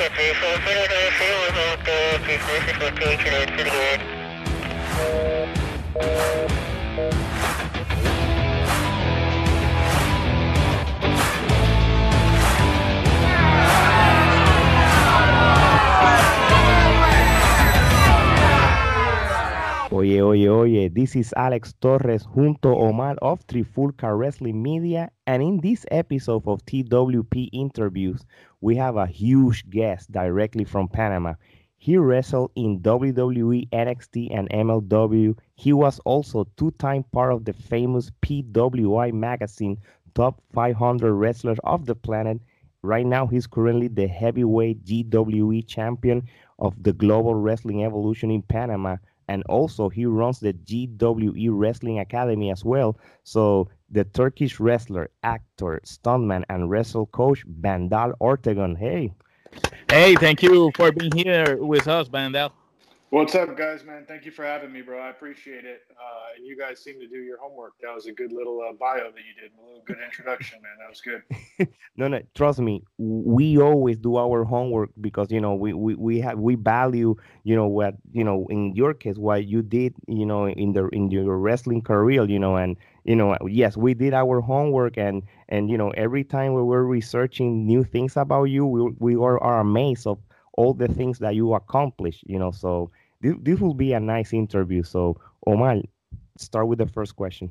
i'm 0.00 0.64
going 0.64 0.82
to 0.82 0.88
go 0.88 1.00
see 1.18 1.32
what's 1.38 1.82
Thank 3.02 4.16
you. 4.16 4.21
Oye, 20.12 20.20
oye, 20.20 20.46
oye, 20.46 20.88
this 20.88 21.16
is 21.16 21.32
Alex 21.38 21.72
Torres 21.80 22.26
junto 22.34 22.76
Omar 22.76 23.16
of 23.22 23.46
Trifulca 23.46 24.14
Wrestling 24.14 24.62
Media. 24.62 25.10
And 25.26 25.42
in 25.42 25.60
this 25.62 25.86
episode 25.90 26.46
of 26.46 26.66
TWP 26.66 27.48
Interviews, 27.50 28.22
we 28.60 28.76
have 28.76 28.96
a 28.96 29.06
huge 29.06 29.70
guest 29.70 30.12
directly 30.12 30.64
from 30.64 30.88
Panama. 30.88 31.32
He 31.78 31.96
wrestled 31.96 32.50
in 32.56 32.80
WWE, 32.80 33.70
NXT, 33.70 34.36
and 34.36 34.50
MLW. 34.50 35.38
He 35.54 35.72
was 35.72 35.98
also 36.00 36.46
two-time 36.58 37.04
part 37.04 37.32
of 37.32 37.46
the 37.46 37.54
famous 37.54 38.10
PWI 38.20 39.14
magazine 39.14 39.78
Top 40.14 40.42
500 40.52 41.14
Wrestlers 41.14 41.58
of 41.64 41.86
the 41.86 41.94
Planet. 41.94 42.38
Right 42.82 43.06
now, 43.06 43.26
he's 43.26 43.46
currently 43.46 43.88
the 43.88 44.08
heavyweight 44.08 44.84
GWE 44.84 45.66
champion 45.66 46.28
of 46.58 46.82
the 46.82 46.92
Global 46.92 47.34
Wrestling 47.34 47.82
Evolution 47.82 48.30
in 48.30 48.42
Panama 48.42 48.96
and 49.28 49.42
also 49.44 49.88
he 49.88 50.06
runs 50.06 50.40
the 50.40 50.52
GWE 50.52 51.48
Wrestling 51.50 51.98
Academy 51.98 52.50
as 52.50 52.64
well. 52.64 52.98
So 53.24 53.68
the 53.90 54.04
Turkish 54.04 54.58
wrestler, 54.60 55.10
actor, 55.22 55.80
stuntman, 55.84 56.44
and 56.48 56.70
wrestle 56.70 57.06
coach 57.06 57.44
Vandal 57.46 58.14
Ortagun. 58.20 58.76
Hey. 58.76 59.12
Hey, 59.88 60.14
thank 60.16 60.42
you 60.42 60.70
for 60.74 60.92
being 60.92 61.12
here 61.12 61.58
with 61.62 61.86
us, 61.86 62.08
Vandal. 62.08 62.52
What's 63.12 63.34
up, 63.34 63.58
guys, 63.58 63.84
man? 63.84 64.06
Thank 64.08 64.24
you 64.24 64.30
for 64.30 64.42
having 64.42 64.72
me, 64.72 64.80
bro. 64.80 64.98
I 64.98 65.10
appreciate 65.10 65.66
it. 65.66 65.82
Uh, 65.90 66.34
and 66.34 66.46
you 66.46 66.56
guys 66.56 66.82
seem 66.82 66.98
to 66.98 67.06
do 67.06 67.18
your 67.18 67.36
homework. 67.38 67.74
That 67.82 67.94
was 67.94 68.06
a 68.06 68.12
good 68.12 68.32
little 68.32 68.62
uh, 68.66 68.72
bio 68.72 69.00
that 69.00 69.20
you 69.20 69.34
did. 69.38 69.50
A 69.52 69.62
little 69.62 69.82
good 69.84 69.98
introduction, 70.02 70.60
man. 70.62 70.72
That 70.80 70.88
was 70.88 71.02
good. 71.02 71.68
no, 71.98 72.08
no, 72.08 72.22
trust 72.34 72.60
me. 72.60 72.82
We 72.96 73.60
always 73.60 73.98
do 73.98 74.16
our 74.16 74.44
homework 74.44 74.88
because 74.98 75.30
you 75.30 75.42
know 75.42 75.54
we 75.54 75.74
we 75.74 75.94
we 75.94 76.20
have 76.20 76.38
we 76.38 76.54
value 76.54 77.14
you 77.44 77.54
know 77.54 77.66
what 77.66 77.96
you 78.12 78.24
know 78.24 78.46
in 78.48 78.74
your 78.74 78.94
case 78.94 79.18
what 79.18 79.44
you 79.44 79.60
did 79.60 79.92
you 80.08 80.24
know 80.24 80.48
in 80.48 80.72
the 80.72 80.88
in 80.88 81.10
your 81.10 81.36
wrestling 81.36 81.82
career 81.82 82.24
you 82.24 82.38
know 82.38 82.56
and 82.56 82.78
you 83.04 83.14
know 83.14 83.36
yes 83.46 83.76
we 83.76 83.92
did 83.92 84.14
our 84.14 84.40
homework 84.40 84.96
and 84.96 85.22
and 85.50 85.68
you 85.68 85.76
know 85.76 85.90
every 85.98 86.24
time 86.24 86.54
we 86.54 86.62
were 86.62 86.86
researching 86.86 87.66
new 87.66 87.84
things 87.84 88.16
about 88.16 88.44
you 88.44 88.64
we 88.64 88.90
we 89.00 89.16
are, 89.16 89.38
are 89.42 89.60
amazed 89.60 90.06
of 90.06 90.18
all 90.54 90.72
the 90.72 90.88
things 90.88 91.18
that 91.18 91.34
you 91.34 91.52
accomplished 91.54 92.24
you 92.26 92.38
know 92.38 92.50
so 92.50 92.90
this, 93.22 93.34
this 93.40 93.60
will 93.60 93.74
be 93.74 93.92
a 93.94 94.00
nice 94.00 94.32
interview. 94.32 94.82
So, 94.82 95.16
Omar, 95.46 95.76
start 96.36 96.66
with 96.68 96.78
the 96.78 96.86
first 96.86 97.16
question. 97.16 97.50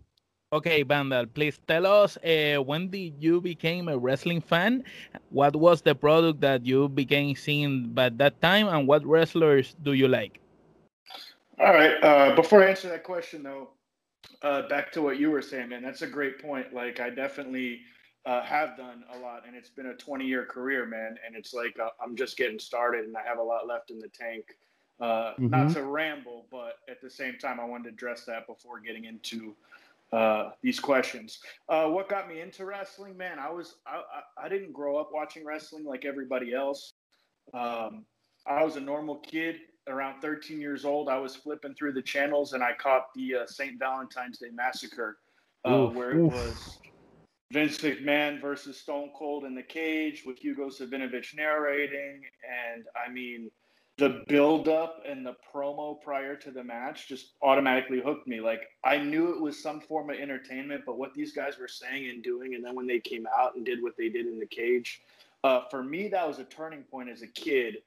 Okay, 0.54 0.84
Vandal, 0.84 1.28
please 1.28 1.60
tell 1.66 1.88
us 1.88 2.18
uh, 2.18 2.58
when 2.58 2.90
did 2.90 3.14
you 3.24 3.40
became 3.40 3.88
a 3.88 3.98
wrestling 3.98 4.42
fan? 4.42 4.84
What 5.30 5.56
was 5.56 5.82
the 5.82 5.96
product 5.96 6.42
that 6.42 6.66
you 6.66 6.90
began 6.90 7.34
seeing 7.36 7.94
at 7.98 8.18
that 8.18 8.42
time, 8.42 8.68
and 8.68 8.86
what 8.86 9.06
wrestlers 9.06 9.76
do 9.82 9.94
you 9.94 10.10
like? 10.10 10.42
All 11.58 11.74
right. 11.74 12.04
Uh, 12.04 12.36
before 12.36 12.64
I 12.64 12.70
answer 12.72 12.90
that 12.90 13.04
question, 13.04 13.44
though, 13.44 13.70
uh, 14.42 14.68
back 14.68 14.92
to 14.92 15.02
what 15.02 15.20
you 15.20 15.32
were 15.32 15.42
saying, 15.42 15.70
man, 15.70 15.84
that's 15.84 16.02
a 16.02 16.08
great 16.08 16.42
point. 16.42 16.74
Like, 16.74 17.00
I 17.00 17.12
definitely 17.12 17.80
uh, 18.26 18.44
have 18.44 18.76
done 18.76 19.04
a 19.16 19.20
lot, 19.20 19.44
and 19.48 19.56
it's 19.56 19.70
been 19.70 19.86
a 19.86 19.96
20 19.96 20.26
year 20.26 20.46
career, 20.46 20.86
man. 20.86 21.16
And 21.26 21.34
it's 21.34 21.54
like 21.54 21.78
uh, 21.80 21.90
I'm 22.04 22.18
just 22.18 22.36
getting 22.36 22.60
started, 22.60 23.06
and 23.06 23.16
I 23.16 23.22
have 23.26 23.38
a 23.38 23.44
lot 23.44 23.68
left 23.68 23.90
in 23.90 24.00
the 24.00 24.10
tank. 24.10 24.58
Uh, 25.02 25.34
mm-hmm. 25.34 25.48
Not 25.48 25.74
to 25.74 25.84
ramble, 25.84 26.46
but 26.52 26.76
at 26.88 27.02
the 27.02 27.10
same 27.10 27.38
time, 27.40 27.60
I 27.60 27.66
wanted 27.66 27.86
to 27.86 27.90
address 27.90 28.24
that 28.26 28.46
before 28.46 28.80
getting 28.80 29.06
into 29.06 29.56
uh, 30.14 30.52
these 30.62 30.80
questions. 30.80 31.40
Uh, 31.68 31.88
what 31.88 32.08
got 32.08 32.30
me 32.30 32.40
into 32.40 32.66
wrestling, 32.66 33.18
man? 33.18 33.40
I 33.40 33.50
was 33.50 33.76
I, 33.88 33.96
I, 33.98 34.46
I 34.46 34.50
didn't 34.50 34.74
grow 34.74 34.98
up 34.98 35.10
watching 35.12 35.44
wrestling 35.44 35.86
like 35.86 36.06
everybody 36.06 36.54
else. 36.54 36.94
Um, 37.54 38.06
I 38.46 38.64
was 38.64 38.76
a 38.76 38.82
normal 38.82 39.18
kid. 39.18 39.58
Around 39.88 40.22
13 40.22 40.62
years 40.62 40.86
old, 40.86 41.10
I 41.10 41.18
was 41.18 41.36
flipping 41.36 41.74
through 41.74 41.94
the 41.94 42.04
channels 42.04 42.54
and 42.54 42.64
I 42.64 42.74
caught 42.74 43.08
the 43.16 43.38
uh, 43.38 43.46
St. 43.48 43.80
Valentine's 43.80 44.38
Day 44.38 44.52
Massacre, 44.54 45.18
uh, 45.68 45.74
oof, 45.74 45.96
where 45.96 46.12
it 46.12 46.18
oof. 46.18 46.32
was 46.32 46.78
Vince 47.52 47.80
McMahon 47.80 48.40
versus 48.40 48.78
Stone 48.80 49.10
Cold 49.18 49.44
in 49.44 49.56
the 49.56 49.64
cage 49.64 50.24
with 50.24 50.38
Hugo 50.38 50.70
Savinovich 50.70 51.36
narrating, 51.36 52.22
and 52.74 52.86
I 52.96 53.12
mean 53.12 53.50
the 54.02 54.24
build 54.28 54.68
up 54.68 55.04
and 55.08 55.24
the 55.24 55.36
promo 55.54 56.02
prior 56.02 56.36
to 56.36 56.50
the 56.50 56.64
match 56.64 57.08
just 57.08 57.34
automatically 57.44 58.02
hooked 58.02 58.28
me. 58.28 58.42
Like 58.42 58.62
I 58.84 58.98
knew 58.98 59.30
it 59.30 59.40
was 59.40 59.62
some 59.62 59.80
form 59.80 60.10
of 60.10 60.18
entertainment, 60.18 60.82
but 60.88 60.98
what 60.98 61.14
these 61.14 61.34
guys 61.34 61.60
were 61.60 61.68
saying 61.68 62.10
and 62.10 62.24
doing, 62.24 62.56
and 62.56 62.66
then 62.66 62.74
when 62.74 62.88
they 62.88 63.00
came 63.00 63.28
out 63.38 63.56
and 63.56 63.64
did 63.64 63.84
what 63.84 63.96
they 63.96 64.10
did 64.10 64.26
in 64.26 64.40
the 64.40 64.46
cage, 64.48 65.04
uh, 65.44 65.66
for 65.70 65.84
me 65.84 66.08
that 66.08 66.28
was 66.28 66.40
a 66.40 66.46
turning 66.46 66.82
point 66.82 67.10
as 67.10 67.22
a 67.22 67.28
kid 67.28 67.78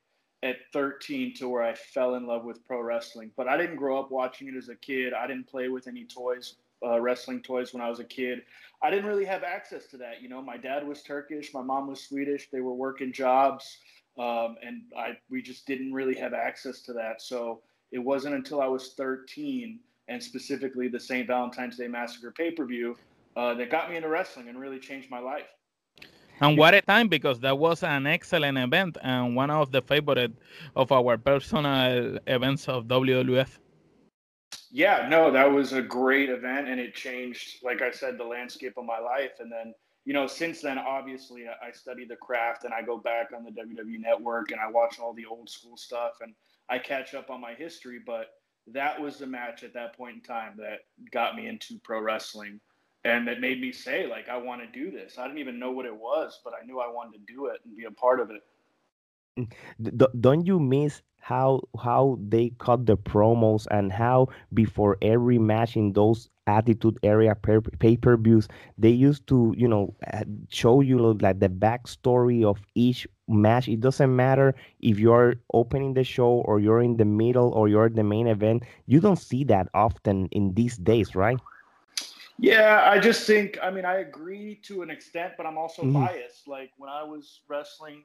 at 0.45 0.59
13 0.73 1.35
to 1.35 1.49
where 1.49 1.65
I 1.65 1.75
fell 1.75 2.15
in 2.15 2.29
love 2.29 2.45
with 2.45 2.65
pro 2.65 2.81
wrestling. 2.81 3.33
But 3.37 3.49
I 3.49 3.57
didn't 3.57 3.75
grow 3.75 3.99
up 3.99 4.13
watching 4.13 4.47
it 4.47 4.55
as 4.55 4.69
a 4.69 4.77
kid. 4.77 5.15
I 5.15 5.27
didn't 5.27 5.49
play 5.49 5.69
with 5.69 5.89
any 5.89 6.05
toys, 6.05 6.55
uh, 6.87 7.01
wrestling 7.01 7.43
toys 7.43 7.75
when 7.75 7.83
I 7.83 7.91
was 7.91 7.99
a 7.99 8.05
kid. 8.05 8.43
I 8.81 8.91
didn't 8.91 9.07
really 9.07 9.25
have 9.25 9.43
access 9.43 9.87
to 9.87 9.97
that. 9.97 10.23
You 10.23 10.29
know, 10.29 10.41
my 10.41 10.59
dad 10.59 10.87
was 10.87 11.03
Turkish, 11.03 11.53
my 11.53 11.63
mom 11.63 11.89
was 11.89 12.03
Swedish. 12.03 12.51
They 12.53 12.61
were 12.61 12.75
working 12.75 13.13
jobs 13.13 13.79
um, 14.19 14.57
and 14.63 14.83
I 14.97 15.17
we 15.31 15.43
just 15.43 15.67
didn't 15.67 15.93
really 15.93 16.15
have 16.17 16.35
access 16.35 16.81
to 16.83 16.93
that. 16.95 17.21
So 17.23 17.61
it 17.93 17.99
wasn't 17.99 18.35
until 18.35 18.61
I 18.61 18.67
was 18.67 18.95
13, 18.95 19.79
and 20.09 20.23
specifically 20.23 20.89
the 20.89 21.01
St. 21.01 21.27
Valentine's 21.27 21.77
Day 21.77 21.89
Massacre 21.89 22.33
pay 22.33 22.51
per 22.51 22.65
view, 22.65 22.97
uh, 23.37 23.55
that 23.55 23.71
got 23.71 23.91
me 23.91 23.97
into 23.97 24.09
wrestling 24.09 24.49
and 24.49 24.59
really 24.59 24.79
changed 24.79 25.11
my 25.11 25.19
life. 25.19 25.49
And 26.41 26.59
what 26.59 26.75
a 26.75 26.83
time 26.83 27.09
because 27.09 27.39
that 27.41 27.57
was 27.57 27.83
an 27.83 28.07
excellent 28.07 28.59
event 28.59 28.99
and 29.03 29.37
one 29.37 29.51
of 29.51 29.71
the 29.71 29.83
favorite 29.83 30.33
of 30.75 30.91
our 30.91 31.17
personal 31.17 32.19
events 32.27 32.69
of 32.69 32.87
WWF. 32.87 33.59
Yeah, 34.71 35.07
no, 35.09 35.31
that 35.31 35.51
was 35.51 35.73
a 35.73 35.83
great 35.83 36.31
event 36.31 36.69
and 36.69 36.81
it 36.81 36.95
changed, 36.95 37.63
like 37.63 37.81
I 37.83 37.93
said, 37.93 38.19
the 38.19 38.25
landscape 38.25 38.75
of 38.77 38.85
my 38.85 38.99
life. 38.99 39.39
And 39.39 39.51
then 39.51 39.75
you 40.05 40.13
know, 40.13 40.27
since 40.27 40.61
then, 40.61 40.79
obviously, 40.79 41.45
I, 41.49 41.71
study 41.73 42.05
the 42.05 42.17
craft 42.17 42.65
and 42.65 42.75
I 42.75 42.83
go 42.83 42.99
back 42.99 43.31
on 43.35 43.43
the 43.43 43.51
WWE 43.51 44.01
network 44.01 44.51
and 44.51 44.61
I 44.61 44.71
watch 44.71 44.99
all 44.99 45.15
the 45.15 45.25
old 45.25 45.49
school 45.49 45.77
stuff 45.77 46.19
and 46.21 46.35
I 46.69 46.79
catch 46.79 47.15
up 47.15 47.31
on 47.31 47.41
my 47.41 47.55
history. 47.55 48.01
But 48.05 48.27
that 48.67 49.01
was 49.01 49.19
the 49.19 49.27
match 49.27 49.65
at 49.65 49.73
that 49.75 49.97
point 49.97 50.17
in 50.17 50.21
time 50.21 50.55
that 50.59 50.81
got 51.11 51.37
me 51.37 51.47
into 51.47 51.79
pro 51.83 52.01
wrestling 52.01 52.61
and 53.05 53.29
that 53.29 53.41
made 53.41 53.61
me 53.61 53.73
say, 53.73 54.07
like, 54.07 54.29
I 54.29 54.37
want 54.37 54.63
to 54.63 54.79
do 54.79 54.91
this. 54.91 55.19
I 55.19 55.27
didn't 55.27 55.39
even 55.39 55.59
know 55.59 55.71
what 55.71 55.87
it 55.87 55.95
was, 55.95 56.41
but 56.43 56.55
I 56.61 56.65
knew 56.65 56.81
I 56.81 56.91
wanted 56.91 57.19
to 57.19 57.33
do 57.33 57.47
it 57.47 57.61
and 57.65 57.77
be 57.77 57.85
a 57.85 57.91
part 57.91 58.21
of 58.21 58.31
it. 58.31 58.43
Mm, 59.39 59.51
don't 60.21 60.47
you 60.47 60.61
miss 60.61 61.03
how 61.21 61.61
how 61.83 62.19
they 62.29 62.53
cut 62.59 62.87
the 62.87 62.97
promos 62.97 63.67
and 63.71 63.91
how 63.91 64.29
before 64.53 64.99
every 65.01 65.39
match 65.39 65.75
in 65.75 65.93
those 65.95 66.29
attitude 66.47 66.99
area 67.03 67.35
pay 67.79 67.97
per 67.97 68.17
views 68.19 68.47
they 68.77 68.91
used 68.91 69.27
to 69.27 69.55
you 69.57 69.67
know 69.67 69.95
show 70.51 70.83
you 70.83 70.99
like 71.21 71.41
the 71.41 71.49
backstory 71.49 72.45
of 72.45 72.61
each 72.75 73.09
match? 73.27 73.69
It 73.69 73.81
doesn't 73.81 74.15
matter 74.15 74.55
if 74.81 74.99
you're 74.99 75.37
opening 75.53 75.95
the 75.95 76.05
show 76.05 76.45
or 76.45 76.61
you're 76.61 76.83
in 76.83 76.99
the 76.99 77.07
middle 77.07 77.51
or 77.55 77.69
you're 77.69 77.89
the 77.89 78.05
main 78.05 78.29
event 78.29 78.63
you 78.87 79.01
don't 79.01 79.17
see 79.17 79.43
that 79.45 79.69
often 79.75 80.29
in 80.31 80.55
these 80.55 80.77
days 80.77 81.17
right? 81.17 81.41
Yeah 82.39 82.83
i 82.85 82.99
just 82.99 83.27
think 83.27 83.59
i 83.63 83.71
mean 83.71 83.85
i 83.85 83.97
agree 83.97 84.61
to 84.65 84.83
an 84.83 84.91
extent 84.91 85.33
but 85.37 85.47
i'm 85.47 85.57
also 85.57 85.83
mm-hmm. 85.83 86.05
biased. 86.05 86.47
Like 86.47 86.71
when 86.77 86.91
i 86.91 87.03
was 87.03 87.41
wrestling 87.49 88.03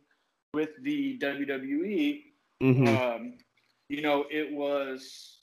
with 0.54 0.69
the 0.81 1.18
wwe 1.19 2.24
mm-hmm. 2.62 2.88
um, 2.88 3.34
you 3.88 4.01
know 4.01 4.25
it 4.31 4.51
was 4.51 5.40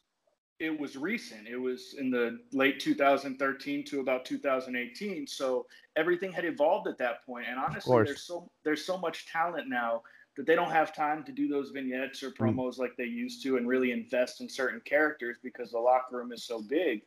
it 0.59 0.79
was 0.79 0.97
recent. 0.97 1.47
It 1.47 1.57
was 1.57 1.95
in 1.99 2.11
the 2.11 2.39
late 2.53 2.81
2013 2.81 3.85
to 3.85 4.01
about 4.01 4.25
2018. 4.25 5.27
So 5.27 5.67
everything 5.97 6.33
had 6.33 6.45
evolved 6.45 6.89
at 6.89 6.97
that 6.99 7.25
point. 7.27 7.47
And 7.49 7.59
honestly, 7.59 8.05
there's 8.05 8.23
so 8.23 8.51
there's 8.65 8.85
so 8.85 8.97
much 8.97 9.27
talent 9.27 9.69
now 9.69 10.03
that 10.37 10.47
they 10.47 10.55
don't 10.55 10.71
have 10.71 10.95
time 10.95 11.25
to 11.25 11.33
do 11.33 11.49
those 11.49 11.71
vignettes 11.71 12.23
or 12.23 12.31
mm. 12.31 12.37
promos 12.37 12.75
mm. 12.75 12.81
like 12.81 12.97
they 12.97 13.05
used 13.05 13.43
to 13.43 13.57
and 13.57 13.69
really 13.69 13.93
invest 13.93 14.41
in 14.41 14.49
certain 14.49 14.81
characters 14.85 15.37
because 15.43 15.73
the 15.73 15.79
locker 15.79 16.17
room 16.17 16.33
is 16.33 16.45
so 16.45 16.63
big. 16.63 17.03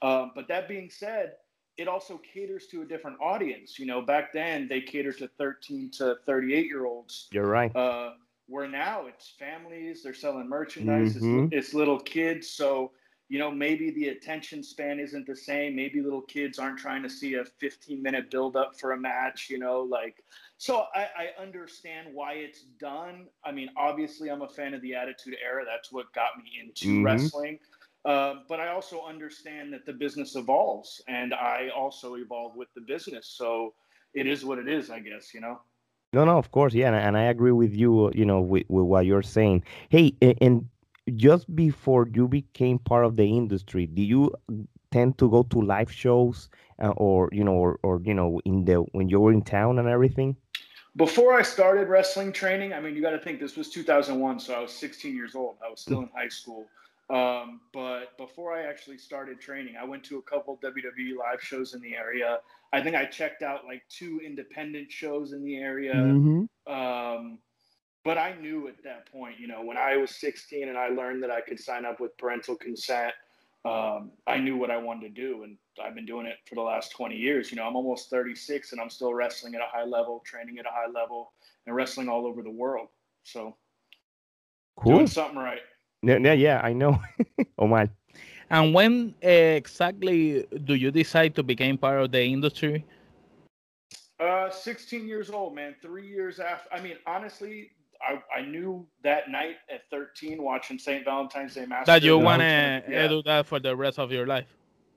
Um, 0.00 0.32
but 0.34 0.46
that 0.48 0.68
being 0.68 0.90
said, 0.90 1.32
it 1.76 1.88
also 1.88 2.18
caters 2.18 2.66
to 2.68 2.82
a 2.82 2.84
different 2.84 3.18
audience. 3.20 3.78
You 3.78 3.86
know, 3.86 4.02
back 4.02 4.32
then 4.32 4.68
they 4.68 4.80
catered 4.80 5.18
to 5.18 5.28
13 5.38 5.90
to 5.98 6.16
38 6.26 6.66
year 6.66 6.86
olds. 6.86 7.28
You're 7.32 7.46
right. 7.46 7.74
Uh, 7.74 8.12
where 8.46 8.68
now 8.68 9.06
it's 9.06 9.34
families, 9.38 10.02
they're 10.02 10.12
selling 10.12 10.48
merchandise, 10.48 11.16
mm-hmm. 11.16 11.44
it's, 11.44 11.68
it's 11.68 11.74
little 11.74 11.98
kids. 11.98 12.50
So, 12.50 12.92
you 13.28 13.38
know, 13.38 13.50
maybe 13.50 13.90
the 13.92 14.08
attention 14.08 14.62
span 14.62 15.00
isn't 15.00 15.26
the 15.26 15.36
same. 15.36 15.74
Maybe 15.74 16.02
little 16.02 16.20
kids 16.20 16.58
aren't 16.58 16.78
trying 16.78 17.02
to 17.02 17.08
see 17.08 17.34
a 17.34 17.44
15 17.44 18.02
minute 18.02 18.30
build 18.30 18.56
up 18.56 18.78
for 18.78 18.92
a 18.92 18.98
match, 18.98 19.48
you 19.48 19.58
know, 19.58 19.80
like 19.80 20.22
so 20.62 20.84
I, 20.94 21.08
I, 21.16 21.42
understand 21.42 22.06
why 22.12 22.34
it's 22.34 22.62
done. 22.78 23.26
I 23.44 23.50
mean, 23.50 23.68
obviously, 23.76 24.30
I'm 24.30 24.42
a 24.42 24.48
fan 24.48 24.74
of 24.74 24.80
the 24.80 24.94
Attitude 24.94 25.34
Era. 25.44 25.64
That's 25.64 25.90
what 25.90 26.12
got 26.12 26.38
me 26.38 26.52
into 26.62 26.86
mm-hmm. 26.86 27.04
wrestling. 27.04 27.58
Uh, 28.04 28.34
but 28.48 28.58
I 28.58 28.68
also 28.68 29.04
understand 29.06 29.72
that 29.72 29.86
the 29.86 29.92
business 29.92 30.34
evolves, 30.34 31.00
and 31.06 31.32
I 31.32 31.68
also 31.74 32.14
evolve 32.16 32.56
with 32.56 32.68
the 32.74 32.80
business. 32.80 33.32
So 33.36 33.74
it 34.12 34.26
is 34.26 34.44
what 34.44 34.58
it 34.58 34.68
is, 34.68 34.90
I 34.90 35.00
guess. 35.00 35.32
You 35.32 35.40
know. 35.40 35.60
No, 36.12 36.24
no, 36.24 36.36
of 36.36 36.50
course, 36.50 36.74
yeah, 36.74 36.88
and, 36.88 36.96
and 36.96 37.16
I 37.16 37.24
agree 37.24 37.52
with 37.52 37.74
you. 37.74 38.10
You 38.14 38.24
know, 38.24 38.40
with, 38.40 38.64
with 38.68 38.84
what 38.84 39.06
you're 39.06 39.22
saying. 39.22 39.62
Hey, 39.88 40.14
and 40.40 40.68
just 41.14 41.54
before 41.54 42.08
you 42.12 42.28
became 42.28 42.78
part 42.78 43.04
of 43.04 43.16
the 43.16 43.24
industry, 43.24 43.86
do 43.86 44.02
you 44.02 44.32
tend 44.90 45.16
to 45.18 45.30
go 45.30 45.44
to 45.44 45.60
live 45.60 45.90
shows, 45.90 46.48
uh, 46.82 46.88
or 46.96 47.28
you 47.32 47.44
know, 47.44 47.54
or, 47.54 47.78
or 47.82 48.00
you 48.04 48.14
know, 48.14 48.40
in 48.44 48.64
the 48.64 48.76
when 48.92 49.08
you 49.08 49.20
were 49.20 49.32
in 49.32 49.42
town 49.42 49.78
and 49.78 49.88
everything? 49.88 50.36
Before 50.96 51.32
I 51.32 51.42
started 51.42 51.88
wrestling 51.88 52.32
training, 52.32 52.74
I 52.74 52.80
mean, 52.80 52.94
you 52.94 53.00
got 53.00 53.12
to 53.12 53.18
think 53.18 53.40
this 53.40 53.56
was 53.56 53.70
2001, 53.70 54.40
so 54.40 54.52
I 54.54 54.60
was 54.60 54.72
16 54.72 55.14
years 55.14 55.34
old. 55.34 55.56
I 55.64 55.70
was 55.70 55.80
still 55.80 56.00
in 56.00 56.10
high 56.14 56.28
school. 56.28 56.66
Um, 57.10 57.60
but 57.72 58.16
before 58.16 58.54
I 58.54 58.62
actually 58.62 58.98
started 58.98 59.40
training, 59.40 59.74
I 59.80 59.84
went 59.84 60.04
to 60.04 60.18
a 60.18 60.22
couple 60.22 60.58
WWE 60.62 61.18
live 61.18 61.42
shows 61.42 61.74
in 61.74 61.80
the 61.80 61.94
area. 61.94 62.38
I 62.72 62.80
think 62.80 62.96
I 62.96 63.04
checked 63.04 63.42
out 63.42 63.64
like 63.64 63.82
two 63.88 64.20
independent 64.24 64.90
shows 64.90 65.32
in 65.32 65.44
the 65.44 65.56
area. 65.56 65.94
Mm-hmm. 65.94 66.72
Um, 66.72 67.38
but 68.04 68.18
I 68.18 68.34
knew 68.40 68.66
at 68.68 68.82
that 68.84 69.10
point, 69.12 69.38
you 69.38 69.46
know, 69.46 69.62
when 69.62 69.76
I 69.76 69.96
was 69.96 70.10
16 70.16 70.68
and 70.68 70.78
I 70.78 70.88
learned 70.88 71.22
that 71.22 71.30
I 71.30 71.40
could 71.40 71.60
sign 71.60 71.84
up 71.84 72.00
with 72.00 72.16
parental 72.18 72.56
consent, 72.56 73.12
um, 73.64 74.10
I 74.26 74.38
knew 74.38 74.56
what 74.56 74.72
I 74.72 74.76
wanted 74.76 75.14
to 75.14 75.20
do, 75.22 75.44
and 75.44 75.56
I've 75.82 75.94
been 75.94 76.06
doing 76.06 76.26
it 76.26 76.38
for 76.48 76.56
the 76.56 76.62
last 76.62 76.90
20 76.92 77.14
years. 77.14 77.50
You 77.50 77.58
know, 77.58 77.64
I'm 77.64 77.76
almost 77.76 78.10
36, 78.10 78.72
and 78.72 78.80
I'm 78.80 78.90
still 78.90 79.14
wrestling 79.14 79.54
at 79.54 79.60
a 79.60 79.66
high 79.70 79.84
level, 79.84 80.20
training 80.26 80.58
at 80.58 80.66
a 80.66 80.70
high 80.70 80.90
level, 80.92 81.32
and 81.66 81.76
wrestling 81.76 82.08
all 82.08 82.26
over 82.26 82.42
the 82.42 82.50
world. 82.50 82.88
So, 83.22 83.56
cool. 84.80 84.94
doing 84.94 85.06
something 85.06 85.38
right. 85.38 85.60
Yeah, 86.02 86.18
yeah, 86.18 86.32
yeah 86.32 86.60
I 86.62 86.72
know. 86.72 87.00
oh 87.58 87.66
my. 87.66 87.88
And 88.50 88.74
when 88.74 89.14
uh, 89.24 89.28
exactly 89.28 90.46
do 90.64 90.74
you 90.74 90.90
decide 90.90 91.34
to 91.36 91.42
become 91.42 91.78
part 91.78 92.02
of 92.02 92.12
the 92.12 92.22
industry? 92.22 92.84
Uh, 94.20 94.50
16 94.50 95.06
years 95.06 95.30
old, 95.30 95.54
man. 95.54 95.74
Three 95.80 96.06
years 96.06 96.38
after. 96.38 96.68
I 96.72 96.80
mean, 96.80 96.96
honestly, 97.06 97.70
I, 98.02 98.20
I 98.40 98.42
knew 98.42 98.86
that 99.02 99.30
night 99.30 99.56
at 99.72 99.88
13 99.90 100.42
watching 100.42 100.78
St. 100.78 101.04
Valentine's 101.04 101.54
Day 101.54 101.66
Massacre 101.66 101.86
that 101.86 102.02
you 102.02 102.18
want 102.18 102.40
to 102.40 102.82
yeah. 102.88 103.08
do 103.08 103.22
that 103.22 103.46
for 103.46 103.58
the 103.58 103.74
rest 103.74 103.98
of 103.98 104.12
your 104.12 104.26
life. 104.26 104.46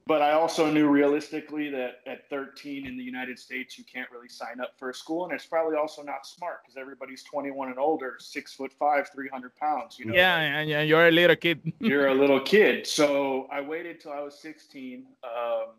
But 0.08 0.22
I 0.22 0.34
also 0.34 0.70
knew 0.70 0.88
realistically 0.88 1.72
that 1.72 2.02
at 2.06 2.30
13 2.30 2.86
in 2.86 2.96
the 2.96 3.04
United 3.04 3.40
States, 3.40 3.76
you 3.76 3.84
can't 3.84 4.10
really 4.12 4.30
sign 4.30 4.60
up 4.62 4.78
for 4.78 4.92
a 4.92 4.94
school, 4.94 5.26
and 5.26 5.34
it's 5.34 5.48
probably 5.48 5.78
also 5.78 6.04
not 6.04 6.28
smart 6.28 6.60
because 6.62 6.78
everybody's 6.78 7.24
21 7.24 7.70
and 7.70 7.80
older, 7.80 8.18
six 8.20 8.54
foot 8.54 8.72
five, 8.74 9.10
300 9.10 9.56
pounds. 9.56 9.98
You 9.98 10.06
know, 10.06 10.14
yeah, 10.14 10.38
and 10.38 10.88
you're 10.88 11.08
a 11.08 11.12
little 11.12 11.36
kid. 11.36 11.74
you're 11.80 12.10
a 12.10 12.14
little 12.14 12.40
kid. 12.40 12.86
So 12.86 13.48
I 13.52 13.62
waited 13.62 14.00
till 14.00 14.12
I 14.12 14.22
was 14.22 14.38
16. 14.38 15.08
Um, 15.24 15.70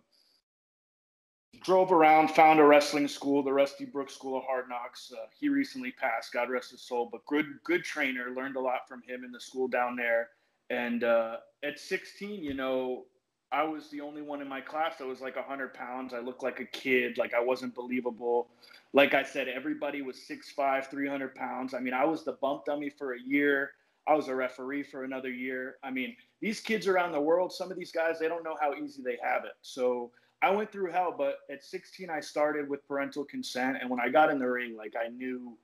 drove 1.62 1.92
around, 1.92 2.28
found 2.32 2.58
a 2.58 2.64
wrestling 2.64 3.06
school, 3.06 3.44
the 3.44 3.52
Rusty 3.52 3.84
Brooks 3.84 4.14
School 4.14 4.38
of 4.38 4.44
Hard 4.44 4.68
Knocks. 4.68 5.12
Uh, 5.12 5.26
he 5.38 5.48
recently 5.48 5.92
passed, 5.92 6.32
God 6.32 6.50
rest 6.50 6.72
his 6.72 6.80
soul, 6.80 7.08
but 7.12 7.24
good, 7.26 7.46
good 7.62 7.84
trainer. 7.84 8.32
Learned 8.36 8.56
a 8.56 8.60
lot 8.60 8.88
from 8.88 9.02
him 9.02 9.22
in 9.24 9.30
the 9.30 9.40
school 9.40 9.68
down 9.68 9.94
there. 9.94 10.30
And 10.68 11.04
uh, 11.04 11.36
at 11.62 11.78
16, 11.78 12.42
you 12.42 12.54
know, 12.54 13.04
I 13.52 13.62
was 13.62 13.88
the 13.90 14.00
only 14.00 14.22
one 14.22 14.40
in 14.42 14.48
my 14.48 14.60
class 14.60 14.98
that 14.98 15.06
was 15.06 15.20
like 15.20 15.36
100 15.36 15.72
pounds. 15.72 16.12
I 16.12 16.18
looked 16.18 16.42
like 16.42 16.60
a 16.60 16.64
kid, 16.64 17.16
like 17.16 17.32
I 17.32 17.40
wasn't 17.40 17.74
believable. 17.74 18.48
Like 18.92 19.14
I 19.14 19.22
said, 19.22 19.48
everybody 19.48 20.02
was 20.02 20.16
6'5, 20.16 20.90
300 20.90 21.34
pounds. 21.34 21.74
I 21.74 21.80
mean, 21.80 21.94
I 21.94 22.04
was 22.04 22.24
the 22.24 22.32
bump 22.32 22.64
dummy 22.64 22.90
for 22.90 23.14
a 23.14 23.20
year. 23.20 23.70
I 24.08 24.14
was 24.14 24.28
a 24.28 24.34
referee 24.34 24.84
for 24.84 25.04
another 25.04 25.30
year. 25.30 25.76
I 25.82 25.90
mean, 25.90 26.16
these 26.40 26.60
kids 26.60 26.86
around 26.86 27.12
the 27.12 27.20
world, 27.20 27.52
some 27.52 27.70
of 27.70 27.78
these 27.78 27.92
guys, 27.92 28.18
they 28.18 28.28
don't 28.28 28.44
know 28.44 28.56
how 28.60 28.74
easy 28.74 29.02
they 29.02 29.18
have 29.22 29.44
it. 29.44 29.52
So, 29.62 30.10
I 30.42 30.50
went 30.50 30.70
through 30.70 30.92
hell, 30.92 31.14
but 31.16 31.38
at 31.50 31.64
16, 31.64 32.10
I 32.10 32.20
started 32.20 32.68
with 32.68 32.86
parental 32.86 33.24
consent. 33.24 33.78
And 33.80 33.88
when 33.88 34.00
I 34.00 34.08
got 34.08 34.30
in 34.30 34.38
the 34.38 34.48
ring, 34.48 34.76
like 34.76 34.94
I 35.02 35.08
knew 35.08 35.56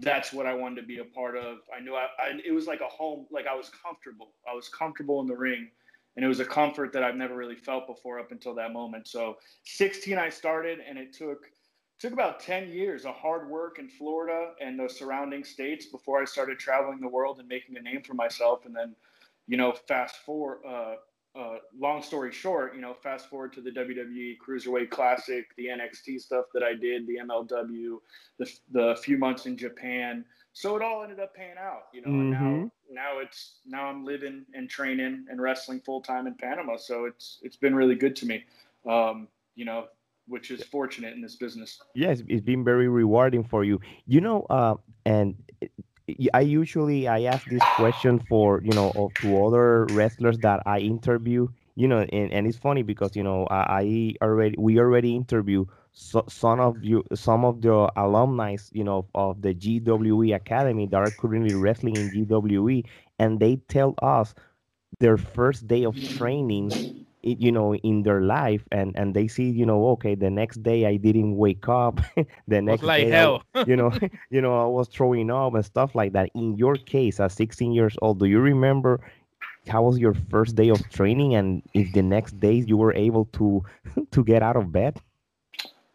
that's 0.00 0.32
what 0.32 0.46
I 0.46 0.54
wanted 0.54 0.82
to 0.82 0.86
be 0.86 0.98
a 0.98 1.04
part 1.04 1.36
of. 1.36 1.58
I 1.76 1.80
knew 1.80 1.94
I, 1.94 2.06
I, 2.18 2.40
it 2.44 2.52
was 2.52 2.66
like 2.66 2.80
a 2.80 2.86
home, 2.86 3.26
like 3.30 3.46
I 3.46 3.54
was 3.54 3.70
comfortable. 3.70 4.28
I 4.50 4.54
was 4.54 4.68
comfortable 4.68 5.20
in 5.20 5.26
the 5.26 5.36
ring. 5.36 5.70
And 6.18 6.24
it 6.24 6.28
was 6.28 6.40
a 6.40 6.44
comfort 6.44 6.92
that 6.94 7.04
I've 7.04 7.14
never 7.14 7.36
really 7.36 7.54
felt 7.54 7.86
before 7.86 8.18
up 8.18 8.32
until 8.32 8.52
that 8.56 8.72
moment. 8.72 9.06
So 9.06 9.36
16, 9.62 10.18
I 10.18 10.28
started, 10.28 10.80
and 10.80 10.98
it 10.98 11.12
took 11.12 11.48
took 12.00 12.12
about 12.12 12.40
10 12.40 12.70
years 12.70 13.04
of 13.04 13.14
hard 13.14 13.48
work 13.48 13.78
in 13.78 13.88
Florida 13.88 14.50
and 14.60 14.76
the 14.76 14.88
surrounding 14.88 15.44
states 15.44 15.86
before 15.86 16.20
I 16.20 16.24
started 16.24 16.58
traveling 16.58 16.98
the 16.98 17.06
world 17.06 17.38
and 17.38 17.46
making 17.46 17.76
a 17.76 17.80
name 17.80 18.02
for 18.02 18.14
myself. 18.14 18.66
And 18.66 18.74
then, 18.74 18.96
you 19.46 19.56
know, 19.56 19.72
fast 19.86 20.16
forward, 20.26 20.58
uh, 20.66 20.94
uh, 21.38 21.58
long 21.78 22.02
story 22.02 22.32
short, 22.32 22.74
you 22.74 22.80
know, 22.80 22.94
fast 22.94 23.30
forward 23.30 23.52
to 23.52 23.60
the 23.60 23.70
WWE 23.70 24.38
Cruiserweight 24.44 24.90
Classic, 24.90 25.46
the 25.56 25.66
NXT 25.66 26.20
stuff 26.20 26.46
that 26.52 26.64
I 26.64 26.74
did, 26.74 27.06
the 27.06 27.18
MLW, 27.24 27.98
the 28.40 28.52
the 28.72 28.98
few 29.04 29.18
months 29.18 29.46
in 29.46 29.56
Japan. 29.56 30.24
So 30.52 30.74
it 30.74 30.82
all 30.82 31.04
ended 31.04 31.20
up 31.20 31.32
paying 31.32 31.58
out, 31.60 31.82
you 31.94 32.00
know. 32.00 32.08
Mm-hmm. 32.08 32.32
And 32.32 32.62
now 32.64 32.70
now 32.90 33.18
it's 33.18 33.56
now 33.66 33.86
I'm 33.86 34.04
living 34.04 34.44
and 34.54 34.68
training 34.68 35.26
and 35.30 35.40
wrestling 35.40 35.80
full 35.80 36.00
time 36.00 36.26
in 36.26 36.34
Panama. 36.34 36.76
So 36.76 37.04
it's 37.04 37.38
it's 37.42 37.56
been 37.56 37.74
really 37.74 37.94
good 37.94 38.16
to 38.16 38.26
me, 38.26 38.44
um, 38.88 39.28
you 39.54 39.64
know, 39.64 39.86
which 40.26 40.50
is 40.50 40.62
fortunate 40.64 41.14
in 41.14 41.20
this 41.20 41.36
business. 41.36 41.80
Yes, 41.94 42.22
it's 42.28 42.44
been 42.44 42.64
very 42.64 42.88
rewarding 42.88 43.44
for 43.44 43.64
you. 43.64 43.80
You 44.06 44.20
know, 44.20 44.46
uh, 44.50 44.74
and 45.04 45.34
I 46.32 46.40
usually 46.40 47.08
I 47.08 47.22
ask 47.22 47.46
this 47.48 47.62
question 47.76 48.18
for 48.28 48.60
you 48.62 48.72
know 48.72 49.10
to 49.20 49.44
other 49.44 49.86
wrestlers 49.90 50.38
that 50.38 50.62
I 50.66 50.78
interview. 50.78 51.48
You 51.74 51.86
know, 51.86 52.00
and, 52.00 52.32
and 52.32 52.46
it's 52.46 52.58
funny 52.58 52.82
because 52.82 53.14
you 53.14 53.22
know 53.22 53.46
I, 53.50 54.14
I 54.20 54.24
already 54.24 54.56
we 54.58 54.78
already 54.78 55.14
interview 55.14 55.66
so, 56.00 56.24
some 56.28 56.60
of 56.60 56.76
you 56.80 57.02
some 57.12 57.44
of 57.44 57.60
the 57.60 57.90
alumni 57.96 58.56
you 58.70 58.84
know 58.84 59.06
of 59.16 59.42
the 59.42 59.52
GWE 59.52 60.32
Academy 60.32 60.86
that 60.86 60.96
are 60.96 61.10
currently 61.10 61.54
wrestling 61.54 61.96
in 61.96 62.10
GWE, 62.10 62.84
and 63.18 63.40
they 63.40 63.56
tell 63.68 63.94
us 64.00 64.32
their 65.00 65.16
first 65.16 65.66
day 65.66 65.84
of 65.84 66.00
training 66.04 66.76
you 67.22 67.50
know 67.50 67.74
in 67.74 68.04
their 68.04 68.20
life 68.20 68.62
and 68.70 68.96
and 68.96 69.12
they 69.12 69.26
see 69.26 69.50
you 69.50 69.66
know 69.66 69.88
okay 69.88 70.14
the 70.14 70.30
next 70.30 70.62
day 70.62 70.86
i 70.86 70.96
didn't 70.96 71.36
wake 71.36 71.68
up 71.68 72.00
the 72.46 72.62
next 72.62 72.84
like 72.84 73.02
day 73.02 73.10
hell. 73.10 73.42
I, 73.54 73.64
you 73.66 73.74
know 73.74 73.90
you 74.30 74.40
know 74.40 74.54
i 74.62 74.66
was 74.66 74.86
throwing 74.86 75.28
up 75.28 75.52
and 75.54 75.64
stuff 75.64 75.96
like 75.96 76.12
that. 76.12 76.30
In 76.36 76.56
your 76.56 76.76
case 76.76 77.18
at 77.18 77.32
16 77.32 77.72
years 77.72 77.96
old 78.02 78.20
do 78.20 78.26
you 78.26 78.38
remember 78.38 79.00
how 79.66 79.82
was 79.82 79.98
your 79.98 80.14
first 80.30 80.54
day 80.54 80.68
of 80.68 80.88
training 80.90 81.34
and 81.34 81.60
if 81.74 81.92
the 81.92 82.02
next 82.02 82.38
days 82.38 82.68
you 82.68 82.76
were 82.76 82.94
able 82.94 83.24
to 83.32 83.64
to 84.12 84.22
get 84.22 84.44
out 84.44 84.56
of 84.56 84.70
bed 84.70 85.00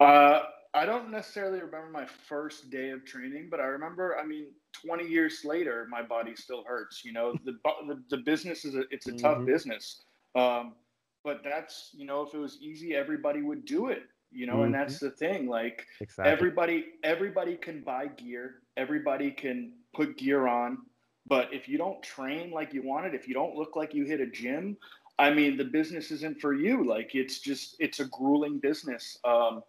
uh 0.04 0.44
i 0.74 0.86
don't 0.86 1.12
necessarily 1.12 1.60
remember 1.60 1.90
my 1.92 2.06
first 2.06 2.70
day 2.70 2.90
of 2.90 3.06
training 3.06 3.48
but 3.50 3.60
i 3.60 3.66
remember 3.66 4.18
i 4.18 4.26
mean 4.26 4.48
20 4.86 5.08
years 5.08 5.42
later 5.44 5.88
my 5.90 6.02
body 6.02 6.36
still 6.36 6.64
hurts 6.66 7.04
you 7.06 7.14
know 7.14 7.34
the 7.46 7.58
the, 7.88 8.02
the 8.10 8.18
business 8.18 8.66
is 8.66 8.76
a, 8.76 8.84
it's 8.92 9.08
a 9.08 9.12
mm-hmm. 9.12 9.20
tough 9.20 9.46
business 9.46 10.04
um 10.36 10.74
but 11.24 11.42
that's 11.44 11.90
you 11.94 12.06
know 12.06 12.22
if 12.22 12.34
it 12.34 12.38
was 12.38 12.58
easy 12.62 12.96
everybody 12.96 13.42
would 13.42 13.66
do 13.66 13.88
it 13.88 14.04
you 14.32 14.46
know 14.46 14.54
mm-hmm. 14.54 14.64
and 14.64 14.76
that's 14.76 15.00
the 15.00 15.12
thing 15.12 15.48
like 15.48 15.86
exactly. 16.00 16.32
everybody 16.32 16.86
everybody 17.04 17.56
can 17.56 17.82
buy 17.82 18.08
gear 18.08 18.56
everybody 18.78 19.32
can 19.32 19.74
put 19.94 20.18
gear 20.18 20.48
on 20.48 20.78
but 21.28 21.54
if 21.54 21.70
you 21.70 21.78
don't 21.78 22.02
train 22.04 22.52
like 22.52 22.74
you 22.74 22.82
want 22.82 23.06
it 23.06 23.14
if 23.14 23.28
you 23.28 23.34
don't 23.34 23.56
look 23.56 23.76
like 23.76 23.94
you 23.94 24.06
hit 24.06 24.20
a 24.20 24.28
gym 24.28 24.76
i 25.20 25.30
mean 25.30 25.56
the 25.56 25.64
business 25.64 26.12
isn't 26.12 26.40
for 26.42 26.54
you 26.54 26.84
like 26.86 27.14
it's 27.14 27.40
just 27.40 27.76
it's 27.80 28.00
a 28.00 28.06
grueling 28.06 28.58
business 28.58 29.20
um, 29.24 29.62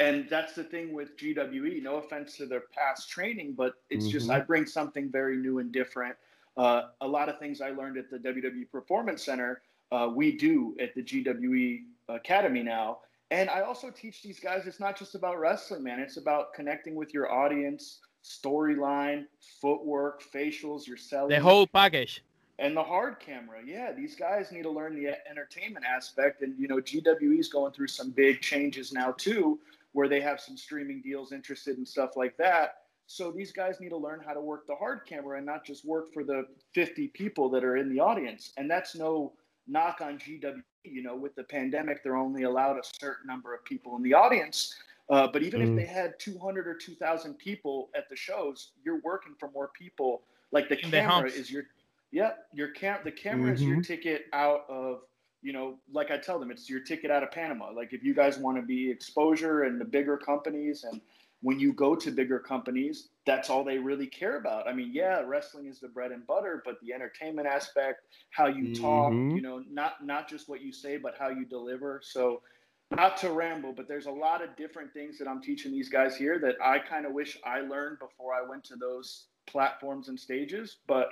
and 0.00 0.26
that's 0.28 0.54
the 0.54 0.64
thing 0.64 0.92
with 0.92 1.16
gwe 1.16 1.80
no 1.82 1.96
offense 1.96 2.36
to 2.36 2.46
their 2.46 2.64
past 2.76 3.08
training 3.08 3.52
but 3.52 3.74
it's 3.88 4.06
mm-hmm. 4.06 4.12
just 4.12 4.30
i 4.30 4.40
bring 4.40 4.66
something 4.66 5.08
very 5.10 5.36
new 5.36 5.58
and 5.58 5.70
different 5.72 6.16
uh, 6.56 6.88
a 7.00 7.06
lot 7.06 7.28
of 7.28 7.38
things 7.38 7.60
i 7.60 7.70
learned 7.70 7.96
at 7.96 8.10
the 8.10 8.18
wwe 8.18 8.68
performance 8.70 9.22
center 9.22 9.62
uh, 9.92 10.10
we 10.12 10.36
do 10.36 10.76
at 10.80 10.94
the 10.94 11.02
GWE 11.02 11.82
Academy 12.08 12.62
now. 12.62 12.98
And 13.30 13.48
I 13.48 13.60
also 13.60 13.90
teach 13.90 14.22
these 14.22 14.40
guys 14.40 14.66
it's 14.66 14.80
not 14.80 14.98
just 14.98 15.14
about 15.14 15.38
wrestling, 15.38 15.84
man. 15.84 16.00
It's 16.00 16.16
about 16.16 16.52
connecting 16.52 16.94
with 16.94 17.14
your 17.14 17.30
audience, 17.30 18.00
storyline, 18.24 19.26
footwork, 19.60 20.22
facials, 20.32 20.86
your 20.86 20.96
selling. 20.96 21.30
The 21.30 21.40
whole 21.40 21.66
package. 21.66 22.24
And 22.58 22.76
the 22.76 22.82
hard 22.82 23.20
camera. 23.20 23.60
Yeah, 23.64 23.92
these 23.92 24.16
guys 24.16 24.52
need 24.52 24.64
to 24.64 24.70
learn 24.70 24.94
the 24.94 25.16
entertainment 25.28 25.84
aspect. 25.86 26.42
And, 26.42 26.58
you 26.58 26.68
know, 26.68 26.76
GWE 26.76 27.38
is 27.38 27.48
going 27.48 27.72
through 27.72 27.86
some 27.86 28.10
big 28.10 28.40
changes 28.40 28.92
now, 28.92 29.12
too, 29.12 29.60
where 29.92 30.08
they 30.08 30.20
have 30.20 30.40
some 30.40 30.56
streaming 30.56 31.02
deals 31.02 31.32
interested 31.32 31.78
in 31.78 31.84
stuff 31.84 32.10
like 32.16 32.36
that. 32.36 32.74
So 33.06 33.32
these 33.32 33.50
guys 33.50 33.80
need 33.80 33.88
to 33.88 33.96
learn 33.96 34.20
how 34.24 34.34
to 34.34 34.40
work 34.40 34.68
the 34.68 34.76
hard 34.76 35.00
camera 35.04 35.38
and 35.38 35.46
not 35.46 35.64
just 35.64 35.84
work 35.84 36.12
for 36.14 36.22
the 36.22 36.46
50 36.74 37.08
people 37.08 37.50
that 37.50 37.64
are 37.64 37.76
in 37.76 37.92
the 37.92 37.98
audience. 37.98 38.52
And 38.56 38.70
that's 38.70 38.94
no 38.94 39.32
knock 39.66 40.00
on 40.00 40.18
GW. 40.18 40.62
You 40.84 41.02
know, 41.02 41.16
with 41.16 41.34
the 41.34 41.42
pandemic, 41.42 42.02
they're 42.02 42.16
only 42.16 42.44
allowed 42.44 42.78
a 42.78 42.82
certain 43.00 43.26
number 43.26 43.54
of 43.54 43.64
people 43.64 43.96
in 43.96 44.02
the 44.02 44.14
audience. 44.14 44.74
Uh, 45.10 45.26
but 45.26 45.42
even 45.42 45.60
mm. 45.60 45.70
if 45.70 45.76
they 45.76 45.92
had 45.92 46.14
200 46.20 46.68
or 46.68 46.74
2,000 46.74 47.34
people 47.34 47.90
at 47.96 48.08
the 48.08 48.14
shows, 48.14 48.70
you're 48.84 49.00
working 49.00 49.34
for 49.40 49.50
more 49.50 49.70
people. 49.76 50.22
Like 50.52 50.68
the 50.68 50.78
In 50.78 50.90
camera 50.90 51.28
the 51.28 51.36
is 51.36 51.50
your, 51.50 51.64
yeah, 52.12 52.30
your 52.54 52.68
cam, 52.68 53.00
the 53.02 53.10
camera 53.10 53.46
mm-hmm. 53.46 53.54
is 53.54 53.62
your 53.62 53.76
mm-hmm. 53.78 53.82
ticket 53.82 54.26
out 54.32 54.64
of, 54.68 55.00
you 55.42 55.52
know, 55.52 55.78
like 55.92 56.10
I 56.10 56.18
tell 56.18 56.38
them, 56.38 56.50
it's 56.50 56.68
your 56.68 56.80
ticket 56.80 57.10
out 57.10 57.22
of 57.22 57.30
Panama. 57.30 57.70
Like 57.70 57.92
if 57.92 58.02
you 58.02 58.14
guys 58.14 58.38
want 58.38 58.56
to 58.56 58.62
be 58.62 58.90
exposure 58.90 59.62
and 59.62 59.80
the 59.80 59.84
bigger 59.84 60.16
companies 60.16 60.84
and 60.84 61.00
when 61.42 61.58
you 61.58 61.72
go 61.72 61.94
to 61.96 62.10
bigger 62.10 62.38
companies, 62.38 63.08
that's 63.24 63.48
all 63.48 63.64
they 63.64 63.78
really 63.78 64.06
care 64.06 64.36
about. 64.36 64.68
I 64.68 64.72
mean, 64.72 64.90
yeah, 64.92 65.22
wrestling 65.24 65.66
is 65.66 65.80
the 65.80 65.88
bread 65.88 66.12
and 66.12 66.26
butter, 66.26 66.62
but 66.64 66.76
the 66.82 66.92
entertainment 66.92 67.48
aspect, 67.48 68.02
how 68.30 68.46
you 68.46 68.64
mm-hmm. 68.64 68.82
talk, 68.82 69.12
you 69.12 69.40
know, 69.40 69.62
not 69.70 70.04
not 70.04 70.28
just 70.28 70.48
what 70.48 70.60
you 70.60 70.72
say, 70.72 70.98
but 70.98 71.14
how 71.18 71.30
you 71.30 71.46
deliver. 71.46 72.00
So, 72.04 72.42
not 72.90 73.16
to 73.18 73.30
ramble, 73.30 73.72
but 73.72 73.88
there's 73.88 74.06
a 74.06 74.10
lot 74.10 74.42
of 74.42 74.54
different 74.56 74.92
things 74.92 75.16
that 75.18 75.28
I'm 75.28 75.40
teaching 75.40 75.72
these 75.72 75.88
guys 75.88 76.14
here 76.16 76.38
that 76.40 76.56
I 76.62 76.78
kind 76.78 77.06
of 77.06 77.12
wish 77.12 77.38
I 77.44 77.60
learned 77.60 78.00
before 78.00 78.34
I 78.34 78.46
went 78.46 78.64
to 78.64 78.76
those 78.76 79.26
platforms 79.46 80.08
and 80.08 80.20
stages. 80.20 80.78
But 80.86 81.08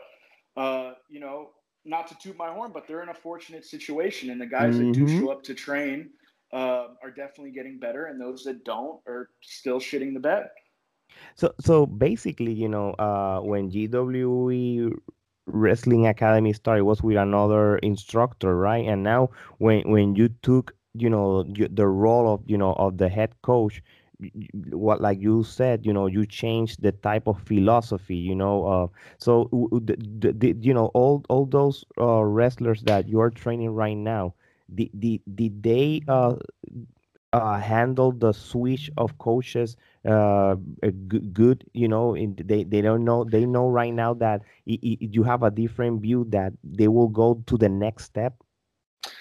uh, 0.58 0.92
you 1.08 1.20
know, 1.20 1.50
not 1.88 2.06
to 2.08 2.18
toot 2.18 2.36
my 2.36 2.48
horn, 2.48 2.70
but 2.72 2.86
they're 2.86 3.02
in 3.02 3.08
a 3.08 3.14
fortunate 3.14 3.64
situation, 3.64 4.30
and 4.30 4.40
the 4.40 4.46
guys 4.46 4.74
mm-hmm. 4.74 4.92
that 4.92 4.92
do 4.92 5.04
mm-hmm. 5.06 5.20
show 5.20 5.32
up 5.32 5.42
to 5.44 5.54
train 5.54 6.10
uh, 6.52 6.88
are 7.02 7.10
definitely 7.10 7.50
getting 7.50 7.78
better, 7.78 8.06
and 8.06 8.20
those 8.20 8.44
that 8.44 8.64
don't 8.64 9.00
are 9.06 9.30
still 9.42 9.80
shitting 9.80 10.14
the 10.14 10.20
bed. 10.20 10.48
So, 11.34 11.52
so 11.60 11.86
basically, 11.86 12.52
you 12.52 12.68
know, 12.68 12.92
uh, 12.92 13.40
when 13.40 13.70
GWE 13.70 14.92
Wrestling 15.46 16.06
Academy 16.06 16.52
started, 16.52 16.84
was 16.84 17.02
with 17.02 17.16
another 17.16 17.78
instructor, 17.78 18.54
right? 18.56 18.86
And 18.86 19.02
now, 19.02 19.30
when 19.58 19.88
when 19.90 20.14
you 20.14 20.28
took, 20.42 20.74
you 20.94 21.08
know, 21.08 21.44
the 21.44 21.86
role 21.86 22.34
of, 22.34 22.42
you 22.46 22.58
know, 22.58 22.74
of 22.74 22.98
the 22.98 23.08
head 23.08 23.34
coach, 23.42 23.82
what 24.72 25.00
like 25.00 25.20
you 25.20 25.44
said 25.44 25.86
you 25.86 25.92
know 25.92 26.06
you 26.06 26.26
change 26.26 26.76
the 26.78 26.90
type 26.90 27.26
of 27.26 27.40
philosophy 27.42 28.16
you 28.16 28.34
know 28.34 28.66
uh, 28.66 28.86
so 29.18 29.48
the, 29.84 29.96
the, 30.18 30.32
the, 30.32 30.56
you 30.60 30.74
know 30.74 30.86
all 30.94 31.24
all 31.28 31.46
those 31.46 31.84
uh, 32.00 32.22
wrestlers 32.22 32.82
that 32.82 33.08
you're 33.08 33.30
training 33.30 33.70
right 33.70 33.96
now 33.96 34.34
did, 34.74 34.90
did, 34.98 35.20
did 35.34 35.62
they 35.62 36.00
uh, 36.08 36.34
uh, 37.32 37.58
handle 37.58 38.10
the 38.10 38.32
switch 38.32 38.90
of 38.96 39.16
coaches 39.18 39.76
uh, 40.08 40.56
good, 41.32 41.64
you 41.72 41.86
know 41.88 42.16
they, 42.16 42.64
they 42.64 42.80
don't 42.80 43.04
know 43.04 43.24
they 43.24 43.44
know 43.44 43.68
right 43.68 43.92
now 43.92 44.14
that 44.14 44.42
it, 44.66 44.80
it, 44.82 45.14
you 45.14 45.22
have 45.22 45.42
a 45.42 45.50
different 45.50 46.00
view 46.00 46.26
that 46.30 46.52
they 46.64 46.88
will 46.88 47.08
go 47.08 47.42
to 47.46 47.56
the 47.56 47.68
next 47.68 48.04
step 48.04 48.34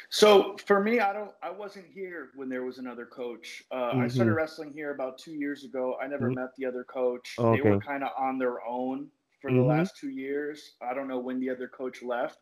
so 0.09 0.55
for 0.65 0.83
me 0.83 0.99
i 0.99 1.13
don't 1.13 1.31
i 1.43 1.49
wasn't 1.49 1.85
here 1.93 2.29
when 2.35 2.49
there 2.49 2.63
was 2.63 2.77
another 2.77 3.05
coach 3.05 3.63
uh, 3.71 3.75
mm-hmm. 3.75 4.01
i 4.01 4.07
started 4.07 4.33
wrestling 4.33 4.71
here 4.73 4.91
about 4.91 5.17
two 5.17 5.33
years 5.33 5.63
ago 5.63 5.95
i 6.01 6.07
never 6.07 6.27
mm-hmm. 6.27 6.41
met 6.41 6.49
the 6.57 6.65
other 6.65 6.83
coach 6.83 7.35
okay. 7.39 7.61
they 7.61 7.69
were 7.69 7.79
kind 7.79 8.03
of 8.03 8.09
on 8.17 8.37
their 8.37 8.65
own 8.65 9.07
for 9.41 9.49
mm-hmm. 9.49 9.59
the 9.59 9.63
last 9.63 9.97
two 9.97 10.09
years 10.09 10.75
i 10.81 10.93
don't 10.93 11.07
know 11.07 11.19
when 11.19 11.39
the 11.39 11.49
other 11.49 11.67
coach 11.67 12.01
left 12.01 12.39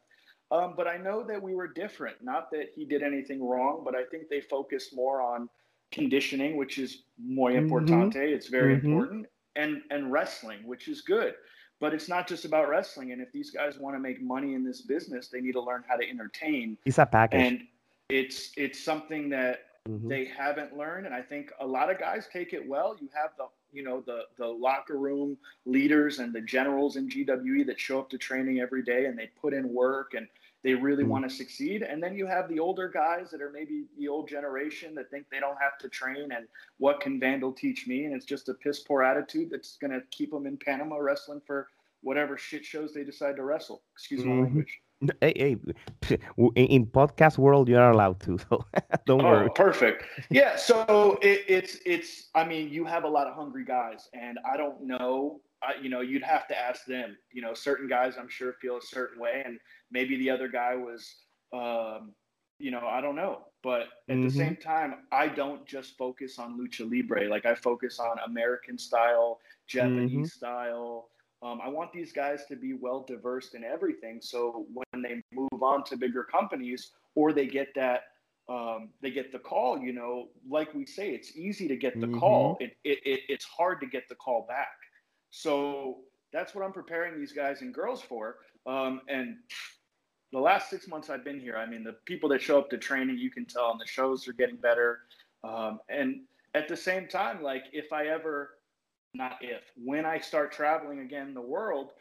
um, 0.51 0.73
but 0.77 0.87
I 0.87 0.97
know 0.97 1.23
that 1.23 1.41
we 1.41 1.55
were 1.55 1.67
different. 1.67 2.17
Not 2.21 2.51
that 2.51 2.67
he 2.75 2.85
did 2.85 3.01
anything 3.01 3.43
wrong, 3.43 3.81
but 3.83 3.95
I 3.95 4.03
think 4.03 4.29
they 4.29 4.41
focused 4.41 4.95
more 4.95 5.21
on 5.21 5.49
conditioning, 5.91 6.55
which 6.55 6.77
is 6.77 7.03
muy 7.17 7.53
mm-hmm. 7.53 7.67
importante. 7.67 8.15
Mm-hmm. 8.15 8.35
It's 8.35 8.47
very 8.47 8.75
mm-hmm. 8.75 8.87
important, 8.87 9.25
and 9.55 9.81
and 9.89 10.11
wrestling, 10.11 10.59
which 10.65 10.87
is 10.87 11.01
good. 11.01 11.33
But 11.79 11.93
it's 11.93 12.07
not 12.07 12.27
just 12.27 12.45
about 12.45 12.69
wrestling. 12.69 13.11
And 13.11 13.21
if 13.21 13.31
these 13.31 13.51
guys 13.51 13.77
want 13.77 13.95
to 13.95 13.99
make 13.99 14.21
money 14.21 14.53
in 14.53 14.63
this 14.63 14.81
business, 14.81 15.27
they 15.27 15.41
need 15.41 15.53
to 15.53 15.61
learn 15.61 15.83
how 15.87 15.97
to 15.97 16.09
entertain. 16.09 16.77
It's 16.85 16.97
a 16.97 17.05
package. 17.05 17.41
And 17.41 17.67
it's 18.09 18.51
it's 18.55 18.81
something 18.81 19.29
that 19.29 19.65
mm-hmm. 19.87 20.07
they 20.07 20.25
haven't 20.25 20.77
learned. 20.77 21.05
And 21.05 21.13
I 21.13 21.21
think 21.21 21.51
a 21.59 21.65
lot 21.65 21.91
of 21.91 21.99
guys 21.99 22.27
take 22.31 22.53
it 22.53 22.65
well. 22.65 22.95
You 22.99 23.09
have 23.13 23.31
the 23.37 23.47
you 23.73 23.83
know 23.83 24.01
the 24.05 24.23
the 24.37 24.47
locker 24.47 24.97
room 24.97 25.37
leaders 25.65 26.19
and 26.19 26.33
the 26.33 26.41
generals 26.41 26.95
in 26.95 27.09
GWE 27.09 27.65
that 27.65 27.79
show 27.79 27.99
up 27.99 28.09
to 28.11 28.17
training 28.17 28.59
every 28.59 28.81
day 28.81 29.05
and 29.05 29.17
they 29.17 29.29
put 29.39 29.53
in 29.53 29.71
work 29.73 30.13
and 30.13 30.27
they 30.65 30.73
really 30.73 31.03
mm-hmm. 31.03 31.11
want 31.11 31.29
to 31.29 31.33
succeed. 31.33 31.83
And 31.83 32.01
then 32.01 32.15
you 32.15 32.25
have 32.25 32.49
the 32.49 32.59
older 32.59 32.89
guys 32.89 33.29
that 33.29 33.39
are 33.39 33.51
maybe 33.51 33.83
the 33.99 34.07
old 34.07 34.27
generation 34.27 34.95
that 34.95 35.11
think 35.11 35.27
they 35.31 35.39
don't 35.39 35.61
have 35.61 35.77
to 35.77 35.87
train 35.87 36.31
and 36.31 36.47
what 36.79 36.99
can 36.99 37.19
Vandal 37.19 37.53
teach 37.53 37.85
me? 37.85 38.05
And 38.05 38.15
it's 38.15 38.25
just 38.25 38.49
a 38.49 38.55
piss 38.55 38.79
poor 38.79 39.03
attitude 39.03 39.51
that's 39.51 39.77
going 39.77 39.91
to 39.91 40.01
keep 40.09 40.31
them 40.31 40.47
in 40.47 40.57
Panama 40.57 40.97
wrestling 40.97 41.39
for 41.45 41.67
whatever 42.01 42.35
shit 42.35 42.65
shows 42.65 42.93
they 42.93 43.03
decide 43.03 43.35
to 43.35 43.43
wrestle. 43.43 43.83
Excuse 43.93 44.21
mm-hmm. 44.21 44.37
my 44.37 44.43
language. 44.43 44.79
Hey, 45.21 45.33
hey, 45.35 46.17
in 46.55 46.87
podcast 46.87 47.37
world, 47.37 47.69
you're 47.69 47.91
allowed 47.91 48.19
to, 48.21 48.39
so 48.49 48.65
don't 49.05 49.21
oh, 49.21 49.25
worry. 49.25 49.49
Perfect. 49.53 50.05
Yeah. 50.31 50.55
So 50.55 51.19
it, 51.21 51.43
it's 51.47 51.77
it's. 51.85 52.29
I 52.33 52.45
mean, 52.45 52.69
you 52.69 52.85
have 52.85 53.03
a 53.03 53.07
lot 53.07 53.27
of 53.27 53.35
hungry 53.35 53.65
guys, 53.65 54.09
and 54.13 54.39
I 54.49 54.57
don't 54.57 54.81
know. 54.81 55.41
I, 55.61 55.73
you 55.81 55.89
know, 55.89 55.99
you'd 55.99 56.23
have 56.23 56.47
to 56.47 56.57
ask 56.57 56.85
them. 56.85 57.17
You 57.33 57.41
know, 57.41 57.53
certain 57.53 57.87
guys, 57.89 58.15
I'm 58.17 58.29
sure, 58.29 58.53
feel 58.53 58.77
a 58.77 58.81
certain 58.81 59.19
way, 59.19 59.43
and 59.45 59.59
maybe 59.91 60.17
the 60.17 60.29
other 60.29 60.47
guy 60.47 60.75
was, 60.75 61.15
um, 61.53 62.11
you 62.59 62.71
know, 62.71 62.87
I 62.87 63.01
don't 63.01 63.15
know. 63.15 63.43
But 63.63 63.81
at 63.81 64.15
mm-hmm. 64.15 64.23
the 64.23 64.31
same 64.31 64.55
time, 64.55 64.95
I 65.11 65.27
don't 65.27 65.65
just 65.65 65.97
focus 65.97 66.37
on 66.37 66.59
lucha 66.59 66.89
libre. 66.89 67.27
Like 67.27 67.45
I 67.45 67.55
focus 67.55 67.99
on 67.99 68.17
American 68.25 68.77
style, 68.77 69.39
Japanese 69.67 70.11
mm-hmm. 70.11 70.25
style 70.25 71.09
um, 71.45 71.59
I 71.63 71.69
want 71.69 71.91
these 71.93 72.11
guys 72.11 72.45
to 72.47 72.55
be 72.55 72.73
well 72.73 73.05
diverse 73.07 73.53
in 73.53 73.63
everything. 73.63 74.19
So 74.21 74.65
when 74.73 75.03
they 75.03 75.21
move 75.31 75.61
on 75.61 75.83
to 75.85 75.95
bigger 75.97 76.23
companies 76.23 76.91
or 77.13 77.33
they 77.33 77.45
get 77.45 77.67
that, 77.75 78.03
um, 78.49 78.89
they 79.01 79.11
get 79.11 79.31
the 79.31 79.39
call, 79.39 79.77
you 79.77 79.93
know, 79.93 80.29
like 80.49 80.73
we 80.73 80.85
say, 80.85 81.09
it's 81.09 81.35
easy 81.35 81.67
to 81.67 81.75
get 81.75 81.99
the 81.99 82.07
mm-hmm. 82.07 82.19
call. 82.19 82.57
It, 82.59 82.77
it, 82.83 82.99
it, 83.05 83.19
it's 83.29 83.45
hard 83.45 83.79
to 83.81 83.87
get 83.87 84.09
the 84.09 84.15
call 84.15 84.45
back. 84.47 84.75
So 85.29 85.97
that's 86.31 86.55
what 86.55 86.63
I'm 86.63 86.73
preparing 86.73 87.19
these 87.19 87.31
guys 87.33 87.61
and 87.61 87.73
girls 87.73 88.01
for. 88.01 88.37
Um, 88.65 89.01
and 89.07 89.37
the 90.31 90.39
last 90.39 90.69
six 90.69 90.87
months 90.87 91.09
I've 91.09 91.23
been 91.23 91.39
here, 91.39 91.57
I 91.57 91.65
mean, 91.65 91.83
the 91.83 91.93
people 92.05 92.29
that 92.29 92.41
show 92.41 92.57
up 92.57 92.69
to 92.71 92.77
training, 92.77 93.17
you 93.17 93.29
can 93.29 93.45
tell, 93.45 93.71
and 93.71 93.79
the 93.79 93.87
shows 93.87 94.27
are 94.27 94.33
getting 94.33 94.57
better. 94.57 94.99
Um, 95.43 95.79
and 95.89 96.21
at 96.53 96.67
the 96.67 96.77
same 96.77 97.07
time, 97.07 97.43
like 97.43 97.65
if 97.73 97.93
I 97.93 98.07
ever 98.07 98.51
not 99.15 99.37
if. 99.41 99.63
When 99.83 100.05
I 100.05 100.19
start 100.19 100.51
traveling 100.51 100.99
again 100.99 101.27
in 101.27 101.33
the 101.33 101.41
world, 101.41 101.91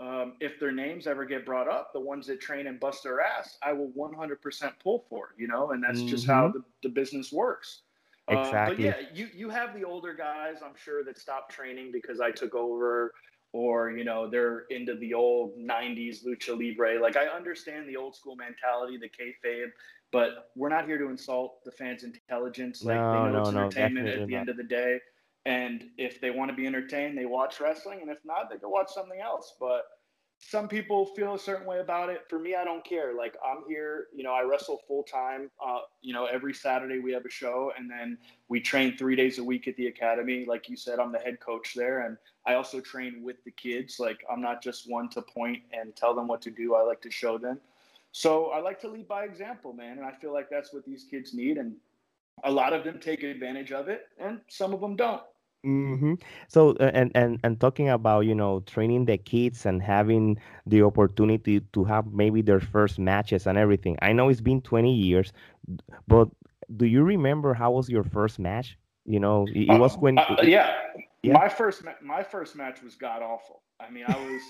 um, 0.00 0.34
if 0.40 0.58
their 0.58 0.72
names 0.72 1.06
ever 1.06 1.24
get 1.24 1.46
brought 1.46 1.68
up, 1.68 1.92
the 1.92 2.00
ones 2.00 2.26
that 2.26 2.40
train 2.40 2.66
and 2.66 2.80
bust 2.80 3.04
their 3.04 3.20
ass, 3.20 3.56
I 3.62 3.72
will 3.72 3.92
100% 3.96 4.72
pull 4.82 5.04
for, 5.08 5.34
you 5.38 5.46
know, 5.46 5.70
and 5.70 5.82
that's 5.82 6.00
mm-hmm. 6.00 6.08
just 6.08 6.26
how 6.26 6.48
the, 6.48 6.62
the 6.82 6.88
business 6.88 7.32
works. 7.32 7.82
Exactly. 8.28 8.58
Uh, 8.58 8.66
but 8.66 8.78
yeah, 8.80 9.06
you, 9.14 9.28
you 9.34 9.48
have 9.50 9.74
the 9.74 9.84
older 9.84 10.14
guys, 10.14 10.56
I'm 10.64 10.74
sure, 10.82 11.04
that 11.04 11.18
stopped 11.18 11.52
training 11.52 11.92
because 11.92 12.20
I 12.20 12.30
took 12.32 12.54
over 12.54 13.12
or, 13.54 13.92
you 13.92 14.02
know, 14.02 14.28
they're 14.28 14.64
into 14.70 14.96
the 14.96 15.14
old 15.14 15.56
90s 15.56 16.26
lucha 16.26 16.58
libre. 16.58 17.00
Like, 17.00 17.16
I 17.16 17.26
understand 17.26 17.88
the 17.88 17.96
old 17.96 18.16
school 18.16 18.34
mentality, 18.34 18.98
the 18.98 19.08
kayfabe, 19.08 19.68
but 20.10 20.50
we're 20.56 20.68
not 20.68 20.86
here 20.86 20.98
to 20.98 21.08
insult 21.08 21.64
the 21.64 21.70
fans' 21.70 22.02
intelligence. 22.02 22.82
Like, 22.82 22.96
no, 22.96 23.12
they 23.12 23.18
know 23.18 23.30
no, 23.30 23.40
it's 23.42 23.50
entertainment 23.50 24.06
no, 24.06 24.12
at 24.12 24.26
the 24.26 24.32
not. 24.32 24.40
end 24.40 24.48
of 24.48 24.56
the 24.56 24.64
day. 24.64 24.98
And 25.46 25.84
if 25.98 26.20
they 26.20 26.32
want 26.32 26.50
to 26.50 26.56
be 26.56 26.66
entertained, 26.66 27.16
they 27.16 27.26
watch 27.26 27.60
wrestling. 27.60 28.00
And 28.02 28.10
if 28.10 28.18
not, 28.24 28.50
they 28.50 28.56
go 28.56 28.68
watch 28.70 28.88
something 28.92 29.20
else. 29.20 29.54
But 29.60 29.84
some 30.50 30.68
people 30.68 31.06
feel 31.06 31.34
a 31.34 31.38
certain 31.38 31.66
way 31.66 31.80
about 31.80 32.10
it. 32.10 32.24
For 32.28 32.38
me, 32.38 32.54
I 32.54 32.64
don't 32.64 32.84
care. 32.84 33.14
Like 33.16 33.36
I'm 33.44 33.62
here, 33.66 34.08
you 34.14 34.22
know, 34.22 34.32
I 34.32 34.42
wrestle 34.42 34.82
full 34.86 35.02
time. 35.02 35.50
Uh, 35.64 35.80
you 36.02 36.12
know, 36.12 36.26
every 36.26 36.52
Saturday 36.52 36.98
we 36.98 37.12
have 37.12 37.24
a 37.24 37.30
show, 37.30 37.72
and 37.76 37.90
then 37.90 38.18
we 38.48 38.60
train 38.60 38.96
three 38.96 39.16
days 39.16 39.38
a 39.38 39.44
week 39.44 39.66
at 39.68 39.76
the 39.76 39.86
academy. 39.86 40.44
Like 40.46 40.68
you 40.68 40.76
said, 40.76 40.98
I'm 40.98 41.12
the 41.12 41.18
head 41.18 41.40
coach 41.40 41.74
there, 41.74 42.06
and 42.06 42.18
I 42.46 42.54
also 42.54 42.80
train 42.80 43.22
with 43.22 43.42
the 43.44 43.52
kids. 43.52 43.98
Like 43.98 44.22
I'm 44.30 44.42
not 44.42 44.62
just 44.62 44.90
one 44.90 45.08
to 45.10 45.22
point 45.22 45.62
and 45.72 45.96
tell 45.96 46.14
them 46.14 46.28
what 46.28 46.42
to 46.42 46.50
do. 46.50 46.74
I 46.74 46.82
like 46.82 47.00
to 47.02 47.10
show 47.10 47.38
them. 47.38 47.58
So 48.12 48.46
I 48.50 48.60
like 48.60 48.80
to 48.82 48.88
lead 48.88 49.08
by 49.08 49.24
example, 49.24 49.72
man, 49.72 49.98
and 49.98 50.06
I 50.06 50.12
feel 50.12 50.32
like 50.32 50.50
that's 50.50 50.72
what 50.74 50.84
these 50.84 51.04
kids 51.10 51.32
need. 51.32 51.56
And 51.56 51.74
a 52.44 52.50
lot 52.50 52.72
of 52.72 52.84
them 52.84 53.00
take 53.00 53.22
advantage 53.22 53.72
of 53.72 53.88
it, 53.88 54.08
and 54.18 54.40
some 54.48 54.74
of 54.74 54.80
them 54.80 54.94
don't. 54.94 55.22
Mm-hmm. 55.64 56.14
So 56.48 56.76
uh, 56.80 56.90
and 56.92 57.10
and 57.14 57.40
and 57.42 57.58
talking 57.58 57.88
about 57.88 58.26
you 58.26 58.34
know 58.34 58.60
training 58.60 59.06
the 59.06 59.16
kids 59.16 59.64
and 59.64 59.82
having 59.82 60.38
the 60.66 60.82
opportunity 60.82 61.60
to 61.72 61.84
have 61.84 62.12
maybe 62.12 62.42
their 62.42 62.60
first 62.60 62.98
matches 62.98 63.46
and 63.46 63.56
everything. 63.56 63.96
I 64.02 64.12
know 64.12 64.28
it's 64.28 64.42
been 64.42 64.60
20 64.60 64.92
years, 64.92 65.32
but 66.06 66.28
do 66.76 66.84
you 66.84 67.02
remember 67.02 67.54
how 67.54 67.72
was 67.72 67.88
your 67.88 68.04
first 68.04 68.38
match? 68.38 68.76
You 69.06 69.20
know, 69.20 69.46
it, 69.48 69.70
it 69.70 69.80
was 69.80 69.96
when 69.96 70.18
uh, 70.18 70.36
yeah. 70.42 70.74
yeah. 71.22 71.32
My 71.32 71.48
first 71.48 71.82
my 72.02 72.22
first 72.22 72.56
match 72.56 72.82
was 72.82 72.94
god 72.94 73.22
awful. 73.22 73.62
I 73.80 73.90
mean, 73.90 74.04
I 74.06 74.16
was 74.16 74.42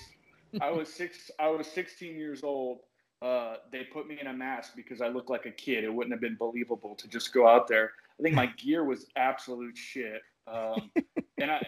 I 0.61 0.71
was 0.71 0.93
six 0.93 1.31
I 1.39 1.49
was 1.49 1.67
16 1.69 2.17
years 2.17 2.43
old. 2.43 2.81
Uh, 3.23 3.57
they 3.73 3.85
put 3.85 4.07
me 4.07 4.19
in 4.21 4.27
a 4.27 4.33
mask 4.33 4.73
because 4.75 5.01
I 5.01 5.09
looked 5.09 5.31
like 5.31 5.47
a 5.47 5.51
kid. 5.51 5.85
It 5.85 5.95
wouldn't 5.95 6.13
have 6.13 6.21
been 6.21 6.37
believable 6.37 6.95
to 6.97 7.09
just 7.09 7.33
go 7.33 7.47
out 7.47 7.69
there. 7.69 7.93
I 8.19 8.23
think 8.23 8.35
my 8.35 8.47
gear 8.59 8.85
was 8.85 9.07
absolute 9.17 9.77
shit. 9.77 10.21
Um, 10.47 10.91
and 11.41 11.51
I 11.51 11.61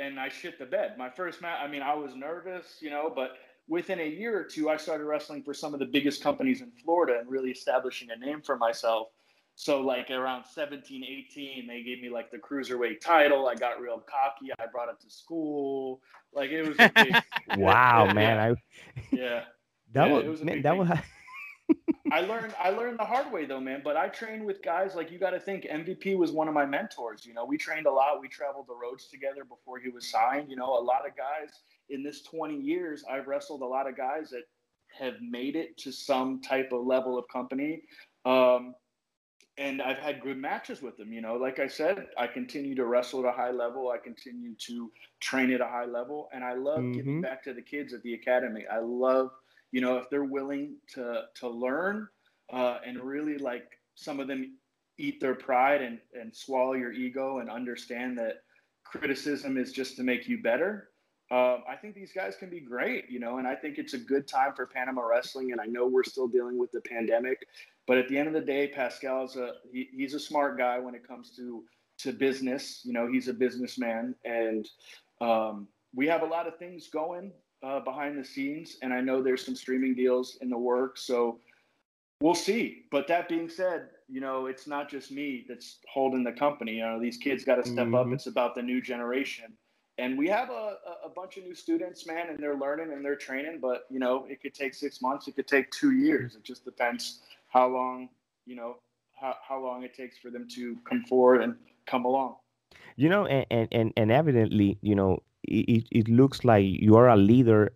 and 0.00 0.18
I 0.18 0.28
shit 0.28 0.58
the 0.58 0.66
bed. 0.66 0.96
My 0.98 1.10
first 1.10 1.40
match, 1.42 1.58
I 1.62 1.68
mean, 1.68 1.82
I 1.82 1.94
was 1.94 2.14
nervous, 2.14 2.78
you 2.80 2.90
know, 2.90 3.12
but 3.14 3.32
within 3.68 4.00
a 4.00 4.08
year 4.08 4.38
or 4.38 4.44
two, 4.44 4.68
I 4.68 4.76
started 4.76 5.04
wrestling 5.04 5.42
for 5.42 5.54
some 5.54 5.74
of 5.74 5.80
the 5.80 5.86
biggest 5.86 6.22
companies 6.22 6.60
in 6.60 6.70
Florida 6.84 7.18
and 7.20 7.30
really 7.30 7.50
establishing 7.50 8.08
a 8.10 8.16
name 8.16 8.42
for 8.42 8.56
myself. 8.56 9.08
So 9.56 9.80
like 9.82 10.10
around 10.10 10.44
17, 10.46 11.04
18, 11.04 11.66
they 11.66 11.82
gave 11.82 12.00
me 12.00 12.08
like 12.08 12.30
the 12.30 12.38
cruiserweight 12.38 13.00
title. 13.00 13.46
I 13.46 13.54
got 13.54 13.80
real 13.80 13.98
cocky. 14.00 14.50
I 14.58 14.66
brought 14.72 14.88
it 14.88 15.00
to 15.02 15.10
school. 15.10 16.00
Like 16.32 16.50
it 16.50 16.62
was 16.62 16.80
a 16.80 16.90
big 16.96 17.16
wow, 17.56 18.06
yeah, 18.06 18.12
man. 18.12 18.36
Yeah. 18.36 18.54
I 18.54 18.54
yeah. 19.10 19.44
that 19.92 20.04
Yeah, 20.04 20.12
was, 20.12 20.24
it 20.24 20.28
was 20.28 20.42
man, 20.42 20.62
that 20.62 20.76
thing. 20.76 20.78
was 20.78 20.88
I 22.10 22.20
learned 22.20 22.54
I 22.58 22.70
learned 22.70 22.98
the 22.98 23.04
hard 23.04 23.32
way 23.32 23.44
though, 23.44 23.60
man. 23.60 23.82
But 23.84 23.96
I 23.96 24.08
trained 24.08 24.44
with 24.44 24.62
guys 24.62 24.94
like 24.94 25.10
you 25.10 25.18
got 25.18 25.30
to 25.30 25.40
think 25.40 25.64
MVP 25.64 26.16
was 26.16 26.32
one 26.32 26.48
of 26.48 26.54
my 26.54 26.66
mentors. 26.66 27.24
You 27.24 27.34
know, 27.34 27.44
we 27.44 27.56
trained 27.56 27.86
a 27.86 27.90
lot. 27.90 28.20
We 28.20 28.28
traveled 28.28 28.66
the 28.68 28.74
roads 28.74 29.08
together 29.08 29.44
before 29.44 29.78
he 29.78 29.88
was 29.90 30.06
signed. 30.08 30.50
You 30.50 30.56
know, 30.56 30.78
a 30.78 30.82
lot 30.82 31.06
of 31.06 31.16
guys 31.16 31.50
in 31.88 32.02
this 32.02 32.22
20 32.22 32.56
years, 32.56 33.04
I've 33.10 33.26
wrestled 33.26 33.62
a 33.62 33.66
lot 33.66 33.88
of 33.88 33.96
guys 33.96 34.30
that 34.30 34.42
have 34.98 35.20
made 35.20 35.56
it 35.56 35.76
to 35.78 35.92
some 35.92 36.40
type 36.40 36.72
of 36.72 36.84
level 36.86 37.18
of 37.18 37.26
company. 37.28 37.82
Um, 38.24 38.74
and 39.58 39.82
I've 39.82 39.98
had 39.98 40.22
good 40.22 40.38
matches 40.38 40.80
with 40.80 40.96
them. 40.96 41.12
You 41.12 41.20
know, 41.20 41.34
like 41.34 41.58
I 41.58 41.66
said, 41.66 42.06
I 42.16 42.26
continue 42.26 42.74
to 42.76 42.86
wrestle 42.86 43.20
at 43.20 43.26
a 43.26 43.36
high 43.36 43.50
level. 43.50 43.90
I 43.90 43.98
continue 43.98 44.54
to 44.66 44.90
train 45.20 45.52
at 45.52 45.60
a 45.60 45.66
high 45.66 45.84
level, 45.84 46.30
and 46.32 46.42
I 46.42 46.54
love 46.54 46.92
giving 46.92 47.18
Mhm. 47.18 47.22
back 47.22 47.42
to 47.44 47.52
the 47.52 47.60
kids 47.62 47.92
at 47.92 48.02
the 48.02 48.14
academy. 48.14 48.66
I 48.66 48.78
love, 48.78 49.32
you 49.72 49.80
know, 49.80 49.96
if 49.96 50.10
they're 50.10 50.24
willing 50.24 50.76
to 50.94 51.22
to 51.36 51.48
learn 51.48 52.08
uh, 52.52 52.78
and 52.86 52.98
really 53.00 53.38
like 53.38 53.78
some 53.94 54.20
of 54.20 54.28
them 54.28 54.56
eat 54.98 55.20
their 55.20 55.34
pride 55.34 55.82
and 55.82 55.98
and 56.14 56.34
swallow 56.34 56.74
your 56.74 56.92
ego 56.92 57.38
and 57.38 57.50
understand 57.50 58.18
that 58.18 58.42
criticism 58.84 59.56
is 59.56 59.72
just 59.72 59.96
to 59.96 60.02
make 60.02 60.28
you 60.28 60.42
better. 60.42 60.88
Um, 61.32 61.62
I 61.70 61.76
think 61.76 61.94
these 61.94 62.12
guys 62.12 62.34
can 62.34 62.50
be 62.50 62.58
great, 62.58 63.08
you 63.08 63.20
know, 63.20 63.38
and 63.38 63.46
I 63.46 63.54
think 63.54 63.78
it's 63.78 63.94
a 63.94 63.98
good 63.98 64.26
time 64.26 64.52
for 64.56 64.66
Panama 64.66 65.02
wrestling. 65.02 65.52
And 65.52 65.60
I 65.60 65.66
know 65.66 65.86
we're 65.86 66.02
still 66.02 66.26
dealing 66.26 66.58
with 66.58 66.72
the 66.72 66.80
pandemic, 66.80 67.46
but 67.86 67.98
at 67.98 68.08
the 68.08 68.18
end 68.18 68.26
of 68.26 68.34
the 68.34 68.40
day, 68.40 68.66
Pascal's 68.66 69.36
a 69.36 69.52
he, 69.72 69.88
he's 69.92 70.14
a 70.14 70.20
smart 70.20 70.58
guy 70.58 70.80
when 70.80 70.96
it 70.96 71.06
comes 71.06 71.30
to 71.36 71.62
to 71.98 72.12
business. 72.12 72.80
You 72.84 72.92
know, 72.92 73.06
he's 73.10 73.28
a 73.28 73.34
businessman, 73.34 74.16
and 74.24 74.68
um, 75.20 75.68
we 75.94 76.08
have 76.08 76.22
a 76.22 76.26
lot 76.26 76.48
of 76.48 76.58
things 76.58 76.88
going 76.88 77.32
uh, 77.62 77.80
behind 77.80 78.18
the 78.18 78.24
scenes. 78.24 78.76
And 78.82 78.92
I 78.92 79.00
know 79.00 79.22
there's 79.22 79.44
some 79.44 79.56
streaming 79.56 79.94
deals 79.94 80.38
in 80.40 80.48
the 80.50 80.58
works, 80.58 81.02
so 81.02 81.38
we'll 82.20 82.34
see. 82.34 82.84
But 82.90 83.06
that 83.08 83.28
being 83.28 83.48
said, 83.48 83.88
you 84.08 84.20
know, 84.20 84.46
it's 84.46 84.66
not 84.66 84.88
just 84.90 85.10
me 85.10 85.44
that's 85.48 85.78
holding 85.92 86.24
the 86.24 86.32
company. 86.32 86.72
You 86.76 86.82
know, 86.82 87.00
these 87.00 87.16
kids 87.16 87.44
got 87.44 87.56
to 87.56 87.64
step 87.68 87.88
up. 87.94 88.06
Mhm. 88.06 88.14
It's 88.14 88.26
about 88.26 88.54
the 88.54 88.62
new 88.62 88.80
generation. 88.80 89.52
And 89.98 90.16
we 90.16 90.28
have 90.28 90.48
a, 90.50 90.78
a- 90.86 91.06
a 91.06 91.08
bunch 91.14 91.36
of 91.36 91.44
new 91.44 91.54
students, 91.54 92.06
man, 92.06 92.30
and 92.30 92.38
they're 92.38 92.56
learning 92.56 92.92
and 92.92 93.04
they're 93.04 93.16
training. 93.16 93.58
But 93.60 93.84
you 93.90 93.98
know, 93.98 94.24
it 94.28 94.40
could 94.40 94.54
take 94.54 94.74
six 94.74 95.02
months. 95.02 95.28
It 95.28 95.36
could 95.36 95.46
take 95.48 95.70
two 95.70 95.92
years. 95.92 96.36
It 96.36 96.42
just 96.42 96.64
depends 96.64 97.20
how 97.48 97.68
long, 97.68 98.08
you 98.46 98.56
know, 98.56 98.76
how, 99.20 99.36
how 99.46 99.60
long 99.62 99.82
it 99.82 99.92
takes 99.94 100.16
for 100.16 100.30
them 100.30 100.48
to 100.54 100.76
come 100.88 101.04
forward 101.04 101.42
and 101.42 101.54
come 101.86 102.04
along. 102.06 102.36
you 102.96 103.08
know 103.08 103.26
and 103.26 103.46
and 103.50 103.68
and, 103.72 103.92
and 103.96 104.10
evidently 104.12 104.78
you 104.80 104.94
know 104.94 105.22
it, 105.44 105.68
it- 105.76 105.88
it 105.90 106.08
looks 106.08 106.44
like 106.44 106.64
you 106.64 106.96
are 106.96 107.08
a 107.08 107.16
leader 107.16 107.72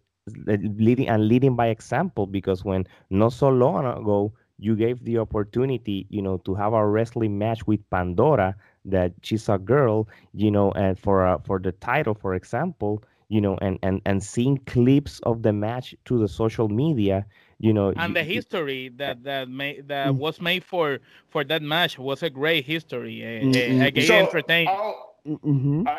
uh, 0.48 0.56
leading 0.76 1.08
and 1.08 1.28
leading 1.28 1.54
by 1.56 1.66
example 1.68 2.26
because 2.26 2.64
when 2.64 2.86
not 3.10 3.32
so 3.32 3.48
long 3.48 3.84
ago 3.86 4.32
you 4.58 4.74
gave 4.76 5.04
the 5.04 5.18
opportunity 5.18 6.06
you 6.10 6.22
know 6.22 6.36
to 6.38 6.54
have 6.54 6.72
a 6.72 6.86
wrestling 6.86 7.38
match 7.38 7.66
with 7.66 7.80
pandora 7.90 8.54
that 8.84 9.12
she's 9.22 9.48
a 9.48 9.58
girl 9.58 10.08
you 10.32 10.50
know 10.50 10.70
and 10.72 10.98
for 10.98 11.26
uh, 11.26 11.38
for 11.38 11.58
the 11.58 11.72
title 11.72 12.14
for 12.14 12.34
example 12.34 13.02
you 13.28 13.40
know 13.40 13.56
and 13.60 13.78
and 13.82 14.00
and 14.06 14.22
seeing 14.22 14.56
clips 14.66 15.20
of 15.20 15.42
the 15.42 15.52
match 15.52 15.94
to 16.04 16.18
the 16.18 16.28
social 16.28 16.68
media 16.68 17.26
you 17.58 17.72
know 17.72 17.92
and 17.96 18.14
the 18.16 18.22
history 18.24 18.88
that 18.96 19.24
that 19.24 19.48
made 19.48 19.88
that 19.88 20.14
Mm. 20.14 20.16
was 20.16 20.40
made 20.40 20.64
for 20.64 20.98
for 21.28 21.44
that 21.44 21.62
match 21.62 21.98
was 21.98 22.22
a 22.22 22.30
great 22.30 22.64
history. 22.64 23.22
Uh, 23.24 23.28
Mm, 23.40 23.64
uh, 23.80 23.84
mm. 23.86 23.86
again, 23.86 24.10
So, 24.10 24.14
entertaining. 24.14 24.78
I'll- 24.78 25.14
Mhm. 25.26 25.88
I, 25.88 25.98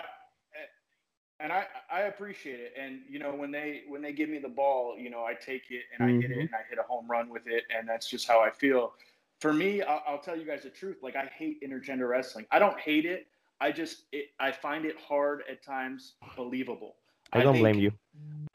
and 1.40 1.52
I, 1.52 1.66
I 1.92 2.02
appreciate 2.04 2.60
it. 2.60 2.74
And 2.80 3.02
you 3.10 3.20
know, 3.20 3.34
when 3.36 3.52
they 3.52 3.84
when 3.88 4.02
they 4.02 4.14
give 4.14 4.30
me 4.30 4.38
the 4.40 4.50
ball, 4.50 4.96
you 4.98 5.10
know, 5.10 5.24
I 5.24 5.34
take 5.34 5.64
it 5.72 5.84
and 5.98 6.10
I 6.10 6.14
hit 6.22 6.32
it 6.32 6.38
Mhm. 6.38 6.42
and 6.42 6.56
I 6.56 6.64
hit 6.70 6.80
a 6.80 6.84
home 6.84 7.10
run 7.10 7.30
with 7.30 7.48
it, 7.48 7.64
and 7.76 7.88
that's 7.88 8.08
just 8.10 8.28
how 8.28 8.40
I 8.40 8.50
feel. 8.52 8.94
For 9.42 9.52
me, 9.54 9.82
I'll, 9.82 10.02
I'll 10.08 10.20
tell 10.20 10.38
you 10.38 10.46
guys 10.46 10.64
the 10.64 10.70
truth. 10.70 10.98
Like 11.04 11.16
I 11.16 11.26
hate 11.26 11.62
intergender 11.62 12.08
wrestling. 12.10 12.46
I 12.52 12.60
don't 12.60 12.80
hate 12.80 13.06
it. 13.06 13.28
I 13.60 13.72
just 13.72 14.04
it, 14.12 14.28
I 14.40 14.52
find 14.52 14.86
it 14.86 14.98
hard 15.00 15.44
at 15.50 15.64
times 15.64 16.14
believable. 16.36 16.96
i 17.34 17.42
don't 17.42 17.54
think- 17.54 17.64
blame 17.64 17.80
you 17.80 17.92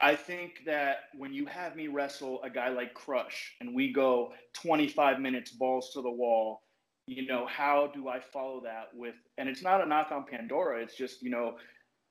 I 0.03 0.15
think 0.15 0.63
that 0.65 1.09
when 1.15 1.31
you 1.31 1.45
have 1.45 1.75
me 1.75 1.87
wrestle 1.87 2.41
a 2.41 2.49
guy 2.49 2.69
like 2.69 2.95
Crush 2.95 3.53
and 3.61 3.75
we 3.75 3.93
go 3.93 4.33
25 4.53 5.19
minutes 5.19 5.51
balls 5.51 5.91
to 5.93 6.01
the 6.01 6.09
wall, 6.09 6.63
you 7.05 7.27
know, 7.27 7.45
how 7.45 7.85
do 7.93 8.07
I 8.07 8.19
follow 8.19 8.61
that 8.61 8.89
with, 8.95 9.13
and 9.37 9.47
it's 9.47 9.61
not 9.61 9.79
a 9.81 9.85
knock 9.85 10.11
on 10.11 10.25
Pandora. 10.25 10.81
It's 10.81 10.95
just, 10.95 11.21
you 11.21 11.29
know, 11.29 11.57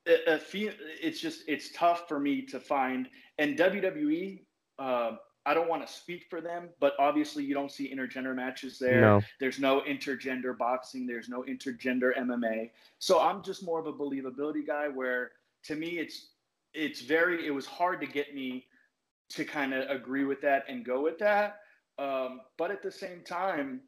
a, 0.07 0.39
it's 1.01 1.19
just, 1.19 1.43
it's 1.47 1.71
tough 1.73 2.07
for 2.07 2.19
me 2.19 2.41
to 2.43 2.59
find. 2.59 3.07
And 3.37 3.57
WWE, 3.57 4.41
uh, 4.79 5.11
I 5.45 5.53
don't 5.55 5.67
want 5.67 5.85
to 5.85 5.91
speak 5.91 6.25
for 6.29 6.39
them, 6.39 6.69
but 6.79 6.93
obviously 6.99 7.43
you 7.43 7.53
don't 7.53 7.71
see 7.71 7.93
intergender 7.93 8.35
matches 8.35 8.77
there. 8.77 9.01
no 9.01 9.21
There's 9.39 9.59
no 9.59 9.81
intergender 9.81 10.55
boxing. 10.55 11.07
There's 11.07 11.29
no 11.29 11.43
intergender 11.43 12.15
MMA. 12.17 12.69
So 12.99 13.19
I'm 13.19 13.41
just 13.41 13.63
more 13.63 13.79
of 13.79 13.87
a 13.87 13.93
believability 13.93 14.65
guy 14.65 14.87
where 14.87 15.31
to 15.63 15.75
me 15.75 15.97
it's 15.97 16.29
it's 16.73 17.01
very 17.01 17.45
it 17.45 17.51
was 17.51 17.65
hard 17.65 17.99
to 18.01 18.07
get 18.07 18.35
me 18.35 18.65
to 19.29 19.43
kind 19.43 19.73
of 19.73 19.89
agree 19.89 20.25
with 20.25 20.41
that 20.41 20.65
and 20.67 20.85
go 20.85 21.01
with 21.01 21.17
that. 21.19 21.59
Um, 21.97 22.41
but 22.57 22.69
at 22.69 22.83
the 22.83 22.91
same 22.91 23.21
time, 23.25 23.81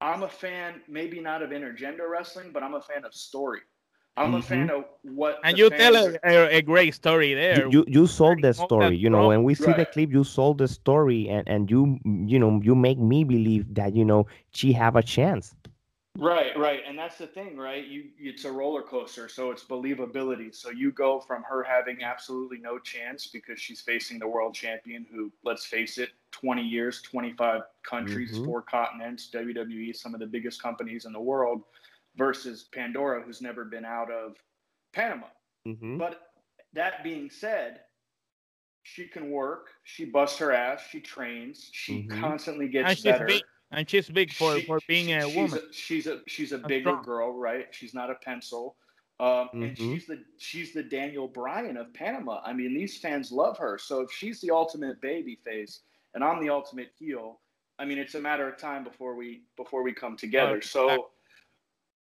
I'm 0.00 0.22
a 0.22 0.28
fan, 0.28 0.82
maybe 0.88 1.20
not 1.20 1.42
of 1.42 1.50
intergender 1.50 2.08
wrestling, 2.08 2.50
but 2.52 2.62
I'm 2.62 2.74
a 2.74 2.80
fan 2.80 3.04
of 3.04 3.14
story. 3.14 3.60
I'm 4.16 4.34
a 4.34 4.42
fan 4.42 4.70
of 4.70 4.84
what 5.02 5.38
and 5.44 5.56
you 5.58 5.70
tell 5.70 5.96
a, 5.96 6.18
a, 6.24 6.56
a 6.58 6.62
great 6.62 6.94
story 6.94 7.34
there. 7.34 7.64
you, 7.64 7.70
you 7.70 7.84
you 7.88 8.06
sold 8.06 8.38
the 8.38 8.48
that 8.48 8.56
story 8.56 8.96
you 8.96 9.08
know 9.08 9.28
when 9.28 9.42
we 9.42 9.54
see 9.54 9.72
the 9.72 9.86
clip 9.86 10.10
you 10.12 10.24
sold 10.24 10.58
the 10.58 10.68
story 10.68 11.28
and 11.28 11.48
and 11.48 11.70
you 11.70 11.98
you 12.04 12.38
know 12.38 12.60
you 12.62 12.74
make 12.74 12.98
me 12.98 13.24
believe 13.24 13.74
that 13.74 13.94
you 13.94 14.04
know 14.04 14.26
she 14.52 14.72
have 14.72 14.96
a 14.96 15.02
chance 15.02 15.54
Right, 16.18 16.56
right, 16.58 16.80
and 16.86 16.98
that's 16.98 17.16
the 17.16 17.26
thing, 17.26 17.56
right? 17.56 17.86
You, 17.86 18.04
it's 18.18 18.44
a 18.44 18.52
roller 18.52 18.82
coaster, 18.82 19.28
so 19.30 19.50
it's 19.50 19.64
believability. 19.64 20.54
So 20.54 20.68
you 20.70 20.92
go 20.92 21.18
from 21.20 21.42
her 21.44 21.62
having 21.62 22.02
absolutely 22.02 22.58
no 22.58 22.78
chance 22.78 23.28
because 23.28 23.58
she's 23.58 23.80
facing 23.80 24.18
the 24.18 24.28
world 24.28 24.54
champion, 24.54 25.06
who, 25.10 25.32
let's 25.42 25.64
face 25.64 25.96
it, 25.96 26.10
20 26.30 26.62
years, 26.62 27.00
25 27.00 27.62
countries, 27.82 28.30
Mhm. 28.30 28.44
four 28.44 28.60
continents, 28.60 29.30
WWE, 29.30 29.94
some 29.94 30.12
of 30.12 30.20
the 30.20 30.26
biggest 30.26 30.60
companies 30.62 31.06
in 31.06 31.12
the 31.14 31.20
world, 31.20 31.62
versus 32.16 32.64
Pandora, 32.72 33.22
who's 33.22 33.40
never 33.40 33.64
been 33.64 33.84
out 33.84 34.10
of 34.10 34.36
Panama. 34.92 35.26
mm-hmm. 35.66 35.98
But 35.98 36.20
that 36.74 37.02
being 37.04 37.30
said, 37.30 37.80
she 38.82 39.06
can 39.06 39.30
work. 39.30 39.68
She 39.84 40.04
busts 40.04 40.38
her 40.38 40.52
ass. 40.52 40.82
She 40.90 41.00
trains. 41.00 41.70
She 41.72 42.02
Mhm. 42.02 42.20
constantly 42.20 42.68
gets 42.68 42.94
she's 42.94 43.04
better 43.04 43.26
big. 43.26 43.42
And 43.70 43.88
she's 43.88 44.08
big 44.10 44.32
for, 44.32 44.58
she- 44.58 44.66
for 44.66 44.80
being 44.86 45.12
a 45.14 45.22
she's 45.26 45.36
woman. 45.36 45.72
she's 45.72 46.06
a 46.06 46.20
she's 46.26 46.52
a 46.52 46.56
And 46.56 46.66
bigger 46.66 46.90
strong. 46.90 47.02
girl, 47.04 47.32
right? 47.38 47.74
She's 47.74 47.94
not 47.94 48.10
a 48.10 48.16
pencil. 48.16 48.76
Um, 49.20 49.48
and 49.52 49.76
Mhm. 49.76 49.94
she's 49.94 50.06
the 50.06 50.24
she's 50.36 50.72
the 50.74 50.82
Daniel 50.82 51.28
Bryan 51.28 51.76
of 51.76 51.94
Panama. 51.94 52.42
I 52.44 52.52
mean, 52.52 52.74
these 52.74 52.98
fans 52.98 53.30
love 53.32 53.56
her. 53.58 53.78
So 53.78 54.00
if 54.00 54.10
she's 54.10 54.40
the 54.40 54.50
ultimate 54.50 55.00
baby 55.00 55.36
face 55.36 55.82
and 56.14 56.22
I'm 56.24 56.40
the 56.40 56.50
ultimate 56.50 56.90
heel, 56.98 57.40
I 57.78 57.84
mean, 57.84 57.98
it's 57.98 58.14
a 58.16 58.20
matter 58.20 58.46
of 58.48 58.58
time 58.58 58.82
before 58.84 59.14
we 59.14 59.44
before 59.56 59.82
we 59.82 59.92
come 59.92 60.16
together. 60.16 60.54
Right. 60.54 60.64
So 60.64 61.12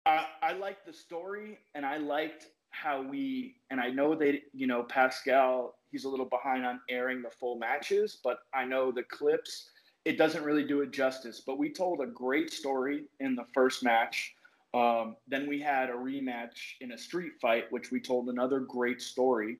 I 0.05 0.25
I 0.41 0.53
liked 0.53 0.85
the 0.85 0.93
story 0.93 1.57
and 1.73 1.85
I 1.85 1.97
liked 1.97 2.47
how 2.69 3.01
we 3.01 3.55
and 3.69 3.79
I 3.79 3.89
know 3.89 4.15
they 4.15 4.43
you 4.53 4.67
know 4.67 4.83
Pascal 4.83 5.75
he's 5.91 6.05
a 6.05 6.09
little 6.09 6.25
behind 6.25 6.65
on 6.65 6.81
airing 6.89 7.21
the 7.21 7.29
full 7.29 7.57
matches, 7.57 8.19
but 8.23 8.39
I 8.53 8.65
know 8.65 8.91
the 8.91 9.03
clips 9.03 9.69
it 10.05 10.19
doesn't 10.19 10.43
really 10.43 10.63
do 10.63 10.81
it 10.81 10.91
justice. 10.91 11.41
But 11.45 11.57
we 11.57 11.71
told 11.71 11.99
a 11.99 12.05
great 12.05 12.53
story 12.53 13.05
in 13.19 13.35
the 13.35 13.45
first 13.53 13.83
match. 13.83 14.35
Um, 14.73 15.15
then 15.27 15.47
we 15.47 15.59
had 15.59 15.89
a 15.89 15.93
rematch 15.93 16.75
in 16.79 16.91
a 16.91 16.97
street 16.97 17.33
fight, 17.41 17.71
which 17.71 17.91
we 17.91 17.99
told 17.99 18.29
another 18.29 18.59
great 18.59 19.01
story. 19.01 19.57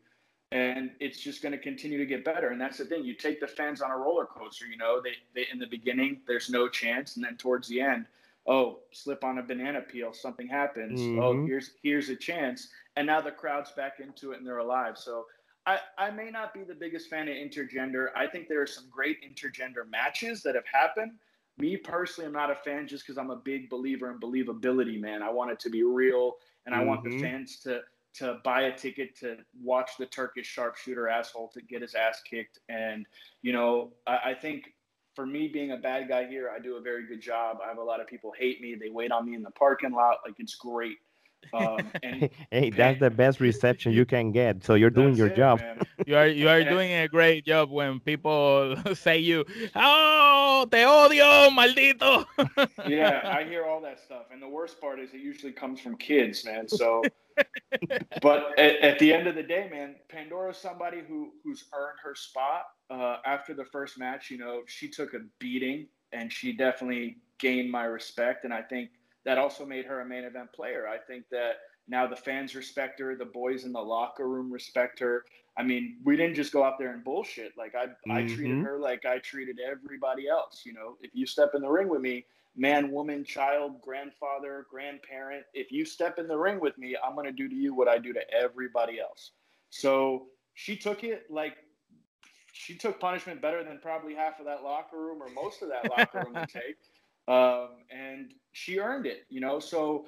And 0.51 0.91
it's 0.99 1.19
just 1.19 1.41
going 1.41 1.51
to 1.51 1.57
continue 1.57 1.97
to 1.97 2.05
get 2.05 2.23
better. 2.23 2.49
And 2.49 2.61
that's 2.61 2.77
the 2.77 2.85
thing. 2.85 3.03
You 3.03 3.15
take 3.15 3.39
the 3.39 3.47
fans 3.47 3.81
on 3.81 3.89
a 3.89 3.97
roller 3.97 4.25
coaster. 4.25 4.67
You 4.67 4.77
know, 4.77 5.01
they, 5.01 5.13
they 5.33 5.47
in 5.51 5.57
the 5.57 5.65
beginning 5.65 6.21
there's 6.27 6.49
no 6.49 6.69
chance, 6.69 7.15
and 7.15 7.25
then 7.25 7.35
towards 7.35 7.67
the 7.67 7.81
end, 7.81 8.05
oh, 8.47 8.81
slip 8.93 9.23
on 9.23 9.37
a 9.39 9.43
banana 9.43 9.81
peel, 9.81 10.13
something 10.13 10.47
happens. 10.47 11.11
Oh, 11.17 11.39
Mhm. 11.39 11.45
here's 11.45 11.71
here's 11.83 12.09
a 12.09 12.15
chance, 12.15 12.71
and 12.95 13.07
now 13.07 13.21
the 13.21 13.31
crowd's 13.31 13.71
back 13.71 13.99
into 13.99 14.31
it 14.31 14.37
and 14.37 14.47
they're 14.47 14.59
alive. 14.59 14.97
So 14.97 15.25
I, 15.65 15.79
I 15.97 16.11
may 16.11 16.29
not 16.29 16.53
be 16.53 16.63
the 16.63 16.75
biggest 16.75 17.09
fan 17.09 17.27
of 17.27 17.35
intergender. 17.35 18.07
I 18.15 18.27
think 18.27 18.47
there 18.47 18.61
are 18.61 18.67
some 18.67 18.89
great 18.89 19.17
intergender 19.23 19.87
matches 19.89 20.43
that 20.43 20.55
have 20.55 20.67
happened. 20.71 21.13
Me 21.57 21.77
personally, 21.77 22.27
I'm 22.27 22.33
not 22.33 22.51
a 22.51 22.55
fan 22.55 22.87
just 22.87 23.05
because 23.05 23.17
I'm 23.17 23.31
a 23.31 23.37
big 23.37 23.69
believer 23.69 24.11
in 24.11 24.19
believability, 24.19 24.99
man. 24.99 25.23
I 25.23 25.29
want 25.29 25.51
it 25.51 25.59
to 25.61 25.69
be 25.69 25.83
real, 25.83 26.35
and 26.65 26.75
I 26.75 26.81
want 26.81 27.03
the 27.03 27.09
Mhm. 27.09 27.11
fans 27.11 27.59
to 27.61 27.81
to 28.15 28.39
buy 28.45 28.61
a 28.63 28.77
ticket 28.77 29.13
to 29.19 29.37
watch 29.61 29.91
the 29.99 30.05
Turkish 30.05 30.47
sharpshooter 30.47 31.09
asshole 31.09 31.49
to 31.49 31.61
get 31.61 31.81
his 31.81 31.95
ass 31.95 32.21
kicked. 32.21 32.59
And 32.69 33.05
you 33.41 33.53
know, 33.53 33.93
I, 34.05 34.31
I 34.31 34.33
think 34.35 34.74
for 35.15 35.25
me 35.25 35.47
being 35.47 35.71
a 35.71 35.77
bad 35.77 36.07
guy 36.09 36.27
here, 36.27 36.51
I 36.55 36.59
do 36.59 36.75
a 36.75 36.81
very 36.81 37.07
good 37.07 37.21
job. 37.21 37.57
I 37.63 37.69
have 37.69 37.77
a 37.77 37.83
lot 37.83 38.01
of 38.01 38.07
people 38.07 38.33
hate 38.37 38.61
me. 38.61 38.75
They 38.79 38.89
wait 38.89 39.11
on 39.11 39.25
me 39.25 39.35
in 39.35 39.43
the 39.43 39.51
parking 39.51 39.91
lot. 39.93 40.17
Like 40.25 40.35
it's 40.39 40.55
great. 40.55 40.97
Um, 41.53 41.77
and, 42.03 42.29
hey, 42.51 42.69
that's 42.69 42.99
the 42.99 43.09
best 43.09 43.39
reception 43.39 43.91
you 43.91 44.05
can 44.05 44.31
get. 44.31 44.63
So 44.63 44.75
you're 44.75 44.89
doing 44.89 45.15
your 45.15 45.27
it, 45.27 45.35
job. 45.35 45.59
Man. 45.59 45.79
You 46.05 46.17
are 46.17 46.27
you 46.27 46.49
are 46.49 46.63
doing 46.63 46.91
a 46.91 47.07
great 47.07 47.45
job 47.45 47.71
when 47.71 47.99
people 47.99 48.75
say 48.93 49.19
you, 49.19 49.45
oh, 49.75 50.67
te 50.71 50.77
odio, 50.77 51.49
maldito. 51.49 52.25
yeah, 52.87 53.21
I 53.25 53.43
hear 53.43 53.65
all 53.65 53.81
that 53.81 53.99
stuff, 53.99 54.25
and 54.31 54.41
the 54.41 54.49
worst 54.49 54.79
part 54.79 54.99
is 54.99 55.13
it 55.13 55.21
usually 55.21 55.51
comes 55.51 55.79
from 55.79 55.97
kids, 55.97 56.45
man. 56.45 56.67
So, 56.67 57.03
but 58.21 58.57
at, 58.59 58.79
at 58.81 58.99
the 58.99 59.13
end 59.13 59.27
of 59.27 59.35
the 59.35 59.43
day, 59.43 59.67
man, 59.71 59.95
Pandora's 60.09 60.57
somebody 60.57 61.01
who 61.07 61.31
who's 61.43 61.65
earned 61.73 61.99
her 62.03 62.15
spot. 62.15 62.63
Uh, 62.89 63.17
after 63.25 63.55
the 63.55 63.65
first 63.65 63.97
match, 63.97 64.29
you 64.29 64.37
know, 64.37 64.61
she 64.67 64.87
took 64.87 65.15
a 65.15 65.19
beating, 65.39 65.87
and 66.11 66.31
she 66.31 66.53
definitely 66.53 67.17
gained 67.39 67.71
my 67.71 67.83
respect, 67.83 68.43
and 68.43 68.53
I 68.53 68.61
think 68.61 68.89
that 69.25 69.37
also 69.37 69.65
made 69.65 69.85
her 69.85 70.01
a 70.01 70.05
main 70.05 70.23
event 70.23 70.53
player. 70.53 70.87
I 70.87 70.97
think 70.97 71.25
that 71.31 71.55
now 71.87 72.07
the 72.07 72.15
fans 72.15 72.55
respect 72.55 72.99
her, 72.99 73.15
the 73.15 73.25
boys 73.25 73.65
in 73.65 73.71
the 73.71 73.81
locker 73.81 74.27
room 74.27 74.51
respect 74.51 74.99
her. 74.99 75.25
I 75.57 75.63
mean, 75.63 75.97
we 76.03 76.15
didn't 76.15 76.35
just 76.35 76.51
go 76.51 76.63
out 76.63 76.77
there 76.77 76.93
and 76.93 77.03
bullshit. 77.03 77.53
Like 77.57 77.75
I, 77.75 77.85
mm-hmm. 77.87 78.11
I 78.11 78.23
treated 78.27 78.61
her 78.63 78.79
like 78.79 79.05
I 79.05 79.19
treated 79.19 79.59
everybody 79.59 80.27
else. 80.27 80.63
You 80.65 80.73
know, 80.73 80.97
if 81.01 81.11
you 81.13 81.25
step 81.25 81.51
in 81.55 81.61
the 81.61 81.69
ring 81.69 81.87
with 81.87 82.01
me, 82.01 82.25
man, 82.55 82.91
woman, 82.91 83.23
child, 83.23 83.81
grandfather, 83.81 84.65
grandparent, 84.69 85.43
if 85.53 85.71
you 85.71 85.85
step 85.85 86.19
in 86.19 86.27
the 86.27 86.37
ring 86.37 86.59
with 86.59 86.77
me, 86.77 86.95
I'm 87.03 87.15
gonna 87.15 87.31
do 87.31 87.47
to 87.47 87.55
you 87.55 87.73
what 87.73 87.87
I 87.87 87.97
do 87.97 88.13
to 88.13 88.21
everybody 88.33 88.99
else. 88.99 89.31
So 89.69 90.27
she 90.53 90.75
took 90.75 91.03
it 91.03 91.25
like 91.29 91.55
she 92.53 92.75
took 92.75 92.99
punishment 92.99 93.41
better 93.41 93.63
than 93.63 93.79
probably 93.81 94.15
half 94.15 94.39
of 94.39 94.45
that 94.45 94.63
locker 94.63 94.97
room 94.97 95.21
or 95.21 95.29
most 95.29 95.61
of 95.61 95.69
that 95.69 95.89
locker 95.89 96.23
room 96.25 96.33
would 96.33 96.49
take 96.49 96.77
um, 97.27 97.69
and 97.89 98.33
she 98.55 98.79
earned 98.79 99.05
it. 99.05 99.25
You 99.29 99.41
know, 99.41 99.59
so 99.59 100.05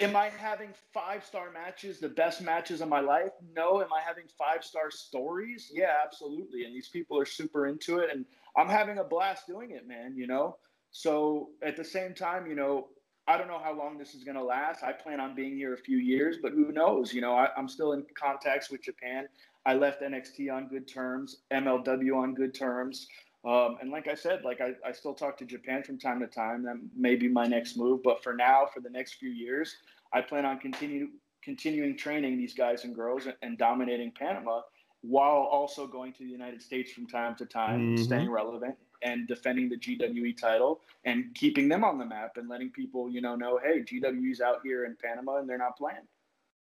am 0.00 0.16
I 0.16 0.30
having 0.30 0.70
five 0.94 1.22
star 1.22 1.50
matches, 1.52 2.00
the 2.00 2.08
best 2.08 2.40
matches 2.40 2.80
of 2.80 2.88
my 2.88 3.00
life? 3.00 3.32
No. 3.54 3.82
Am 3.82 3.92
I 3.92 4.00
having 4.04 4.24
five 4.38 4.64
star 4.64 4.90
stories? 4.90 5.70
Yeah, 5.72 5.92
absolutely. 6.02 6.64
And 6.64 6.74
these 6.74 6.88
people 6.88 7.18
are 7.20 7.26
super 7.26 7.66
into 7.66 7.98
it, 7.98 8.08
and 8.10 8.24
I'm 8.56 8.68
having 8.68 8.98
a 8.98 9.04
blast 9.04 9.46
doing 9.46 9.72
it, 9.72 9.86
man. 9.86 10.16
You 10.16 10.26
know, 10.26 10.56
so 10.90 11.50
at 11.62 11.76
the 11.76 11.84
same 11.84 12.14
time, 12.14 12.46
you 12.46 12.56
know. 12.56 12.88
I 13.30 13.36
don't 13.36 13.48
know 13.48 13.60
how 13.62 13.76
long 13.76 13.98
this 13.98 14.14
is 14.14 14.24
going 14.24 14.38
to 14.38 14.42
last. 14.42 14.82
I 14.82 14.90
plan 14.90 15.20
on 15.20 15.34
being 15.34 15.54
here 15.54 15.74
a 15.74 15.76
few 15.76 15.98
years, 15.98 16.38
but 16.42 16.52
who 16.52 16.72
knows? 16.72 17.12
You 17.12 17.20
know, 17.20 17.34
I, 17.34 17.48
I'm 17.58 17.68
still 17.68 17.92
in 17.92 18.02
contacts 18.18 18.70
with 18.70 18.82
Japan. 18.82 19.28
I 19.66 19.74
left 19.74 20.00
NXT 20.00 20.50
on 20.50 20.68
good 20.68 20.88
terms, 20.88 21.42
MLW 21.52 22.16
on 22.16 22.32
good 22.32 22.54
terms. 22.54 23.06
Um, 23.48 23.78
and 23.80 23.90
like 23.90 24.08
I 24.08 24.14
said, 24.14 24.44
like 24.44 24.60
I, 24.60 24.72
I 24.86 24.92
still 24.92 25.14
talk 25.14 25.38
to 25.38 25.46
Japan 25.46 25.82
from 25.82 25.98
time 25.98 26.20
to 26.20 26.26
time. 26.26 26.62
That 26.64 26.76
may 26.94 27.16
be 27.16 27.28
my 27.28 27.46
next 27.46 27.78
move. 27.78 28.02
But 28.02 28.22
for 28.22 28.34
now, 28.34 28.68
for 28.72 28.80
the 28.80 28.90
next 28.90 29.14
few 29.14 29.30
years, 29.30 29.74
I 30.12 30.20
plan 30.20 30.44
on 30.44 30.58
continue 30.58 31.08
continuing 31.42 31.96
training 31.96 32.36
these 32.36 32.52
guys 32.52 32.84
and 32.84 32.94
girls 32.94 33.24
and, 33.24 33.34
and 33.40 33.56
dominating 33.56 34.12
Panama 34.12 34.60
while 35.00 35.48
also 35.50 35.86
going 35.86 36.12
to 36.12 36.24
the 36.24 36.30
United 36.30 36.60
States 36.60 36.92
from 36.92 37.06
time 37.06 37.36
to 37.36 37.46
time, 37.46 37.80
mm-hmm. 37.80 38.04
staying 38.04 38.30
relevant 38.30 38.76
and 39.02 39.26
defending 39.26 39.70
the 39.70 39.76
GWE 39.76 40.36
title 40.36 40.80
and 41.04 41.34
keeping 41.34 41.68
them 41.68 41.84
on 41.84 41.96
the 41.98 42.04
map 42.04 42.32
and 42.36 42.50
letting 42.50 42.70
people, 42.70 43.08
you 43.08 43.22
know, 43.22 43.34
know, 43.34 43.58
hey, 43.64 43.80
GWE's 43.80 44.42
out 44.42 44.58
here 44.62 44.84
in 44.84 44.94
Panama 45.02 45.38
and 45.38 45.48
they're 45.48 45.56
not 45.56 45.78
playing. 45.78 46.06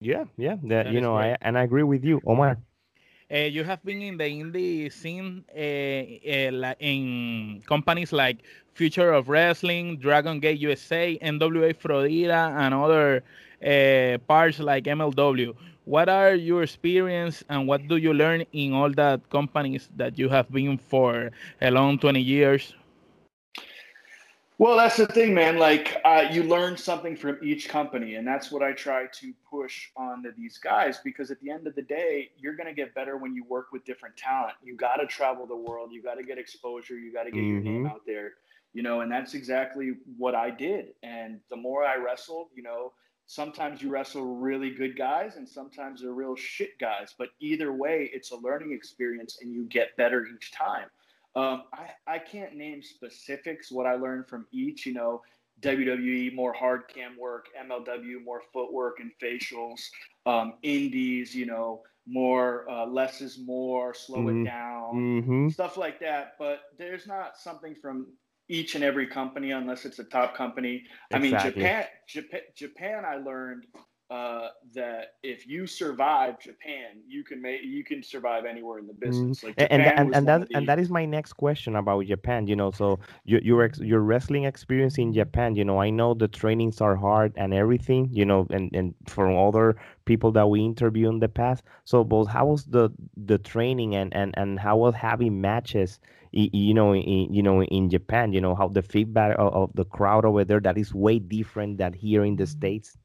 Yeah, 0.00 0.24
yeah, 0.36 0.56
that, 0.64 0.86
that 0.86 0.92
you 0.92 1.00
know, 1.00 1.16
great. 1.16 1.32
I 1.32 1.36
and 1.42 1.56
I 1.56 1.62
agree 1.62 1.84
with 1.84 2.04
you, 2.04 2.20
Omar. 2.26 2.58
Uh, 3.32 3.38
you 3.38 3.64
have 3.64 3.82
been 3.84 4.02
in 4.02 4.16
the 4.18 4.24
indie 4.24 4.92
scene 4.92 5.44
uh, 5.56 6.66
uh, 6.66 6.74
in 6.78 7.62
companies 7.66 8.12
like 8.12 8.38
Future 8.74 9.12
of 9.12 9.28
Wrestling, 9.28 9.96
Dragon 9.98 10.40
Gate 10.40 10.58
USA, 10.60 11.18
NWA 11.22 11.74
Florida, 11.74 12.52
and 12.56 12.74
other 12.74 13.22
parts 14.26 14.58
like 14.58 14.84
MLW. 14.84 15.54
What 15.84 16.08
are 16.08 16.34
your 16.34 16.62
experience 16.62 17.42
and 17.48 17.66
what 17.66 17.88
do 17.88 17.96
you 17.96 18.12
learn 18.12 18.44
in 18.52 18.72
all 18.74 18.90
that 18.92 19.28
companies 19.30 19.88
that 19.96 20.18
you 20.18 20.28
have 20.28 20.50
been 20.52 20.76
for 20.78 21.30
a 21.62 21.70
long 21.70 21.98
20 21.98 22.20
years? 22.20 22.74
Well, 24.58 24.76
that's 24.76 24.96
the 24.96 25.06
thing, 25.06 25.34
man. 25.34 25.58
Like, 25.58 26.00
uh, 26.04 26.28
you 26.30 26.44
learn 26.44 26.76
something 26.76 27.16
from 27.16 27.38
each 27.42 27.68
company, 27.68 28.14
and 28.14 28.26
that's 28.26 28.52
what 28.52 28.62
I 28.62 28.72
try 28.72 29.06
to 29.06 29.32
push 29.50 29.88
onto 29.96 30.32
these 30.32 30.58
guys 30.58 31.00
because 31.02 31.32
at 31.32 31.40
the 31.40 31.50
end 31.50 31.66
of 31.66 31.74
the 31.74 31.82
day, 31.82 32.30
you're 32.38 32.54
going 32.54 32.68
to 32.68 32.74
get 32.74 32.94
better 32.94 33.16
when 33.16 33.34
you 33.34 33.44
work 33.48 33.72
with 33.72 33.84
different 33.84 34.16
talent. 34.16 34.54
You 34.62 34.76
got 34.76 34.96
to 34.96 35.06
travel 35.06 35.44
the 35.44 35.56
world, 35.56 35.90
you 35.92 36.02
got 36.02 36.14
to 36.14 36.22
get 36.22 36.38
exposure, 36.38 36.96
you 36.96 37.12
got 37.12 37.24
to 37.24 37.32
get 37.32 37.40
mm-hmm. 37.40 37.50
your 37.50 37.60
name 37.60 37.84
mm-hmm. 37.84 37.94
out 37.94 38.02
there, 38.06 38.34
you 38.72 38.82
know, 38.82 39.00
and 39.00 39.10
that's 39.10 39.34
exactly 39.34 39.94
what 40.18 40.36
I 40.36 40.50
did. 40.50 40.90
And 41.02 41.40
the 41.50 41.56
more 41.56 41.84
I 41.84 41.96
wrestled, 41.96 42.48
you 42.54 42.62
know, 42.62 42.92
sometimes 43.26 43.82
you 43.82 43.88
wrestle 43.88 44.36
really 44.36 44.70
good 44.70 44.96
guys 44.96 45.34
and 45.34 45.48
sometimes 45.48 46.02
they're 46.02 46.12
real 46.12 46.36
shit 46.36 46.78
guys, 46.78 47.12
but 47.18 47.30
either 47.40 47.72
way, 47.72 48.08
it's 48.12 48.30
a 48.30 48.36
learning 48.36 48.72
experience 48.72 49.38
and 49.42 49.52
you 49.52 49.64
get 49.64 49.96
better 49.96 50.26
each 50.26 50.52
time. 50.52 50.86
Um, 51.36 51.64
I, 51.72 52.14
I 52.14 52.18
can't 52.18 52.54
name 52.54 52.82
specifics 52.82 53.72
what 53.72 53.86
I 53.86 53.94
learned 53.94 54.28
from 54.28 54.46
each. 54.52 54.86
You 54.86 54.94
know, 54.94 55.22
WWE 55.60 56.34
more 56.34 56.52
hard 56.52 56.88
cam 56.88 57.16
work, 57.18 57.46
MLW 57.60 58.24
more 58.24 58.42
footwork 58.52 59.00
and 59.00 59.10
facials, 59.22 59.80
um, 60.26 60.54
Indies, 60.62 61.34
you 61.34 61.46
know, 61.46 61.82
more 62.06 62.68
uh, 62.70 62.86
less 62.86 63.20
is 63.20 63.38
more, 63.38 63.94
slow 63.94 64.18
mm-hmm. 64.18 64.42
it 64.42 64.44
down, 64.44 64.94
mm-hmm. 64.94 65.48
stuff 65.48 65.76
like 65.76 66.00
that. 66.00 66.34
But 66.38 66.60
there's 66.78 67.06
not 67.06 67.36
something 67.36 67.74
from 67.74 68.08
each 68.48 68.74
and 68.74 68.84
every 68.84 69.06
company 69.06 69.52
unless 69.52 69.84
it's 69.84 69.98
a 69.98 70.04
top 70.04 70.36
company. 70.36 70.84
Exactly. 71.10 71.12
I 71.12 71.18
mean, 71.18 71.52
Japan, 71.52 71.84
Japan, 72.08 72.40
Japan, 72.54 73.04
I 73.06 73.16
learned 73.16 73.66
uh, 74.10 74.48
that 74.74 75.14
if 75.22 75.46
you 75.46 75.66
survive 75.66 76.38
Japan, 76.38 77.00
you 77.08 77.24
can 77.24 77.40
make 77.40 77.62
you 77.64 77.82
can 77.82 78.02
survive 78.02 78.44
anywhere 78.44 78.78
in 78.78 78.86
the 78.86 78.92
mm-hmm. 78.92 79.10
business. 79.10 79.42
Like 79.42 79.54
and 79.56 79.82
and, 79.82 80.14
and 80.14 80.28
that 80.28 80.48
the... 80.48 80.56
and 80.56 80.68
that 80.68 80.78
is 80.78 80.90
my 80.90 81.06
next 81.06 81.32
question 81.32 81.76
about 81.76 82.04
Japan. 82.06 82.46
You 82.46 82.56
know, 82.56 82.70
so 82.70 82.98
your 83.24 83.40
your 83.40 83.70
your 83.80 84.00
wrestling 84.00 84.44
experience 84.44 84.98
in 84.98 85.12
Japan. 85.12 85.56
You 85.56 85.64
know, 85.64 85.80
I 85.80 85.88
know 85.88 86.12
the 86.12 86.28
trainings 86.28 86.80
are 86.80 86.96
hard 86.96 87.32
and 87.36 87.54
everything. 87.54 88.10
You 88.12 88.26
know, 88.26 88.46
and 88.50 88.70
and 88.74 88.94
from 89.06 89.36
other 89.36 89.76
people 90.04 90.30
that 90.32 90.48
we 90.48 90.60
interview 90.60 91.08
in 91.08 91.20
the 91.20 91.28
past. 91.28 91.64
So, 91.84 92.04
both 92.04 92.28
how 92.28 92.46
was 92.46 92.64
the 92.66 92.90
the 93.16 93.38
training 93.38 93.96
and 93.96 94.14
and 94.14 94.34
and 94.36 94.60
how 94.60 94.76
was 94.76 94.94
having 94.94 95.40
matches? 95.40 95.98
You 96.32 96.74
know, 96.74 96.94
in 96.94 97.32
you 97.32 97.42
know 97.42 97.62
in 97.62 97.88
Japan. 97.88 98.34
You 98.34 98.42
know 98.42 98.54
how 98.54 98.68
the 98.68 98.82
feedback 98.82 99.36
of, 99.38 99.54
of 99.54 99.70
the 99.74 99.86
crowd 99.86 100.26
over 100.26 100.44
there 100.44 100.60
that 100.60 100.76
is 100.76 100.92
way 100.92 101.20
different 101.20 101.78
than 101.78 101.94
here 101.94 102.24
in 102.24 102.36
the 102.36 102.46
states. 102.46 102.98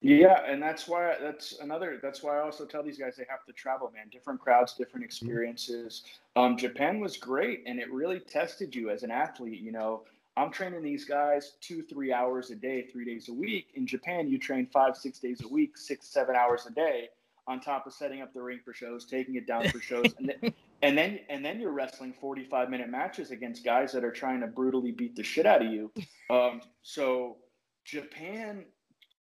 Yeah, 0.00 0.44
and 0.46 0.62
that's 0.62 0.86
why 0.86 1.16
that's 1.20 1.58
another. 1.58 1.98
That's 2.00 2.22
why 2.22 2.38
I 2.38 2.40
also 2.40 2.64
tell 2.64 2.84
these 2.84 2.98
guys 2.98 3.16
they 3.16 3.26
have 3.28 3.44
to 3.46 3.52
travel, 3.52 3.90
man. 3.92 4.06
Different 4.12 4.40
crowds, 4.40 4.74
different 4.74 5.04
mm-hmm. 5.04 5.26
experiences. 5.26 6.04
Um, 6.36 6.56
Japan 6.56 7.00
was 7.00 7.16
great, 7.16 7.64
and 7.66 7.80
it 7.80 7.90
really 7.92 8.20
tested 8.20 8.74
you 8.76 8.90
as 8.90 9.02
an 9.02 9.10
athlete. 9.10 9.60
You 9.60 9.72
know, 9.72 10.04
I'm 10.36 10.52
training 10.52 10.84
these 10.84 11.04
guys 11.04 11.54
two, 11.60 11.82
three 11.82 12.12
hours 12.12 12.50
a 12.50 12.54
day, 12.54 12.82
three 12.82 13.04
days 13.04 13.28
a 13.28 13.32
week. 13.32 13.70
In 13.74 13.88
Japan, 13.88 14.28
you 14.28 14.38
train 14.38 14.68
five, 14.72 14.96
six 14.96 15.18
days 15.18 15.40
a 15.44 15.48
week, 15.48 15.76
six, 15.76 16.06
seven 16.06 16.36
hours 16.36 16.66
a 16.66 16.70
day, 16.70 17.08
on 17.48 17.60
top 17.60 17.84
of 17.84 17.92
setting 17.92 18.22
up 18.22 18.32
the 18.32 18.40
ring 18.40 18.60
for 18.64 18.72
shows, 18.72 19.04
taking 19.04 19.34
it 19.34 19.48
down 19.48 19.68
for 19.68 19.80
shows, 19.80 20.14
and 20.18 20.28
then, 20.28 20.54
and 20.82 20.96
then 20.96 21.18
and 21.28 21.44
then 21.44 21.58
you're 21.58 21.72
wrestling 21.72 22.14
45 22.20 22.70
minute 22.70 22.88
matches 22.88 23.32
against 23.32 23.64
guys 23.64 23.90
that 23.92 24.04
are 24.04 24.12
trying 24.12 24.40
to 24.42 24.46
brutally 24.46 24.92
beat 24.92 25.16
the 25.16 25.24
shit 25.24 25.44
out 25.44 25.60
of 25.60 25.72
you. 25.72 25.90
Um, 26.30 26.60
so 26.82 27.38
Japan 27.86 28.66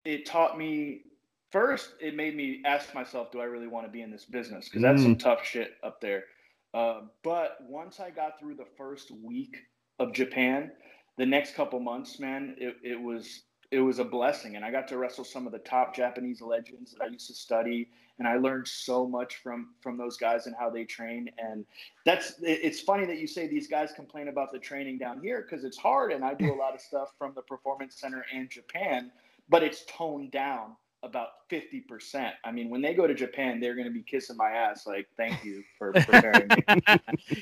it 0.05 0.27
taught 0.27 0.59
me 0.59 1.03
first 1.51 1.95
it 2.01 2.14
made 2.14 2.37
me 2.37 2.61
ask 2.64 2.95
myself 2.95 3.31
do 3.31 3.40
i 3.40 3.45
really 3.45 3.69
want 3.69 3.87
to 3.87 3.93
be 3.93 4.03
in 4.03 4.11
this 4.11 4.25
business? 4.25 4.69
Because 4.69 4.83
that's 4.83 5.01
mm. 5.01 5.05
some 5.05 5.17
tough 5.17 5.45
shit 5.45 5.75
up 5.83 6.01
there. 6.01 6.25
Uh, 6.73 7.03
but 7.23 7.59
once 7.69 8.01
i 8.01 8.11
got 8.11 8.38
through 8.38 8.55
the 8.55 8.67
first 8.77 9.11
week 9.23 9.57
of 10.01 10.12
japan 10.12 10.73
the 11.19 11.27
next 11.27 11.55
couple 11.55 11.79
months 11.79 12.19
man 12.19 12.57
it, 12.59 12.77
it 12.83 13.01
was 13.01 13.43
it 13.71 13.81
was 13.81 13.99
a 13.99 14.05
blessing. 14.05 14.57
And 14.57 14.64
i 14.64 14.71
got 14.71 14.88
to 14.88 14.99
wrestle 14.99 15.25
some 15.25 15.47
of 15.47 15.53
the 15.53 15.59
top 15.61 15.95
japanese 15.95 16.40
legends 16.40 16.93
that 16.93 17.05
i 17.05 17.07
used 17.07 17.29
to 17.29 17.35
study. 17.35 17.88
And 18.19 18.29
i 18.29 18.37
learned 18.37 18.69
so 18.69 19.07
much 19.07 19.37
from 19.37 19.75
from 19.81 19.97
those 19.97 20.17
guys 20.17 20.47
and 20.47 20.55
how 20.59 20.71
they 20.71 20.85
train. 20.85 21.31
And 21.38 21.64
that's 22.05 22.35
it's 22.43 22.81
funny 22.81 23.07
that 23.07 23.19
you 23.19 23.27
say 23.27 23.49
these 23.49 23.67
guys 23.67 23.93
complain 23.95 24.29
about 24.29 24.53
the 24.53 24.59
training 24.59 24.99
down 24.99 25.21
here 25.21 25.43
because 25.49 25.64
it's 25.64 25.77
hard. 25.77 26.12
And 26.12 26.25
i 26.25 26.35
do 26.35 26.53
a 26.53 26.57
lot 26.57 26.75
of 26.75 26.81
stuff 26.81 27.14
from 27.19 27.33
the 27.35 27.43
performance 27.43 27.97
center 27.97 28.25
in 28.33 28.49
japan 28.49 29.11
but 29.48 29.62
it's 29.62 29.85
toned 29.87 30.30
down 30.30 30.76
about 31.02 31.28
50%. 31.50 32.30
I 32.44 32.50
mean, 32.50 32.70
when 32.70 32.80
they 32.80 32.94
go 32.94 33.07
to 33.07 33.14
Japan, 33.14 33.61
they're 33.61 33.74
going 33.74 33.87
to 33.87 33.92
be 33.92 34.02
kissing 34.02 34.37
my 34.37 34.50
ass 34.50 34.87
like, 34.87 35.07
thank 35.16 35.44
you 35.44 35.62
for 35.78 35.92
preparing 35.92 36.48
me. 36.48 36.64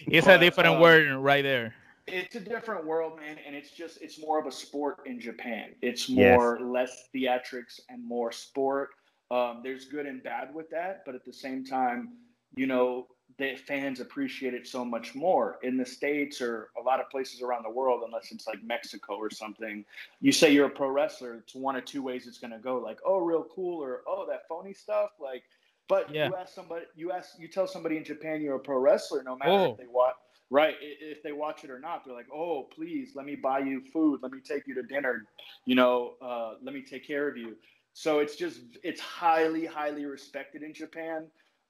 it's 0.09 0.27
but, 0.27 0.37
a 0.37 0.39
different 0.39 0.77
um, 0.77 0.81
word 0.81 1.15
right 1.17 1.43
there. 1.43 1.75
It's 2.09 2.35
a 2.35 2.41
different 2.41 2.85
world, 2.85 3.19
man. 3.21 3.39
And 3.47 3.55
it's 3.55 3.71
just, 3.71 4.03
it's 4.03 4.21
more 4.21 4.41
of 4.41 4.47
a 4.47 4.51
sport 4.51 4.99
in 5.07 5.21
Japan. 5.21 5.71
It's 5.81 6.09
more, 6.09 6.59
yes. 6.61 6.69
less 6.69 7.09
theatrics 7.15 7.81
and 7.89 8.05
more 8.07 8.33
sport. 8.33 8.91
Um, 9.31 9.61
there's 9.63 9.87
good 9.87 10.07
and 10.07 10.23
bad 10.23 10.53
with 10.53 10.69
that. 10.71 11.05
But 11.07 11.15
at 11.15 11.25
the 11.25 11.33
same 11.33 11.65
time, 11.65 12.15
you 12.57 12.67
know, 12.67 13.07
the 13.39 13.57
fans 13.57 14.01
appreciate 14.01 14.55
it 14.55 14.67
so 14.67 14.85
much 14.85 15.15
more 15.15 15.59
in 15.63 15.77
the 15.77 15.85
states 15.87 16.41
or 16.41 16.71
a 16.79 16.83
lot 16.83 17.01
of 17.01 17.09
places 17.11 17.43
around 17.43 17.63
the 17.63 17.71
world 17.71 18.03
unless 18.05 18.33
it's 18.33 18.47
like 18.47 18.63
mexico 18.63 19.15
or 19.15 19.31
something 19.31 19.85
you 20.21 20.33
say 20.33 20.53
you're 20.53 20.67
a 20.67 20.71
pro 20.71 20.89
wrestler 20.89 21.35
it's 21.35 21.55
one 21.55 21.77
of 21.77 21.85
two 21.85 22.03
ways 22.03 22.27
it's 22.27 22.39
going 22.39 22.51
to 22.51 22.59
go 22.59 22.79
like 22.79 22.99
oh 23.07 23.19
real 23.19 23.47
cool 23.55 23.83
or 23.83 24.03
oh 24.07 24.27
that 24.29 24.47
phony 24.49 24.73
stuff 24.73 25.11
like 25.21 25.43
but 25.89 26.13
yeah. 26.15 26.29
you 26.29 26.35
ask 26.37 26.55
somebody 26.55 26.85
you 26.95 27.13
ask 27.13 27.39
you 27.39 27.49
tell 27.49 27.67
somebody 27.67 27.97
in 27.97 28.05
japan 28.05 28.41
you're 28.41 28.57
a 28.57 28.61
pro 28.61 28.79
wrestler 28.79 29.23
no 29.23 29.37
matter 29.37 29.53
oh. 29.53 29.73
if 29.73 29.79
they 29.79 29.87
watch 29.89 30.15
right 30.51 30.75
if 30.81 31.23
they 31.23 31.33
watch 31.33 31.65
it 31.65 31.71
or 31.71 31.79
not 31.79 32.05
they're 32.05 32.15
like 32.15 32.31
oh 32.33 32.69
please 32.75 33.13
let 33.15 33.25
me 33.25 33.35
buy 33.35 33.59
you 33.59 33.81
food 33.93 34.21
let 34.23 34.33
me 34.33 34.39
take 34.41 34.67
you 34.67 34.75
to 34.75 34.83
dinner 34.83 35.25
you 35.65 35.75
know 35.75 36.15
uh, 36.21 36.55
let 36.63 36.75
me 36.75 36.83
take 36.83 37.07
care 37.07 37.29
of 37.29 37.37
you 37.37 37.57
so 37.95 38.21
it's 38.21 38.37
just 38.37 38.61
it's 38.83 39.01
highly 39.01 39.65
highly 39.65 40.05
respected 40.05 40.63
in 40.63 40.73
japan 40.73 41.27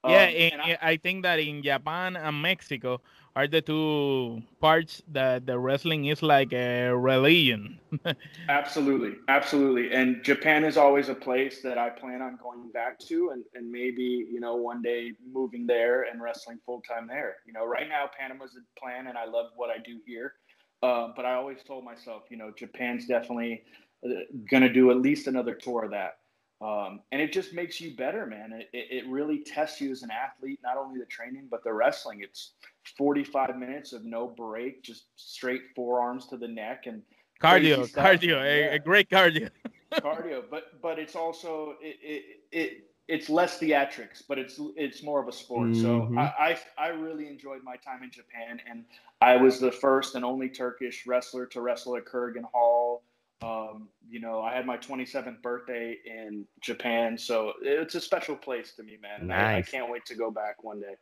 yeah, 0.06 0.24
um, 0.24 0.30
in, 0.30 0.60
I, 0.60 0.78
I, 0.82 0.96
think 0.96 1.22
that 1.22 1.38
in 1.38 1.62
Japan 1.62 2.16
and 2.16 2.42
Mexico 2.42 3.00
are 3.36 3.46
the 3.46 3.62
two 3.62 4.42
parts 4.60 5.02
that 5.12 5.46
the 5.46 5.58
wrestling 5.58 6.06
is 6.06 6.22
like 6.22 6.52
a 6.52 6.90
religion. 6.90 7.78
absolutely, 8.48 9.12
absolutely. 9.28 9.94
And 9.94 10.22
Japan 10.24 10.64
is 10.64 10.76
always 10.76 11.08
a 11.08 11.14
place 11.14 11.62
that 11.62 11.78
I 11.78 11.90
plan 11.90 12.20
on 12.20 12.38
going 12.42 12.70
back 12.72 12.98
to, 13.08 13.30
and, 13.30 13.44
and 13.54 13.70
maybe 13.70 14.26
you 14.30 14.40
know 14.40 14.56
one 14.56 14.82
day 14.82 15.12
moving 15.32 15.66
there 15.66 16.02
and 16.02 16.20
wrestling 16.20 16.58
full 16.66 16.82
time 16.82 17.06
there. 17.06 17.36
You 17.46 17.52
know, 17.52 17.64
right 17.64 17.88
now 17.88 18.10
Panama's 18.18 18.52
the 18.54 18.62
plan, 18.78 19.06
and 19.06 19.16
I 19.16 19.24
love 19.26 19.50
what 19.56 19.70
I 19.70 19.78
do 19.78 19.98
here. 20.06 20.34
Uh, 20.82 21.08
but 21.14 21.24
I 21.24 21.34
always 21.34 21.62
told 21.62 21.84
myself, 21.84 22.24
you 22.28 22.36
know, 22.36 22.52
Japan's 22.58 23.06
definitely 23.06 23.62
uh, 24.04 24.08
going 24.50 24.64
to 24.64 24.72
do 24.72 24.90
at 24.90 24.96
least 24.96 25.28
another 25.28 25.54
tour 25.54 25.84
of 25.84 25.92
that. 25.92 26.16
Um, 26.62 27.00
and 27.10 27.20
it 27.20 27.32
just 27.32 27.52
makes 27.52 27.80
you 27.80 27.96
better, 27.96 28.24
man. 28.24 28.52
It, 28.52 28.68
it, 28.72 29.08
really 29.08 29.38
tests 29.38 29.80
you 29.80 29.90
as 29.90 30.04
an 30.04 30.10
athlete, 30.12 30.60
not 30.62 30.76
only 30.76 31.00
the 31.00 31.06
training, 31.06 31.48
but 31.50 31.64
the 31.64 31.72
wrestling. 31.72 32.20
It's 32.22 32.52
45 32.96 33.58
minutes 33.58 33.92
of 33.92 34.04
no 34.04 34.28
break, 34.28 34.84
just 34.84 35.06
straight 35.16 35.62
forearms 35.74 36.28
to 36.28 36.36
the 36.36 36.46
neck 36.46 36.84
and 36.86 37.02
cardio, 37.42 37.90
cardio, 37.92 38.28
yeah. 38.28 38.70
a, 38.70 38.74
a, 38.74 38.78
great 38.78 39.10
cardio. 39.10 39.50
cardio, 39.94 40.44
but, 40.48 40.80
but 40.80 41.00
it's 41.00 41.16
also, 41.16 41.74
it, 41.82 41.96
it, 42.00 42.22
it, 42.52 42.84
it's 43.08 43.28
less 43.28 43.58
theatrics, 43.58 44.22
but 44.28 44.38
it's, 44.38 44.60
it's 44.76 45.02
more 45.02 45.20
of 45.20 45.26
a 45.26 45.32
sport. 45.32 45.70
Mm-hmm. 45.70 45.82
So 45.82 46.14
I, 46.16 46.56
I, 46.78 46.84
I 46.86 46.88
really 46.90 47.26
enjoyed 47.26 47.64
my 47.64 47.74
time 47.74 48.04
in 48.04 48.10
Japan 48.12 48.60
and 48.70 48.84
I 49.20 49.36
was 49.36 49.58
the 49.58 49.72
first 49.72 50.14
and 50.14 50.24
only 50.24 50.48
Turkish 50.48 51.08
wrestler 51.08 51.44
to 51.46 51.60
wrestle 51.60 51.96
at 51.96 52.04
Korakuen 52.04 52.44
Hall 52.52 53.02
um, 53.42 53.88
you 54.08 54.20
know, 54.20 54.40
I 54.40 54.54
had 54.54 54.66
my 54.66 54.76
27th 54.76 55.42
birthday 55.42 55.96
in 56.04 56.46
Japan, 56.60 57.18
so 57.18 57.52
it's 57.62 57.94
a 57.94 58.00
special 58.00 58.36
place 58.36 58.72
to 58.76 58.82
me, 58.82 58.98
man. 59.00 59.28
Nice. 59.28 59.38
I, 59.40 59.58
I 59.58 59.62
can't 59.62 59.90
wait 59.90 60.04
to 60.06 60.14
go 60.14 60.30
back 60.30 60.62
one 60.62 60.80
day. 60.80 60.94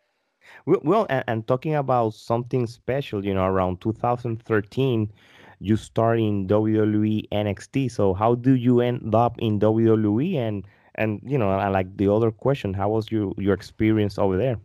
Well, 0.64 1.06
and, 1.10 1.24
and, 1.26 1.46
talking 1.46 1.74
about 1.74 2.14
something 2.14 2.66
special, 2.66 3.24
you 3.24 3.34
know, 3.34 3.44
around 3.44 3.80
2013, 3.80 5.12
you 5.60 5.76
start 5.76 6.18
in 6.18 6.48
WWE 6.48 7.28
NXT. 7.30 7.90
So 7.90 8.14
how 8.14 8.34
do 8.34 8.54
you 8.54 8.80
end 8.80 9.14
up 9.14 9.38
in 9.38 9.60
WWE? 9.60 10.36
And 10.36 10.64
and 10.94 11.20
you 11.24 11.38
know, 11.38 11.50
I 11.50 11.68
like 11.68 11.96
the 11.96 12.12
other 12.12 12.30
question, 12.30 12.74
how 12.74 12.88
was 12.88 13.10
your 13.10 13.32
your 13.36 13.54
experience 13.54 14.18
over 14.18 14.36
there? 14.36 14.58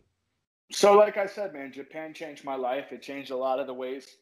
So, 0.72 0.96
like 0.96 1.16
I 1.16 1.26
said, 1.26 1.52
man, 1.52 1.72
Japan 1.72 2.12
changed 2.12 2.44
my 2.44 2.56
life. 2.56 2.90
It 2.90 3.02
changed 3.02 3.30
a 3.30 3.36
lot 3.36 3.60
of 3.60 3.66
the 3.66 3.74
ways 3.74 4.16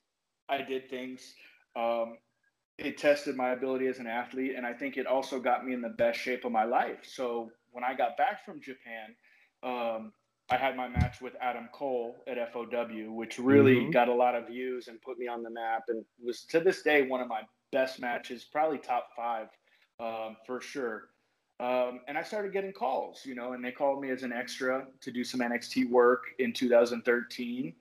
I 0.49 0.61
did 0.62 0.90
things. 0.90 1.35
Um, 1.75 2.19
it 2.78 2.98
tested 2.98 3.37
my 3.37 3.50
ability 3.50 3.87
as 3.87 3.98
an 3.98 4.06
athlete 4.06 4.54
and 4.56 4.66
i 4.66 4.72
think 4.72 4.96
it 4.96 5.06
also 5.06 5.38
got 5.38 5.64
me 5.64 5.72
in 5.72 5.80
the 5.80 5.88
best 5.88 6.18
shape 6.18 6.44
of 6.44 6.52
my 6.52 6.64
life. 6.64 6.98
So 7.02 7.50
when 7.72 7.84
i 7.84 7.94
got 7.94 8.16
back 8.16 8.44
from 8.44 8.60
japan 8.60 9.14
um, 9.62 10.12
i 10.50 10.56
had 10.56 10.76
my 10.76 10.88
match 10.88 11.20
with 11.20 11.34
adam 11.40 11.68
cole 11.72 12.16
at 12.26 12.52
fow 12.52 12.66
which 13.10 13.38
really 13.38 13.76
mm-hmm. 13.76 13.90
got 13.90 14.08
a 14.08 14.14
lot 14.14 14.34
of 14.34 14.48
views 14.48 14.88
and 14.88 15.00
put 15.02 15.18
me 15.18 15.28
on 15.28 15.42
the 15.42 15.50
map 15.50 15.84
and 15.88 16.04
was 16.22 16.42
to 16.44 16.60
this 16.60 16.82
day 16.82 17.06
one 17.06 17.20
of 17.20 17.28
my 17.28 17.42
best 17.72 18.00
matches 18.00 18.44
probably 18.44 18.78
top 18.78 19.08
five 19.16 19.48
um, 20.00 20.37
for 20.44 20.60
sure. 20.60 21.08
Um, 21.60 22.00
and 22.08 22.18
i 22.18 22.22
started 22.22 22.52
getting 22.52 22.72
calls 22.72 23.24
you 23.24 23.37
know 23.37 23.52
and 23.52 23.64
they 23.64 23.70
called 23.70 24.00
me 24.00 24.10
as 24.10 24.24
an 24.24 24.32
extra 24.32 24.87
to 25.00 25.12
do 25.12 25.22
some 25.22 25.38
nxt 25.38 25.88
work 25.88 26.24
in 26.40 26.52
2013 26.52 27.72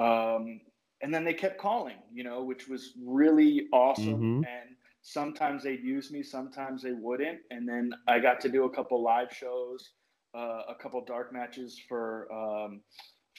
um, 0.00 0.60
and 1.02 1.12
then 1.12 1.24
they 1.24 1.34
kept 1.34 1.58
calling, 1.58 1.96
you 2.12 2.22
know, 2.22 2.42
which 2.42 2.68
was 2.68 2.92
really 3.04 3.66
awesome. 3.72 4.14
Mm-hmm. 4.14 4.44
And 4.44 4.76
sometimes 5.02 5.64
they'd 5.64 5.82
use 5.82 6.12
me, 6.12 6.22
sometimes 6.22 6.82
they 6.82 6.92
wouldn't. 6.92 7.40
And 7.50 7.68
then 7.68 7.92
I 8.06 8.20
got 8.20 8.40
to 8.40 8.48
do 8.48 8.64
a 8.64 8.70
couple 8.70 9.02
live 9.02 9.32
shows, 9.32 9.90
uh, 10.34 10.62
a 10.68 10.74
couple 10.80 11.04
dark 11.04 11.32
matches 11.32 11.80
for 11.88 12.32
um, 12.32 12.80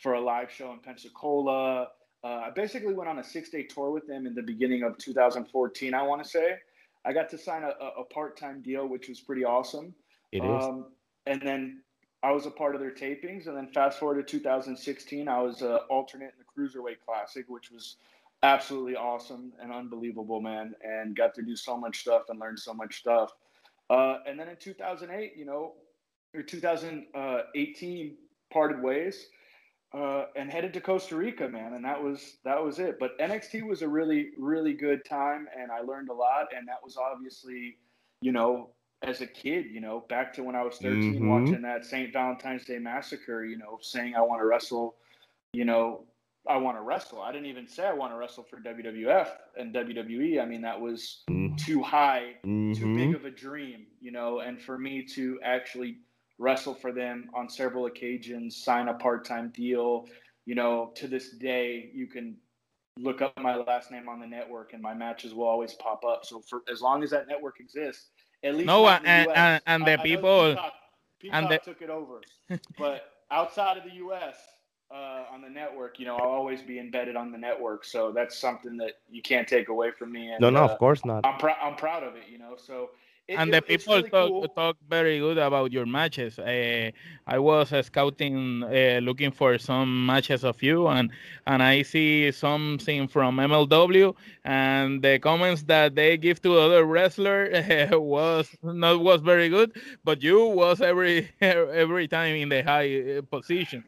for 0.01 0.13
a 0.13 0.21
live 0.21 0.51
show 0.51 0.73
in 0.73 0.79
Pensacola. 0.79 1.87
Uh, 2.23 2.27
I 2.27 2.49
basically 2.53 2.93
went 2.93 3.09
on 3.09 3.19
a 3.19 3.23
six 3.23 3.49
day 3.49 3.63
tour 3.63 3.91
with 3.91 4.07
them 4.07 4.27
in 4.27 4.35
the 4.35 4.41
beginning 4.41 4.83
of 4.83 4.97
2014. 4.97 5.93
I 5.93 6.01
want 6.03 6.21
to 6.21 6.29
say 6.29 6.55
I 7.05 7.13
got 7.13 7.29
to 7.29 7.37
sign 7.37 7.63
a, 7.63 8.01
a 8.01 8.03
part 8.05 8.37
time 8.37 8.61
deal, 8.61 8.87
which 8.87 9.07
was 9.07 9.21
pretty 9.21 9.45
awesome. 9.45 9.93
It 10.33 10.43
is. 10.43 10.63
Um, 10.63 10.87
and 11.25 11.41
then 11.41 11.81
I 12.23 12.31
was 12.31 12.45
a 12.45 12.51
part 12.51 12.73
of 12.73 12.81
their 12.81 12.91
tapings, 12.91 13.47
and 13.47 13.57
then 13.57 13.67
fast 13.67 13.99
forward 13.99 14.15
to 14.15 14.23
2016, 14.23 15.27
I 15.27 15.41
was 15.41 15.61
an 15.61 15.79
alternate 15.89 16.33
in 16.33 16.39
the 16.39 16.45
Cruiserweight 16.61 17.01
Classic, 17.05 17.45
which 17.49 17.69
was 17.69 17.97
absolutely 18.43 18.95
awesome 18.95 19.51
and 19.61 19.73
unbelievable, 19.73 20.39
man, 20.39 20.73
and 20.81 21.15
got 21.15 21.35
to 21.35 21.41
do 21.41 21.55
so 21.55 21.77
much 21.77 21.99
stuff 21.99 22.23
and 22.29 22.39
learn 22.39 22.55
so 22.55 22.73
much 22.73 22.97
stuff. 22.97 23.33
Uh, 23.89 24.17
and 24.25 24.39
then 24.39 24.47
in 24.47 24.55
2008, 24.55 25.33
you 25.35 25.45
know, 25.45 25.73
or 26.33 26.41
2018, 26.41 28.17
parted 28.51 28.81
ways 28.81 29.27
uh, 29.93 30.25
and 30.35 30.49
headed 30.49 30.73
to 30.73 30.81
Costa 30.81 31.15
Rica, 31.15 31.47
man, 31.47 31.73
and 31.73 31.85
that 31.85 32.01
was 32.01 32.37
that 32.43 32.63
was 32.63 32.79
it. 32.79 32.97
But 32.99 33.17
NXT 33.19 33.67
was 33.67 33.81
a 33.81 33.87
really 33.87 34.31
really 34.37 34.73
good 34.73 35.05
time, 35.05 35.47
and 35.59 35.71
I 35.71 35.81
learned 35.81 36.09
a 36.09 36.13
lot, 36.13 36.47
and 36.55 36.67
that 36.67 36.77
was 36.83 36.97
obviously, 36.97 37.77
you 38.21 38.31
know, 38.31 38.69
as 39.03 39.21
a 39.21 39.27
kid, 39.27 39.65
you 39.71 39.81
know, 39.81 40.05
back 40.09 40.33
to 40.33 40.43
when 40.43 40.55
I 40.55 40.63
was 40.63 40.77
13, 40.77 41.15
mm-hmm. 41.15 41.29
watching 41.29 41.61
that 41.61 41.85
St. 41.85 42.11
Valentine's 42.11 42.65
Day 42.65 42.79
Massacre, 42.79 43.43
you 43.45 43.57
know, 43.57 43.77
saying 43.81 44.15
I 44.15 44.21
want 44.21 44.41
to 44.41 44.45
wrestle, 44.45 44.95
you 45.51 45.65
know, 45.65 46.05
I 46.47 46.57
want 46.57 46.77
to 46.77 46.81
wrestle. 46.81 47.21
I 47.21 47.31
didn't 47.31 47.47
even 47.47 47.67
say 47.67 47.85
I 47.85 47.93
want 47.93 48.11
to 48.11 48.17
wrestle 48.17 48.43
for 48.43 48.57
WWF 48.57 49.29
and 49.57 49.73
WWE. 49.73 50.41
I 50.41 50.45
mean, 50.45 50.61
that 50.61 50.79
was 50.79 51.23
mm-hmm. 51.29 51.55
too 51.55 51.81
high, 51.81 52.35
mm-hmm. 52.45 52.73
too 52.73 52.95
big 52.95 53.15
of 53.15 53.25
a 53.25 53.31
dream, 53.31 53.85
you 54.01 54.11
know, 54.11 54.39
and 54.39 54.61
for 54.61 54.77
me 54.77 55.03
to 55.13 55.39
actually 55.43 55.99
wrestle 56.39 56.73
for 56.73 56.91
them 56.91 57.29
on 57.33 57.49
several 57.49 57.85
occasions, 57.85 58.57
sign 58.63 58.87
a 58.87 58.93
part 58.93 59.25
time 59.25 59.49
deal, 59.49 60.07
you 60.45 60.55
know, 60.55 60.91
to 60.95 61.07
this 61.07 61.31
day, 61.31 61.89
you 61.93 62.07
can 62.07 62.35
look 62.99 63.21
up 63.21 63.37
my 63.39 63.55
last 63.55 63.91
name 63.91 64.07
on 64.07 64.19
the 64.19 64.27
network 64.27 64.73
and 64.73 64.81
my 64.81 64.93
matches 64.93 65.33
will 65.33 65.47
always 65.47 65.73
pop 65.75 66.03
up. 66.05 66.25
So 66.25 66.41
for 66.41 66.61
as 66.71 66.81
long 66.81 67.03
as 67.03 67.09
that 67.11 67.27
network 67.27 67.59
exists, 67.59 68.09
at 68.43 68.55
least 68.55 68.67
no, 68.67 68.87
and, 68.87 69.05
and, 69.05 69.61
and, 69.65 69.85
the 69.85 69.97
people 70.03 70.49
Peacock, 70.49 70.73
Peacock 71.19 71.41
and 71.41 71.51
the, 71.51 71.57
took 71.59 71.81
it 71.81 71.89
over, 71.89 72.21
but 72.77 73.11
outside 73.31 73.77
of 73.77 73.83
the 73.83 73.95
U.S. 73.95 74.35
Uh, 74.93 75.23
on 75.31 75.41
the 75.41 75.49
network, 75.49 75.99
you 75.99 76.05
know, 76.05 76.17
I'll 76.17 76.29
always 76.29 76.61
be 76.61 76.77
embedded 76.77 77.15
on 77.15 77.31
the 77.31 77.37
network, 77.37 77.83
so 77.83 78.11
that's 78.11 78.37
something 78.37 78.77
that 78.77 78.93
you 79.09 79.21
can't 79.21 79.47
take 79.47 79.69
away 79.69 79.91
from 79.91 80.11
me. 80.11 80.29
And, 80.29 80.39
no, 80.39 80.49
no, 80.49 80.63
uh, 80.63 80.67
of 80.67 80.77
course 80.77 81.03
not. 81.03 81.25
I'm 81.25 81.39
proud. 81.39 81.57
I'm 81.61 81.75
proud 81.75 82.03
of 82.03 82.15
it, 82.15 82.23
you 82.31 82.37
know. 82.37 82.55
So 82.57 82.91
it, 83.27 83.39
and 83.39 83.49
it, 83.49 83.53
the 83.53 83.61
people 83.61 83.95
really 83.95 84.09
talk 84.09 84.27
cool. 84.29 84.47
talk 84.49 84.77
very 84.89 85.19
good 85.19 85.37
about 85.37 85.71
your 85.71 85.85
matches. 85.85 86.37
Uh, 86.39 86.91
I 87.25 87.39
was 87.39 87.71
uh, 87.71 87.81
scouting, 87.81 88.63
uh, 88.63 88.99
looking 89.01 89.31
for 89.31 89.57
some 89.57 90.05
matches 90.05 90.43
of 90.43 90.61
you, 90.61 90.87
and 90.87 91.11
and 91.47 91.63
I 91.63 91.83
see 91.83 92.31
something 92.31 93.07
from 93.07 93.37
MLW, 93.37 94.15
and 94.43 95.01
the 95.01 95.19
comments 95.19 95.63
that 95.63 95.95
they 95.95 96.17
give 96.17 96.41
to 96.43 96.57
other 96.59 96.85
wrestler 96.85 97.49
was 97.93 98.49
not 98.61 99.01
was 99.01 99.21
very 99.21 99.49
good, 99.49 99.71
but 100.03 100.21
you 100.21 100.45
was 100.47 100.81
every 100.81 101.29
every 101.41 102.07
time 102.07 102.35
in 102.35 102.49
the 102.49 102.61
high 102.63 103.17
uh, 103.17 103.21
position. 103.23 103.83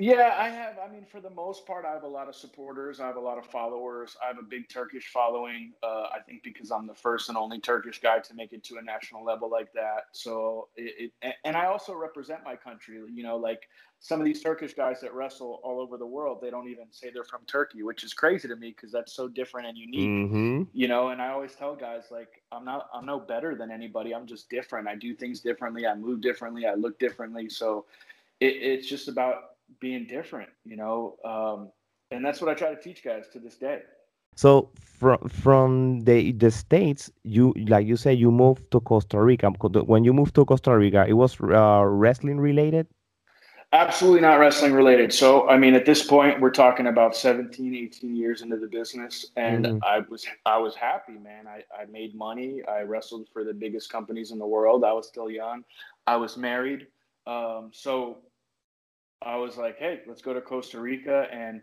Yeah, 0.00 0.36
I 0.38 0.48
have. 0.48 0.78
I 0.78 0.88
mean, 0.88 1.04
for 1.04 1.20
the 1.20 1.30
most 1.30 1.66
part, 1.66 1.84
I 1.84 1.92
have 1.92 2.04
a 2.04 2.08
lot 2.08 2.28
of 2.28 2.36
supporters. 2.36 3.00
I 3.00 3.08
have 3.08 3.16
a 3.16 3.20
lot 3.20 3.36
of 3.36 3.44
followers. 3.44 4.16
I 4.22 4.28
have 4.28 4.38
a 4.38 4.44
big 4.44 4.68
Turkish 4.68 5.08
following. 5.08 5.72
Uh, 5.82 6.06
I 6.14 6.20
think 6.24 6.44
because 6.44 6.70
I'm 6.70 6.86
the 6.86 6.94
first 6.94 7.28
and 7.28 7.36
only 7.36 7.58
Turkish 7.58 8.00
guy 8.00 8.20
to 8.20 8.34
make 8.34 8.52
it 8.52 8.62
to 8.64 8.76
a 8.76 8.82
national 8.82 9.24
level 9.24 9.50
like 9.50 9.72
that. 9.72 10.04
So, 10.12 10.68
it, 10.76 11.10
it, 11.20 11.34
and 11.44 11.56
I 11.56 11.66
also 11.66 11.96
represent 11.96 12.44
my 12.44 12.54
country. 12.54 13.00
You 13.12 13.24
know, 13.24 13.36
like 13.36 13.68
some 13.98 14.20
of 14.20 14.24
these 14.24 14.40
Turkish 14.40 14.72
guys 14.72 15.00
that 15.00 15.12
wrestle 15.14 15.60
all 15.64 15.80
over 15.80 15.96
the 15.96 16.06
world, 16.06 16.38
they 16.40 16.50
don't 16.50 16.68
even 16.68 16.86
say 16.92 17.10
they're 17.12 17.24
from 17.24 17.40
Turkey, 17.48 17.82
which 17.82 18.04
is 18.04 18.14
crazy 18.14 18.46
to 18.46 18.54
me 18.54 18.68
because 18.68 18.92
that's 18.92 19.12
so 19.12 19.26
different 19.26 19.66
and 19.66 19.76
unique. 19.76 20.08
Mm-hmm. 20.08 20.62
You 20.74 20.86
know, 20.86 21.08
and 21.08 21.20
I 21.20 21.30
always 21.30 21.56
tell 21.56 21.74
guys 21.74 22.04
like, 22.12 22.40
I'm 22.52 22.64
not, 22.64 22.88
I'm 22.94 23.04
no 23.04 23.18
better 23.18 23.56
than 23.56 23.72
anybody. 23.72 24.14
I'm 24.14 24.28
just 24.28 24.48
different. 24.48 24.86
I 24.86 24.94
do 24.94 25.12
things 25.12 25.40
differently. 25.40 25.88
I 25.88 25.96
move 25.96 26.20
differently. 26.20 26.66
I 26.66 26.74
look 26.74 27.00
differently. 27.00 27.48
So, 27.48 27.86
it, 28.38 28.54
it's 28.62 28.86
just 28.86 29.08
about 29.08 29.57
being 29.80 30.06
different, 30.06 30.50
you 30.64 30.76
know. 30.76 31.16
Um, 31.24 31.70
and 32.10 32.24
that's 32.24 32.40
what 32.40 32.50
I 32.50 32.54
try 32.54 32.74
to 32.74 32.80
teach 32.80 33.02
guys 33.04 33.28
to 33.32 33.40
this 33.40 33.56
day. 33.56 33.82
So 34.36 34.70
from 34.80 35.18
from 35.28 36.00
the 36.00 36.32
the 36.32 36.50
states, 36.50 37.10
you 37.24 37.52
like 37.68 37.86
you 37.86 37.96
said, 37.96 38.18
you 38.18 38.30
moved 38.30 38.70
to 38.72 38.80
Costa 38.80 39.20
Rica. 39.20 39.50
When 39.50 40.04
you 40.04 40.12
moved 40.12 40.34
to 40.36 40.44
Costa 40.44 40.76
Rica, 40.76 41.06
it 41.08 41.14
was 41.14 41.36
uh, 41.40 41.82
wrestling 41.84 42.38
related. 42.40 42.86
Absolutely 43.72 44.22
not 44.22 44.36
wrestling 44.38 44.72
related. 44.72 45.12
So, 45.12 45.46
I 45.48 45.58
mean, 45.58 45.74
at 45.74 45.84
this 45.84 46.02
point, 46.02 46.40
we're 46.40 46.50
talking 46.50 46.86
about 46.86 47.14
17, 47.14 47.74
18 47.74 48.16
years 48.16 48.40
into 48.40 48.56
the 48.56 48.66
business, 48.66 49.26
and 49.36 49.66
Mhm. 49.66 49.78
I 49.82 50.00
was 50.08 50.26
I 50.46 50.56
was 50.56 50.74
happy, 50.74 51.18
man. 51.18 51.46
I, 51.46 51.64
I 51.76 51.84
made 51.86 52.14
money. 52.14 52.62
I 52.66 52.80
wrestled 52.82 53.28
for 53.28 53.44
the 53.44 53.52
biggest 53.52 53.90
companies 53.90 54.30
in 54.30 54.38
the 54.38 54.46
world. 54.46 54.84
I 54.84 54.92
was 54.94 55.06
still 55.06 55.30
young. 55.30 55.64
I 56.06 56.16
was 56.16 56.36
married. 56.38 56.86
Um, 57.26 57.70
so 57.74 58.22
I 59.22 59.36
was 59.36 59.56
like, 59.56 59.78
hey, 59.78 60.00
let's 60.06 60.22
go 60.22 60.32
to 60.32 60.40
Costa 60.40 60.80
Rica, 60.80 61.26
and 61.32 61.60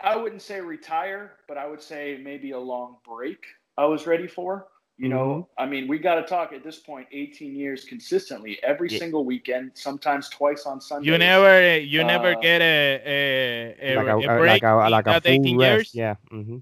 I 0.00 0.16
wouldn't 0.16 0.42
say 0.42 0.60
retire, 0.60 1.32
but 1.48 1.56
I 1.56 1.66
would 1.66 1.80
say 1.82 2.20
maybe 2.22 2.50
a 2.50 2.58
long 2.58 2.96
break. 3.06 3.44
I 3.78 3.86
was 3.86 4.06
ready 4.06 4.26
for. 4.26 4.68
You 4.96 5.08
know, 5.08 5.48
I 5.58 5.66
mean, 5.66 5.88
we 5.88 5.98
got 5.98 6.14
to 6.16 6.22
talk 6.22 6.52
at 6.52 6.62
this 6.62 6.78
point. 6.78 7.08
18 7.10 7.56
years 7.56 7.84
consistently, 7.84 8.60
every 8.62 8.88
Yeah. 8.88 8.98
single 8.98 9.24
weekend, 9.24 9.72
sometimes 9.74 10.28
twice 10.28 10.66
on 10.66 10.80
Sunday. 10.80 11.10
You 11.10 11.18
never, 11.18 11.78
you 11.78 12.04
never 12.04 12.32
Uh, 12.36 12.40
get 12.40 12.60
a 12.62 13.02
a, 13.04 13.92
a, 13.92 13.96
like 13.96 14.06
a, 14.06 14.16
a 14.18 14.18
a- 14.20 14.38
break 14.38 14.62
like 14.62 14.62
a 14.62 14.88
like 14.88 15.06
a 15.08 15.20
full 15.20 15.32
18 15.32 15.58
rest. 15.58 15.94
years. 15.94 15.94
Yeah. 15.96 16.14
hmm 16.30 16.58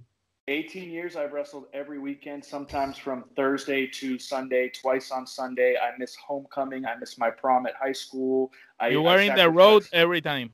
18 0.49 0.91
years 0.91 1.15
I've 1.15 1.33
wrestled 1.33 1.67
every 1.73 1.99
weekend, 1.99 2.45
sometimes 2.45 2.97
from 2.99 3.25
Thursday 3.37 3.87
to 3.87 4.19
Sunday, 4.19 4.71
twice 4.71 5.11
on 5.13 5.27
Sunday. 5.27 5.77
I 5.77 5.97
miss 5.99 6.17
homecoming. 6.17 6.85
I 6.85 6.97
miss 6.97 7.17
my 7.19 7.31
prom 7.31 7.67
at 7.67 7.75
high 7.75 7.93
school. 7.93 8.51
I, 8.83 8.89
You 8.89 9.07
I 9.07 9.15
were 9.15 9.21
in 9.21 9.37
the 9.37 9.49
road 9.49 9.87
every 9.93 10.21
time. 10.21 10.51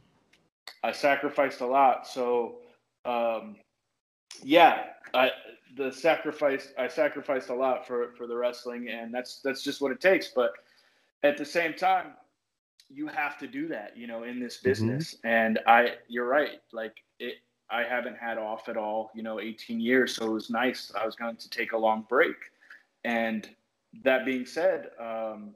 I 0.85 0.93
sacrificed 0.93 1.63
a 1.63 1.67
lot. 1.67 2.07
So, 2.07 2.57
um, 3.07 3.57
yeah, 4.43 4.85
I 5.15 5.31
the 5.77 5.91
sacrifice 5.91 6.73
I 6.79 6.89
sacrificed 6.89 7.49
a 7.49 7.55
lot 7.55 7.87
for 7.87 8.13
for 8.19 8.27
the 8.27 8.37
wrestling, 8.37 8.89
and 8.91 9.13
that's 9.13 9.41
that's 9.43 9.63
just 9.63 9.81
what 9.81 9.93
it 9.93 10.01
takes. 10.01 10.29
But 10.29 10.53
at 11.23 11.39
the 11.39 11.45
same 11.45 11.73
time, 11.73 12.09
you 12.91 13.07
have 13.07 13.39
to 13.39 13.47
do 13.47 13.67
that, 13.69 13.97
you 13.97 14.07
know, 14.07 14.25
in 14.25 14.39
this 14.39 14.59
business. 14.59 15.17
And 15.25 15.59
I, 15.67 15.95
you're 16.09 16.29
right, 16.29 16.61
like 16.73 16.97
it. 17.19 17.37
I 17.71 17.83
haven't 17.83 18.17
had 18.17 18.39
off 18.39 18.69
at 18.71 18.79
all, 18.79 19.11
you 19.15 19.23
know, 19.23 19.41
18 19.41 19.79
years, 19.79 20.15
so 20.15 20.27
it 20.27 20.33
was 20.33 20.49
nice. 20.49 20.91
I 20.99 21.05
was 21.05 21.15
going 21.15 21.37
to 21.37 21.51
take 21.51 21.73
a 21.73 21.79
long 21.79 22.07
break, 22.09 22.37
and 23.05 23.49
that 24.05 24.25
being 24.25 24.47
said, 24.47 24.89
um, 25.01 25.55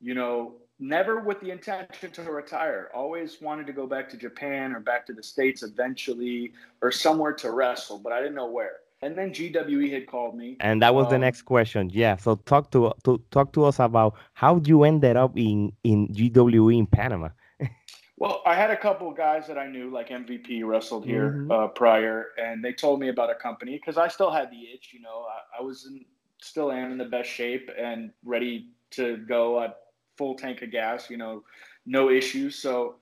you 0.00 0.14
know, 0.14 0.54
never 0.78 1.20
with 1.20 1.40
the 1.40 1.50
intention 1.50 2.10
to 2.12 2.22
retire. 2.24 2.90
Always 2.94 3.40
wanted 3.40 3.66
to 3.66 3.72
go 3.72 3.86
back 3.86 4.08
to 4.10 4.16
Japan 4.16 4.74
or 4.74 4.80
back 4.80 5.06
to 5.06 5.12
the 5.12 5.22
States 5.22 5.62
eventually 5.62 6.52
or 6.82 6.90
somewhere 6.90 7.32
to 7.34 7.50
wrestle, 7.50 7.98
but 7.98 8.12
I 8.12 8.20
didn't 8.20 8.34
know 8.34 8.50
where. 8.50 8.76
And 9.02 9.16
then 9.18 9.32
GWE 9.32 9.92
had 9.92 10.06
called 10.06 10.34
me. 10.36 10.56
And 10.60 10.80
that 10.80 10.94
was 10.94 11.08
the 11.08 11.16
Um, 11.16 11.20
next 11.20 11.42
question. 11.42 11.90
Yeah. 11.92 12.16
So 12.16 12.36
talk 12.36 12.70
to, 12.70 12.92
to 13.04 13.22
talk 13.30 13.52
to 13.52 13.64
us 13.64 13.78
about 13.78 14.14
how 14.32 14.60
you 14.64 14.84
ended 14.84 15.16
up 15.16 15.36
in 15.36 15.72
in 15.84 16.08
GWE 16.08 16.78
in 16.78 16.86
Panama. 16.86 17.28
Well, 18.16 18.42
I 18.46 18.54
had 18.54 18.70
a 18.70 18.76
couple 18.76 19.08
of 19.10 19.16
guys 19.16 19.48
that 19.48 19.58
I 19.58 19.66
knew, 19.66 19.90
like 19.90 20.08
MVP, 20.10 20.62
wrestled 20.64 21.04
here 21.04 21.32
Mhm. 21.32 21.50
uh, 21.50 21.66
prior, 21.68 22.28
and 22.38 22.64
they 22.64 22.72
told 22.72 23.00
me 23.00 23.08
about 23.08 23.28
a 23.28 23.34
company 23.34 23.74
because 23.76 23.98
I 23.98 24.06
still 24.06 24.30
had 24.30 24.52
the 24.52 24.70
itch. 24.72 24.92
You 24.94 25.00
know, 25.00 25.26
I, 25.28 25.58
I 25.58 25.62
was 25.62 25.84
in, 25.86 26.04
still 26.40 26.70
am 26.70 26.92
in 26.92 26.96
the 26.98 27.06
best 27.06 27.28
shape 27.28 27.68
and 27.76 28.12
ready 28.24 28.68
to 28.92 29.16
go 29.16 29.60
at 29.64 29.78
full 30.16 30.34
tank 30.34 30.62
of 30.62 30.70
gas. 30.70 31.10
You 31.10 31.16
know, 31.16 31.44
no 31.86 32.10
issues. 32.10 32.56
So 32.56 32.96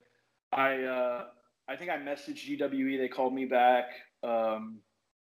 I, 0.51 0.83
uh, 0.83 1.25
I 1.67 1.75
think 1.75 1.91
I 1.91 1.97
messaged 1.97 2.59
GWE. 2.59 2.97
They 2.97 3.07
called 3.07 3.33
me 3.33 3.45
back, 3.45 3.85
um, 4.23 4.79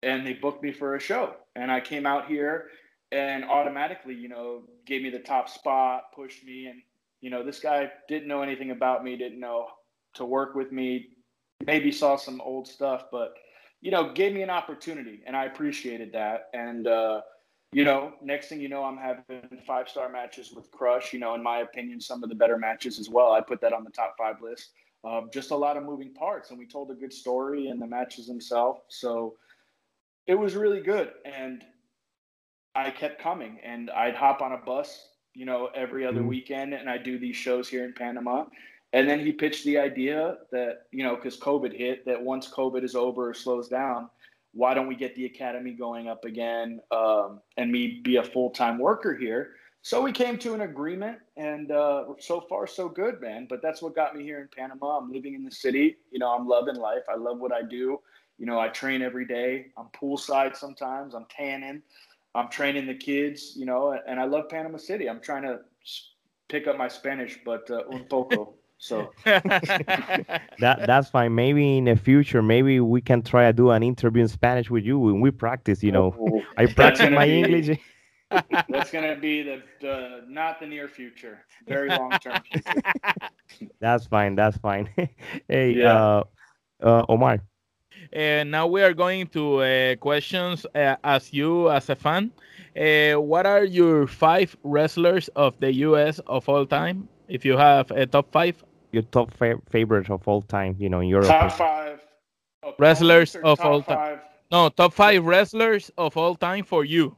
and 0.01 0.25
they 0.25 0.33
booked 0.33 0.63
me 0.63 0.71
for 0.71 0.95
a 0.95 0.99
show. 0.99 1.35
And 1.55 1.71
I 1.71 1.79
came 1.79 2.05
out 2.05 2.27
here, 2.27 2.69
and 3.11 3.43
automatically, 3.45 4.15
you 4.15 4.29
know, 4.29 4.63
gave 4.85 5.01
me 5.01 5.09
the 5.09 5.19
top 5.19 5.49
spot, 5.49 6.05
pushed 6.15 6.43
me, 6.43 6.67
and 6.67 6.81
you 7.21 7.29
know, 7.29 7.43
this 7.43 7.59
guy 7.59 7.89
didn't 8.09 8.27
know 8.27 8.41
anything 8.41 8.71
about 8.71 9.03
me, 9.03 9.15
didn't 9.15 9.39
know 9.39 9.67
to 10.15 10.25
work 10.25 10.55
with 10.55 10.71
me, 10.71 11.07
maybe 11.65 11.91
saw 11.91 12.15
some 12.15 12.41
old 12.41 12.67
stuff, 12.67 13.05
but 13.11 13.33
you 13.81 13.91
know, 13.91 14.13
gave 14.13 14.33
me 14.33 14.41
an 14.41 14.49
opportunity, 14.49 15.21
and 15.25 15.35
I 15.35 15.45
appreciated 15.45 16.13
that. 16.13 16.49
And 16.53 16.87
uh, 16.87 17.21
you 17.73 17.83
know, 17.83 18.13
next 18.21 18.47
thing 18.47 18.59
you 18.61 18.69
know, 18.69 18.83
I'm 18.83 18.97
having 18.97 19.61
five 19.65 19.89
star 19.89 20.09
matches 20.09 20.51
with 20.53 20.71
Crush. 20.71 21.13
You 21.13 21.19
know, 21.19 21.33
in 21.33 21.43
my 21.43 21.59
opinion, 21.59 21.99
some 21.99 22.23
of 22.23 22.29
the 22.29 22.35
better 22.35 22.57
matches 22.57 22.99
as 22.99 23.09
well. 23.09 23.33
I 23.33 23.41
put 23.41 23.61
that 23.61 23.73
on 23.73 23.83
the 23.83 23.89
top 23.89 24.15
five 24.17 24.41
list. 24.41 24.71
Um, 25.03 25.29
just 25.33 25.51
a 25.51 25.55
lot 25.55 25.75
of 25.75 25.83
moving 25.83 26.13
parts, 26.13 26.49
and 26.49 26.57
we 26.57 26.65
told 26.65 26.89
a 26.91 26.93
good 26.93 27.11
story 27.11 27.67
in 27.67 27.79
the 27.79 27.87
matches 27.87 28.27
themselves. 28.27 28.81
So 28.87 29.35
it 30.27 30.35
was 30.35 30.55
really 30.55 30.79
good, 30.79 31.11
and 31.25 31.65
I 32.75 32.89
kept 32.89 33.21
coming, 33.21 33.59
and 33.63 33.89
I'd 33.91 34.15
hop 34.15 34.41
on 34.41 34.53
a 34.53 34.57
bus, 34.57 35.09
you 35.33 35.45
know, 35.45 35.67
every 35.75 36.05
other 36.05 36.21
Mhm. 36.21 36.27
weekend, 36.27 36.73
and 36.73 36.89
I 36.89 36.97
do 36.97 37.19
these 37.19 37.35
shows 37.35 37.67
here 37.67 37.83
in 37.83 37.93
Panama. 37.93 38.45
And 38.93 39.09
then 39.09 39.19
he 39.19 39.31
pitched 39.31 39.65
the 39.65 39.79
idea 39.79 40.37
that, 40.51 40.87
you 40.91 41.03
know, 41.03 41.15
because 41.15 41.37
COVID 41.39 41.73
hit, 41.75 42.05
that 42.05 42.21
once 42.21 42.47
COVID 42.49 42.83
is 42.83 42.95
over 42.95 43.29
or 43.29 43.33
slows 43.33 43.67
down, 43.67 44.09
why 44.53 44.73
don't 44.73 44.87
we 44.87 44.95
get 44.95 45.15
the 45.15 45.25
academy 45.25 45.71
going 45.71 46.07
up 46.07 46.25
again 46.25 46.79
um, 46.91 47.41
and 47.57 47.71
me 47.71 48.01
be 48.03 48.17
a 48.17 48.23
full 48.23 48.51
time 48.51 48.77
worker 48.77 49.15
here? 49.15 49.55
So 49.81 50.01
we 50.01 50.13
came 50.13 50.37
to 50.37 50.53
an 50.53 50.61
agreement, 50.61 51.17
and 51.35 51.69
uh, 51.69 52.05
so 52.17 52.39
far 52.39 52.65
so 52.67 52.87
good, 52.87 53.19
man. 53.19 53.47
But 53.49 53.61
that's 53.61 53.81
what 53.81 53.93
got 53.93 54.15
me 54.15 54.23
here 54.23 54.39
in 54.39 54.47
Panama. 54.55 54.97
I'm 54.97 55.11
living 55.11 55.33
in 55.33 55.43
the 55.43 55.51
city. 55.51 55.97
You 56.09 56.19
know, 56.19 56.33
I'm 56.33 56.47
loving 56.47 56.75
life. 56.75 57.03
I 57.11 57.17
love 57.17 57.39
what 57.39 57.51
I 57.51 57.63
do. 57.63 57.99
You 58.37 58.45
know, 58.45 58.59
I 58.59 58.69
train 58.69 59.01
every 59.01 59.25
day. 59.25 59.67
I'm 59.77 59.87
poolside 59.87 60.55
sometimes. 60.55 61.13
I'm 61.13 61.25
tanning. 61.29 61.81
I'm 62.33 62.47
training 62.47 62.87
the 62.87 62.95
kids. 62.95 63.55
You 63.57 63.65
know, 63.65 63.99
and 64.07 64.21
I 64.21 64.23
love 64.23 64.47
Panama 64.47 64.77
City. 64.77 65.09
I'm 65.09 65.19
trying 65.19 65.43
to 65.43 65.59
pick 66.47 66.67
up 66.67 66.77
my 66.77 66.87
Spanish, 66.87 67.39
but 67.43 67.69
uh, 67.69 67.83
un 67.91 68.05
poco. 68.05 68.53
So 68.83 69.13
That 70.59 70.85
that's 70.85 71.09
fine. 71.09 71.35
Maybe 71.35 71.77
in 71.77 71.85
the 71.85 71.95
future, 71.95 72.41
maybe 72.41 72.79
we 72.79 73.01
can 73.01 73.21
try 73.21 73.47
to 73.47 73.53
do 73.53 73.69
an 73.71 73.83
interview 73.83 74.21
in 74.23 74.27
Spanish 74.27 74.69
with 74.69 74.83
you 74.83 74.99
when 74.99 75.21
we 75.21 75.31
practice. 75.31 75.83
You 75.83 75.91
know, 75.91 76.17
Oh, 76.19 76.41
I 76.57 76.67
practice 76.67 77.09
my 77.09 77.25
be- 77.25 77.27
English. 77.27 77.77
That's 78.69 78.91
gonna 78.91 79.15
be 79.15 79.43
the, 79.43 79.61
the 79.81 80.25
not 80.27 80.59
the 80.59 80.67
near 80.67 80.87
future, 80.87 81.39
very 81.67 81.91
long 81.91 82.17
term. 82.17 82.43
That's 83.79 84.05
fine. 84.07 84.35
That's 84.35 84.57
fine. 84.57 84.89
hey, 85.47 85.79
Yeah. 85.79 85.83
uh, 85.83 86.23
uh, 86.81 87.05
Omar. 87.09 87.39
Uh, 88.15 88.43
now 88.43 88.67
we 88.67 88.81
are 88.81 88.93
going 88.93 89.27
to 89.27 89.61
uh, 89.61 89.95
questions 89.95 90.65
uh, 90.75 90.95
as 91.03 91.33
you 91.33 91.69
as 91.69 91.89
a 91.89 91.95
fan. 91.95 92.31
Uh, 92.75 93.19
what 93.19 93.45
are 93.45 93.63
your 93.63 94.07
five 94.07 94.55
wrestlers 94.63 95.27
of 95.29 95.59
the 95.59 95.71
U.S. 95.87 96.19
of 96.27 96.47
all 96.49 96.65
time? 96.65 97.07
If 97.27 97.45
you 97.45 97.57
have 97.57 97.91
a 97.91 98.05
top 98.05 98.31
five 98.31 98.63
Your 98.93 99.03
top 99.03 99.33
fa- 99.33 99.59
favorites 99.69 100.09
of 100.09 100.25
all 100.27 100.43
time. 100.43 100.75
You 100.79 100.87
know, 100.87 101.01
in 101.01 101.09
Europe. 101.09 101.27
Top 101.27 101.51
five 101.51 101.99
opponents 102.61 102.79
Wrestlers 102.79 103.35
of 103.43 103.57
top 103.57 103.65
all 103.65 103.81
time. 103.81 103.97
five, 103.97 104.19
no 104.51 104.69
top 104.69 104.93
five 104.93 105.25
wrestlers 105.25 105.91
of 105.97 106.15
all 106.15 106.35
time 106.35 106.63
for 106.63 106.85
you. 106.85 107.15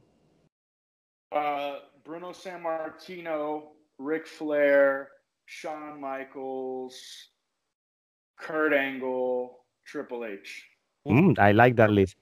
Uh, 1.30 1.80
Bruno 2.02 2.30
Sammartino, 2.32 3.62
Ric 3.98 4.26
Flair, 4.26 5.10
Shawn 5.44 6.00
Michaels, 6.00 6.96
Kurt 8.38 8.72
Angle, 8.72 9.58
Triple 9.84 10.24
H. 10.24 10.64
Mm, 11.06 11.38
I 11.38 11.52
like 11.52 11.76
that 11.76 11.90
list. 11.90 12.16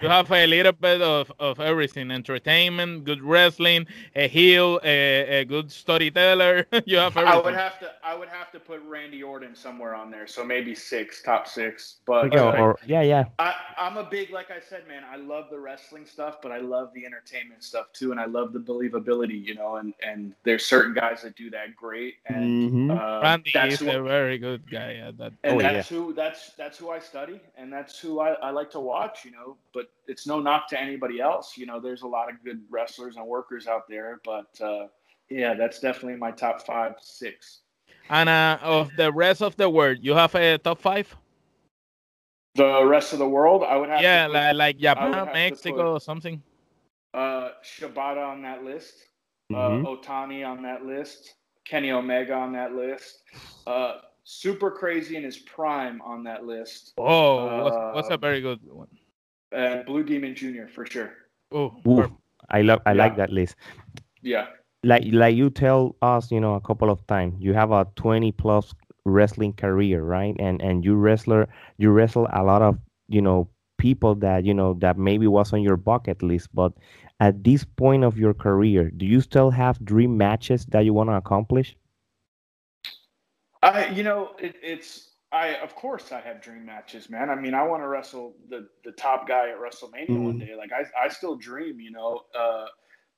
You 0.00 0.08
have 0.08 0.30
a 0.32 0.46
little 0.46 0.72
bit 0.72 1.02
of, 1.02 1.30
of 1.38 1.60
everything: 1.60 2.10
entertainment, 2.10 3.04
good 3.04 3.22
wrestling, 3.22 3.86
a 4.16 4.28
heel, 4.28 4.80
a, 4.82 5.40
a 5.40 5.44
good 5.44 5.70
storyteller. 5.70 6.66
you 6.86 6.96
have 6.96 7.16
I 7.18 7.36
would 7.38 7.54
have 7.54 7.78
to 7.80 7.90
I 8.02 8.14
would 8.14 8.28
have 8.28 8.50
to 8.52 8.60
put 8.60 8.82
Randy 8.84 9.22
Orton 9.22 9.54
somewhere 9.54 9.94
on 9.94 10.10
there, 10.10 10.26
so 10.26 10.42
maybe 10.42 10.74
six, 10.74 11.22
top 11.22 11.46
six. 11.46 11.96
But 12.06 12.26
Okay, 12.26 12.38
uh, 12.38 12.52
or 12.62 12.78
yeah, 12.86 13.02
yeah. 13.02 13.24
I, 13.38 13.54
I'm 13.78 13.98
a 13.98 14.04
big, 14.04 14.30
like 14.30 14.50
I 14.50 14.60
said, 14.60 14.88
man. 14.88 15.02
I 15.10 15.16
love 15.16 15.46
the 15.50 15.58
wrestling 15.60 16.06
stuff, 16.06 16.40
but 16.42 16.50
I 16.50 16.58
love 16.58 16.92
the 16.94 17.04
entertainment 17.04 17.62
stuff 17.62 17.92
too, 17.92 18.10
and 18.10 18.18
I 18.18 18.24
love 18.24 18.54
the 18.54 18.58
believability, 18.60 19.44
you 19.44 19.54
know. 19.54 19.76
And 19.76 19.92
and 20.06 20.32
there's 20.44 20.64
certain 20.64 20.94
guys 20.94 21.20
that 21.22 21.36
do 21.36 21.50
that 21.50 21.76
great, 21.76 22.14
and 22.26 22.88
Mhm. 22.88 22.90
uh, 22.90 23.20
Randy 23.22 23.50
that's 23.52 23.74
is 23.74 23.82
what- 23.82 23.96
a 23.96 24.02
very 24.02 24.38
good 24.38 24.70
guy 24.70 24.94
at 24.94 25.18
that. 25.18 25.32
and 25.44 25.56
Oh, 25.56 25.60
yeah. 25.60 25.72
that's 25.74 25.88
who 25.90 26.14
that's 26.14 26.52
that's 26.54 26.78
who 26.78 26.88
I 26.88 27.00
study, 27.00 27.38
and 27.58 27.70
that's 27.70 27.98
who 27.98 28.20
I, 28.20 28.30
I 28.34 28.50
like 28.50 28.70
to 28.70 28.80
watch, 28.80 29.26
you 29.26 29.30
know. 29.32 29.58
But 29.74 29.89
it's 30.06 30.26
no 30.26 30.40
knock 30.40 30.68
to 30.68 30.80
anybody 30.80 31.20
else, 31.20 31.56
you 31.56 31.66
know. 31.66 31.80
There's 31.80 32.02
a 32.02 32.06
lot 32.06 32.30
of 32.30 32.42
good 32.44 32.62
wrestlers 32.70 33.16
and 33.16 33.26
workers 33.26 33.66
out 33.66 33.88
there, 33.88 34.20
but 34.24 34.60
uh, 34.60 34.86
yeah, 35.28 35.54
that's 35.54 35.80
definitely 35.80 36.18
my 36.18 36.30
top 36.30 36.66
five, 36.66 36.94
six. 37.00 37.60
And 38.08 38.28
uh, 38.28 38.58
of 38.62 38.90
the 38.96 39.12
rest 39.12 39.40
of 39.42 39.56
the 39.56 39.70
world, 39.70 39.98
you 40.02 40.14
have 40.14 40.34
a 40.34 40.58
top 40.58 40.80
five? 40.80 41.14
The 42.56 42.84
rest 42.84 43.12
of 43.12 43.20
the 43.20 43.28
world, 43.28 43.62
I 43.62 43.76
would 43.76 43.88
have 43.88 44.02
Yeah, 44.02 44.24
to 44.24 44.28
put, 44.28 44.34
like, 44.34 44.56
like 44.56 44.78
Japan, 44.78 45.12
have 45.12 45.26
to 45.28 45.32
Mexico, 45.32 45.92
or 45.94 46.00
something. 46.00 46.42
uh, 47.14 47.50
Shibata 47.62 48.26
on 48.26 48.42
that 48.42 48.64
list. 48.64 48.94
Mhm. 49.52 49.84
uh, 49.84 49.88
Otani 49.88 50.46
on 50.46 50.62
that 50.62 50.84
list, 50.84 51.34
Kenny 51.64 51.90
Omega 51.90 52.34
on 52.34 52.52
that 52.52 52.74
list, 52.74 53.22
uh, 53.66 53.98
Super 54.24 54.70
Crazy 54.70 55.16
in 55.16 55.24
his 55.24 55.38
prime 55.38 56.00
on 56.02 56.22
that 56.24 56.44
list, 56.44 56.92
Oh, 56.98 57.64
what's, 57.64 57.76
what's 57.94 58.10
a 58.10 58.14
uh, 58.14 58.16
very 58.18 58.40
good 58.40 58.60
one? 58.70 58.88
And 59.52 59.84
Blue 59.86 60.02
Demon 60.04 60.34
Jr. 60.34 60.68
for 60.68 60.86
sure. 60.86 61.12
Oh, 61.52 61.80
Oof. 61.86 62.10
I 62.50 62.62
love. 62.62 62.80
I 62.86 62.92
like 62.94 63.16
that 63.16 63.30
list. 63.30 63.56
Yeah, 64.22 64.46
Like 64.84 65.04
like 65.12 65.34
you 65.36 65.50
tell 65.50 65.96
us, 66.02 66.30
you 66.30 66.40
know, 66.40 66.54
a 66.54 66.60
couple 66.60 66.90
of 66.90 67.06
times. 67.06 67.34
You 67.40 67.52
have 67.54 67.70
a 67.72 67.86
twenty 67.96 68.32
plus 68.32 68.74
wrestling 69.04 69.52
career, 69.54 70.02
right? 70.02 70.36
And 70.38 70.60
and 70.62 70.84
you 70.84 70.94
wrestler 70.94 71.48
you 71.78 71.90
wrestle 71.90 72.28
a 72.32 72.42
lot 72.42 72.62
of 72.62 72.78
you 73.08 73.20
know 73.22 73.48
people 73.78 74.14
that 74.16 74.44
you 74.44 74.54
know 74.54 74.74
that 74.80 74.98
maybe 74.98 75.26
was 75.26 75.52
on 75.52 75.62
your 75.62 75.76
bucket 75.76 76.22
list, 76.22 76.48
but 76.54 76.72
at 77.20 77.44
this 77.44 77.64
point 77.64 78.04
of 78.04 78.18
your 78.18 78.34
career, 78.34 78.90
do 78.90 79.06
you 79.06 79.20
still 79.20 79.50
have 79.50 79.84
dream 79.84 80.16
matches 80.16 80.66
that 80.66 80.84
you 80.84 80.92
want 80.94 81.08
to 81.10 81.14
accomplish? 81.16 81.76
I, 83.62 83.88
you 83.88 84.02
know, 84.02 84.34
it, 84.38 84.56
it's 84.62 85.09
I 85.32 85.54
of 85.56 85.74
course 85.76 86.12
I 86.12 86.20
have 86.20 86.42
dream 86.42 86.66
matches, 86.66 87.08
man. 87.08 87.30
I 87.30 87.36
mean, 87.36 87.54
I 87.54 87.62
want 87.62 87.82
to 87.82 87.88
wrestle 87.88 88.34
the 88.48 88.68
the 88.84 88.92
top 88.92 89.28
guy 89.28 89.50
at 89.50 89.58
WrestleMania 89.58 90.08
mm-hmm. 90.08 90.24
one 90.24 90.38
day. 90.38 90.54
Like 90.56 90.70
I 90.72 90.84
I 90.98 91.08
still 91.08 91.36
dream, 91.36 91.80
you 91.80 91.92
know. 91.92 92.22
Uh, 92.38 92.66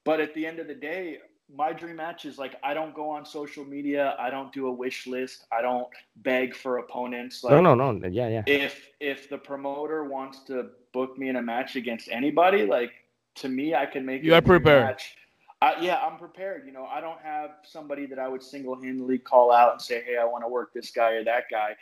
but 0.05 0.21
at 0.21 0.35
the 0.35 0.47
end 0.47 0.59
of 0.59 0.67
the 0.67 0.75
day, 0.75 1.19
my 1.55 1.73
dream 1.73 1.97
match 1.97 2.25
is 2.25 2.39
like 2.39 2.57
I 2.63 2.75
don't 2.75 2.95
go 2.95 3.09
on 3.09 3.25
social 3.25 3.65
media. 3.65 4.15
I 4.19 4.31
don't 4.31 4.53
do 4.53 4.67
a 4.67 4.73
wish 4.73 5.07
list. 5.07 5.47
I 5.53 5.63
don't 5.63 5.89
beg 6.17 6.55
for 6.55 6.79
opponents. 6.79 7.43
Like, 7.43 7.53
no, 7.53 7.75
no, 7.75 7.93
no. 7.93 8.09
Yeah, 8.09 8.29
yeah. 8.29 8.43
If 8.47 8.89
if 9.01 9.31
the 9.31 9.39
promoter 9.39 10.05
wants 10.05 10.41
to 10.45 10.71
book 10.93 11.17
me 11.19 11.29
in 11.29 11.37
a 11.37 11.43
match 11.43 11.77
against 11.77 12.09
anybody, 12.11 12.67
like 12.67 12.93
to 13.37 13.49
me, 13.49 13.75
I 13.75 13.87
can 13.87 14.05
make 14.05 14.23
you 14.23 14.35
are 14.35 14.43
prepared. 14.43 14.85
Match. 14.85 15.17
I, 15.63 15.81
yeah, 15.81 15.99
I'm 15.99 16.19
prepared. 16.19 16.67
You 16.67 16.73
know, 16.73 16.87
I 16.87 17.01
don't 17.01 17.21
have 17.21 17.51
somebody 17.63 18.05
that 18.07 18.19
I 18.19 18.27
would 18.27 18.43
single 18.43 18.75
handedly 18.75 19.19
call 19.19 19.53
out 19.53 19.73
and 19.73 19.81
say, 19.81 20.03
"Hey, 20.05 20.17
I 20.21 20.25
want 20.25 20.43
to 20.45 20.49
work 20.49 20.75
this 20.75 20.91
guy 20.91 21.13
or 21.13 21.25
that 21.25 21.45
guy." 21.51 21.77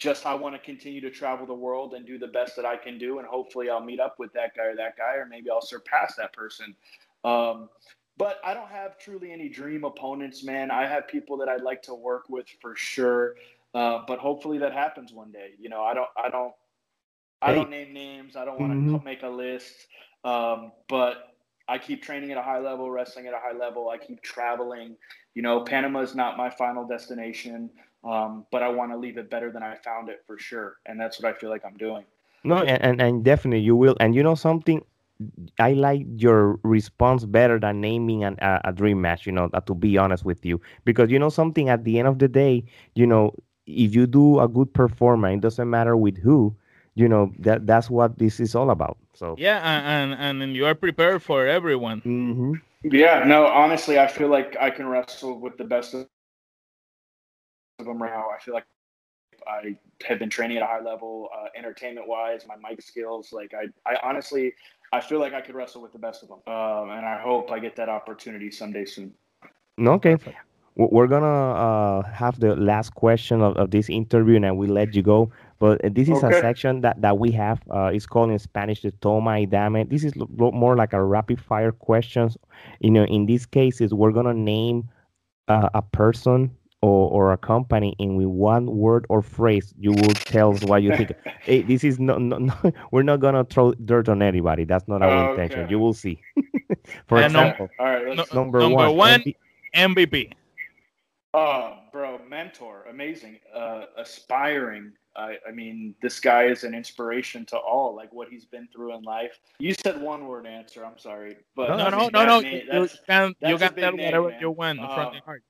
Just 0.00 0.26
I 0.26 0.34
want 0.34 0.54
to 0.54 0.58
continue 0.58 1.00
to 1.02 1.10
travel 1.10 1.46
the 1.46 1.54
world 1.54 1.94
and 1.94 2.04
do 2.06 2.18
the 2.18 2.26
best 2.26 2.56
that 2.56 2.64
I 2.64 2.76
can 2.76 2.98
do, 2.98 3.18
and 3.18 3.28
hopefully 3.28 3.70
I'll 3.70 3.84
meet 3.84 4.00
up 4.00 4.18
with 4.18 4.32
that 4.32 4.56
guy 4.56 4.64
or 4.64 4.76
that 4.76 4.96
guy, 4.96 5.14
or 5.14 5.26
maybe 5.26 5.50
I'll 5.50 5.60
surpass 5.60 6.16
that 6.16 6.32
person. 6.32 6.74
Um, 7.22 7.68
but 8.16 8.38
I 8.44 8.54
don't 8.54 8.70
have 8.70 8.98
truly 8.98 9.30
any 9.32 9.48
dream 9.48 9.84
opponents, 9.84 10.42
man. 10.42 10.70
I 10.70 10.86
have 10.86 11.06
people 11.06 11.36
that 11.38 11.48
I'd 11.48 11.62
like 11.62 11.82
to 11.82 11.94
work 11.94 12.24
with 12.28 12.46
for 12.60 12.74
sure. 12.74 13.36
Uh, 13.72 14.00
but 14.06 14.18
hopefully 14.18 14.58
that 14.58 14.72
happens 14.72 15.12
one 15.12 15.30
day. 15.30 15.50
You 15.58 15.68
know, 15.68 15.82
I 15.82 15.94
don't, 15.94 16.08
I 16.16 16.28
don't, 16.28 16.52
I 17.40 17.54
don't 17.54 17.70
name 17.70 17.94
names. 17.94 18.36
I 18.36 18.44
don't 18.44 18.60
want 18.60 18.72
to 18.72 18.78
mm-hmm. 18.78 19.04
make 19.04 19.22
a 19.22 19.28
list. 19.28 19.86
Um, 20.24 20.72
but 20.88 21.34
I 21.68 21.78
keep 21.78 22.02
training 22.02 22.32
at 22.32 22.36
a 22.36 22.42
high 22.42 22.58
level, 22.58 22.90
wrestling 22.90 23.26
at 23.26 23.32
a 23.32 23.38
high 23.38 23.56
level. 23.56 23.88
I 23.88 23.96
keep 23.96 24.22
traveling. 24.22 24.96
You 25.34 25.42
know, 25.42 25.62
Panama 25.62 26.00
is 26.00 26.14
not 26.14 26.36
my 26.36 26.50
final 26.50 26.86
destination, 26.86 27.70
um, 28.04 28.46
but 28.50 28.62
I 28.62 28.68
want 28.68 28.92
to 28.92 28.96
leave 28.96 29.18
it 29.18 29.30
better 29.30 29.50
than 29.50 29.62
I 29.62 29.76
found 29.76 30.08
it 30.08 30.22
for 30.26 30.38
sure. 30.38 30.76
And 30.86 30.98
that's 30.98 31.20
what 31.20 31.34
I 31.34 31.38
feel 31.38 31.50
like 31.50 31.64
I'm 31.64 31.76
doing. 31.76 32.04
No, 32.44 32.58
and, 32.58 32.82
and, 32.82 33.00
and 33.02 33.24
definitely 33.24 33.60
you 33.60 33.76
will. 33.76 33.96
And 34.00 34.14
you 34.14 34.22
know 34.22 34.34
something, 34.34 34.82
I 35.58 35.74
like 35.74 36.06
your 36.16 36.58
response 36.62 37.26
better 37.26 37.58
than 37.58 37.80
naming 37.80 38.24
an, 38.24 38.38
a, 38.40 38.60
a 38.64 38.72
dream 38.72 39.00
match, 39.02 39.26
you 39.26 39.32
know, 39.32 39.50
uh, 39.52 39.60
to 39.60 39.74
be 39.74 39.98
honest 39.98 40.24
with 40.24 40.46
you. 40.46 40.60
Because, 40.84 41.10
you 41.10 41.18
know, 41.18 41.28
something 41.28 41.68
at 41.68 41.84
the 41.84 41.98
end 41.98 42.08
of 42.08 42.18
the 42.18 42.28
day, 42.28 42.64
you 42.94 43.06
know, 43.06 43.34
if 43.66 43.94
you 43.94 44.06
do 44.06 44.40
a 44.40 44.48
good 44.48 44.72
performance, 44.72 45.36
it 45.36 45.40
doesn't 45.42 45.68
matter 45.68 45.96
with 45.96 46.16
who, 46.16 46.56
you 46.94 47.06
know, 47.06 47.32
that 47.38 47.66
that's 47.66 47.90
what 47.90 48.18
this 48.18 48.40
is 48.40 48.54
all 48.54 48.70
about. 48.70 48.96
So, 49.12 49.36
yeah, 49.38 49.60
and, 49.62 50.14
and, 50.14 50.42
and 50.42 50.56
you 50.56 50.64
are 50.64 50.74
prepared 50.74 51.22
for 51.22 51.46
everyone. 51.46 52.00
Mm-hmm. 52.00 52.54
Yeah, 52.90 53.24
no, 53.26 53.46
honestly, 53.46 53.98
I 53.98 54.06
feel 54.06 54.28
like 54.28 54.56
I 54.58 54.70
can 54.70 54.88
wrestle 54.88 55.38
with 55.38 55.58
the 55.58 55.64
best 55.64 55.92
of 55.92 56.08
them 57.86 58.02
right 58.02 58.12
now. 58.12 58.26
I 58.34 58.40
feel 58.42 58.54
like 58.54 58.64
I 59.48 59.76
have 60.04 60.18
been 60.18 60.30
training 60.30 60.56
at 60.58 60.62
a 60.62 60.66
high 60.66 60.80
level, 60.80 61.28
uh, 61.36 61.46
entertainment 61.56 62.06
wise, 62.08 62.46
my 62.46 62.56
mic 62.56 62.82
skills. 62.82 63.32
Like 63.32 63.52
I, 63.54 63.66
I 63.90 63.96
honestly, 64.02 64.54
I 64.92 65.00
feel 65.00 65.20
like 65.20 65.34
I 65.34 65.40
could 65.40 65.54
wrestle 65.54 65.82
with 65.82 65.92
the 65.92 65.98
best 65.98 66.22
of 66.22 66.28
them, 66.28 66.38
um, 66.46 66.90
and 66.90 67.06
I 67.06 67.20
hope 67.20 67.50
I 67.50 67.58
get 67.58 67.76
that 67.76 67.88
opportunity 67.88 68.50
someday 68.50 68.84
soon. 68.84 69.12
Okay. 69.78 70.16
We're 70.76 71.08
gonna 71.08 71.26
uh, 71.26 72.02
have 72.10 72.40
the 72.40 72.56
last 72.56 72.94
question 72.94 73.42
of, 73.42 73.56
of, 73.56 73.70
this 73.70 73.90
interview, 73.90 74.36
and 74.36 74.56
we 74.56 74.66
let 74.66 74.94
you 74.94 75.02
go. 75.02 75.30
But 75.58 75.80
this 75.94 76.08
is 76.08 76.22
okay. 76.24 76.38
a 76.38 76.40
section 76.40 76.80
that, 76.80 77.02
that 77.02 77.18
we 77.18 77.32
have. 77.32 77.60
Uh, 77.68 77.90
it's 77.92 78.06
called 78.06 78.30
in 78.30 78.38
Spanish 78.38 78.80
the 78.80 78.92
toma 78.92 79.32
y 79.32 79.44
dame. 79.44 79.86
This 79.88 80.04
is 80.04 80.14
more 80.38 80.76
like 80.76 80.94
a 80.94 81.02
rapid 81.02 81.40
fire 81.40 81.72
questions. 81.72 82.38
You 82.78 82.90
know, 82.92 83.04
in 83.04 83.26
these 83.26 83.44
cases, 83.44 83.92
we're 83.92 84.12
gonna 84.12 84.32
name 84.32 84.88
uh, 85.48 85.68
a 85.74 85.82
person 85.82 86.56
or, 86.82 87.10
or 87.10 87.32
a 87.32 87.36
company 87.36 87.94
and 87.98 88.16
with 88.16 88.26
one 88.26 88.66
word 88.66 89.04
or 89.08 89.20
phrase 89.20 89.74
you 89.78 89.92
will 89.92 90.14
tell 90.14 90.54
us 90.54 90.62
what 90.64 90.82
you 90.82 90.96
think. 90.96 91.12
Hey, 91.42 91.62
this 91.62 91.84
is 91.84 91.98
not, 91.98 92.20
no, 92.20 92.38
no, 92.38 92.54
we're 92.90 93.02
not 93.02 93.20
gonna 93.20 93.44
throw 93.44 93.72
dirt 93.72 94.08
on 94.08 94.22
anybody. 94.22 94.64
That's 94.64 94.86
not 94.88 95.02
our 95.02 95.28
oh, 95.28 95.30
intention. 95.32 95.68
You 95.68 95.78
will 95.78 95.94
see. 95.94 96.20
For 97.06 97.18
and 97.18 97.26
example 97.26 97.68
no, 97.78 97.84
all 97.84 97.92
right, 97.92 98.16
number, 98.32 98.60
number 98.60 98.68
one, 98.70 98.96
one 98.96 99.24
mvp 99.74 100.32
oh 101.34 101.78
bro 101.92 102.18
mentor 102.28 102.84
amazing 102.88 103.38
uh, 103.54 103.84
aspiring. 103.96 104.92
I, 105.16 105.36
I 105.46 105.50
mean 105.52 105.94
this 106.00 106.20
guy 106.20 106.44
is 106.44 106.64
an 106.64 106.74
inspiration 106.74 107.44
to 107.46 107.56
all 107.56 107.94
like 107.94 108.12
what 108.12 108.28
he's 108.28 108.44
been 108.44 108.68
through 108.72 108.96
in 108.96 109.02
life. 109.02 109.38
You 109.58 109.74
said 109.74 110.00
one 110.00 110.26
word 110.26 110.46
answer 110.46 110.84
i'm 110.84 110.98
sorry 110.98 111.36
but 111.54 111.68
no 111.68 111.88
no 111.90 112.08
no 112.12 112.26
no, 112.26 112.38
you, 112.40 112.88
can, 113.06 113.34
you 113.40 113.58
got 113.58 113.76
that 113.76 113.92
whatever 113.92 114.36
you 114.40 114.50
want 114.50 114.78
from 114.78 114.88
uh, 114.88 115.10
the 115.10 115.20
heart 115.20 115.42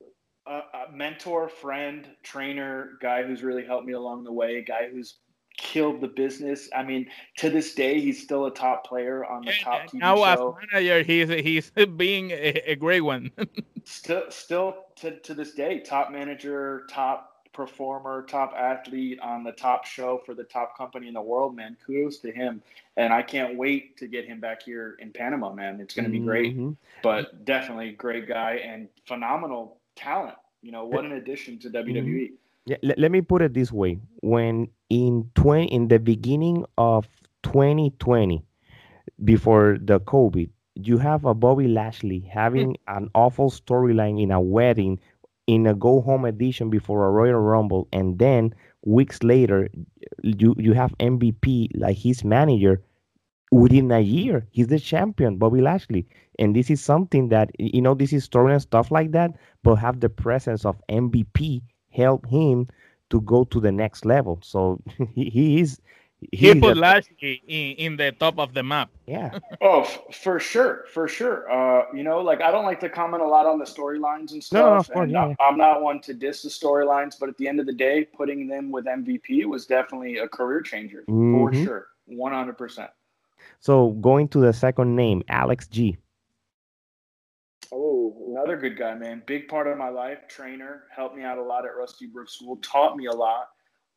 a, 0.50 0.92
mentor, 0.92 1.48
friend, 1.48 2.08
trainer, 2.22 2.98
guy 3.00 3.22
who's 3.22 3.42
really 3.42 3.64
helped 3.64 3.86
me 3.86 3.92
along 3.92 4.24
the 4.24 4.32
way, 4.32 4.62
guy 4.62 4.88
who's 4.90 5.16
killed 5.56 6.00
the 6.00 6.08
business. 6.08 6.68
I 6.74 6.82
mean, 6.82 7.06
to 7.38 7.50
this 7.50 7.74
day, 7.74 8.00
he's 8.00 8.22
still 8.22 8.46
a 8.46 8.50
top 8.50 8.86
player 8.86 9.24
on 9.24 9.44
the 9.44 9.52
yeah, 9.58 9.64
top 9.64 9.82
TV 9.82 9.94
now 9.94 10.16
show. 10.16 10.58
Now, 10.72 10.80
manager, 10.80 11.02
he's 11.02 11.28
he's 11.28 11.70
being 11.96 12.30
a, 12.32 12.62
a 12.66 12.74
great 12.76 13.02
one. 13.02 13.30
still, 13.84 14.24
still 14.30 14.84
to, 14.96 15.18
to 15.20 15.34
this 15.34 15.52
day, 15.52 15.80
top 15.80 16.10
manager, 16.10 16.86
top 16.90 17.26
performer, 17.52 18.24
top 18.28 18.54
athlete 18.56 19.18
on 19.20 19.42
the 19.42 19.52
top 19.52 19.84
show 19.84 20.22
for 20.24 20.34
the 20.34 20.44
top 20.44 20.76
company 20.78 21.08
in 21.08 21.14
the 21.14 21.22
world, 21.22 21.54
man. 21.54 21.76
Kudos 21.84 22.18
to 22.18 22.32
him. 22.32 22.62
And 22.96 23.12
I 23.12 23.22
can't 23.22 23.56
wait 23.56 23.96
to 23.98 24.06
get 24.06 24.24
him 24.24 24.40
back 24.40 24.62
here 24.62 24.96
in 25.00 25.12
Panama, 25.12 25.52
man. 25.52 25.80
It's 25.80 25.94
going 25.94 26.04
to 26.04 26.10
be 26.10 26.20
great. 26.20 26.56
Mm-hmm. 26.56 26.72
But 27.02 27.44
definitely 27.44 27.92
great 27.92 28.28
guy 28.28 28.60
and 28.64 28.88
phenomenal 29.06 29.79
talent. 29.96 30.36
You 30.62 30.72
know, 30.72 30.84
what 30.84 31.04
an 31.04 31.12
addition 31.12 31.58
to 31.60 31.70
WWE. 31.70 31.96
Mm-hmm. 31.96 32.34
Yeah, 32.66 32.76
let, 32.82 32.98
let 32.98 33.10
me 33.10 33.22
put 33.22 33.42
it 33.42 33.54
this 33.54 33.72
way. 33.72 33.98
When 34.20 34.68
in 34.90 35.30
20 35.34 35.66
in 35.72 35.88
the 35.88 35.98
beginning 35.98 36.64
of 36.76 37.08
2020 37.44 38.44
before 39.24 39.78
the 39.80 40.00
COVID, 40.00 40.50
you 40.74 40.98
have 40.98 41.24
a 41.24 41.34
Bobby 41.34 41.68
Lashley 41.68 42.20
having 42.20 42.72
mm. 42.72 42.96
an 42.96 43.10
awful 43.14 43.50
storyline 43.50 44.22
in 44.22 44.30
a 44.30 44.40
wedding 44.40 45.00
in 45.46 45.66
a 45.66 45.74
go 45.74 46.00
home 46.00 46.24
edition 46.24 46.70
before 46.70 47.06
a 47.06 47.10
Royal 47.10 47.40
Rumble, 47.40 47.88
and 47.92 48.18
then 48.18 48.54
weeks 48.84 49.22
later, 49.22 49.68
you 50.22 50.54
you 50.58 50.74
have 50.74 50.96
MVP 50.98 51.70
like 51.74 51.96
his 51.96 52.24
manager 52.24 52.80
within 53.50 53.90
a 53.90 54.00
year. 54.00 54.46
He's 54.50 54.68
the 54.68 54.78
champion, 54.78 55.36
Bobby 55.36 55.60
Lashley, 55.60 56.06
and 56.38 56.54
this 56.54 56.70
is 56.70 56.80
something 56.80 57.28
that 57.28 57.50
you 57.58 57.82
know 57.82 57.94
this 57.94 58.12
is 58.12 58.24
story 58.24 58.52
and 58.52 58.62
stuff 58.62 58.90
like 58.90 59.12
that, 59.12 59.32
but 59.62 59.76
have 59.76 60.00
the 60.00 60.08
presence 60.08 60.64
of 60.64 60.80
MVP 60.88 61.62
help 61.90 62.26
him 62.26 62.68
to 63.10 63.20
go 63.22 63.44
to 63.44 63.60
the 63.60 63.72
next 63.72 64.04
level. 64.04 64.38
So 64.42 64.80
he, 65.14 65.30
he 65.30 65.60
is 65.60 65.80
he 66.32 66.54
put 66.60 66.76
Lashley 66.76 67.42
in, 67.48 67.76
in 67.76 67.96
the 67.96 68.12
top 68.12 68.38
of 68.38 68.52
the 68.52 68.62
map. 68.62 68.90
Yeah. 69.06 69.38
oh, 69.62 69.82
f- 69.82 70.02
for 70.12 70.38
sure, 70.38 70.84
for 70.92 71.08
sure. 71.08 71.50
Uh, 71.50 71.86
you 71.94 72.02
know, 72.02 72.20
like 72.20 72.42
I 72.42 72.50
don't 72.50 72.64
like 72.64 72.78
to 72.80 72.90
comment 72.90 73.22
a 73.22 73.26
lot 73.26 73.46
on 73.46 73.58
the 73.58 73.64
storylines 73.64 74.32
and 74.32 74.44
stuff. 74.44 74.60
No, 74.60 74.74
of 74.74 74.90
course, 74.90 75.10
yeah. 75.10 75.34
I'm 75.40 75.56
not 75.56 75.82
one 75.82 76.00
to 76.02 76.14
diss 76.14 76.42
the 76.42 76.50
storylines, 76.50 77.14
but 77.18 77.28
at 77.28 77.38
the 77.38 77.48
end 77.48 77.58
of 77.58 77.66
the 77.66 77.72
day, 77.72 78.04
putting 78.04 78.46
them 78.46 78.70
with 78.70 78.84
MVP 78.84 79.46
was 79.46 79.66
definitely 79.66 80.18
a 80.18 80.28
career 80.28 80.60
changer 80.60 81.04
mm-hmm. 81.08 81.34
for 81.34 81.54
sure, 81.54 81.86
100. 82.06 82.56
Percent 83.60 83.64
So 83.64 83.90
going 84.00 84.28
to 84.28 84.40
the 84.40 84.52
second 84.52 84.96
name, 84.96 85.22
Alex 85.28 85.68
G. 85.68 85.96
Oh, 87.72 88.26
another 88.28 88.56
good 88.56 88.76
guy, 88.76 88.94
man. 88.94 89.22
Big 89.26 89.48
part 89.48 89.66
of 89.66 89.78
my 89.78 89.88
life. 89.88 90.26
Trainer, 90.28 90.84
helped 90.94 91.16
me 91.16 91.22
out 91.22 91.38
a 91.38 91.42
lot 91.42 91.64
at 91.64 91.76
Rusty 91.76 92.06
Brook 92.06 92.28
School, 92.28 92.56
taught 92.56 92.96
me 92.96 93.06
a 93.06 93.12
lot 93.12 93.48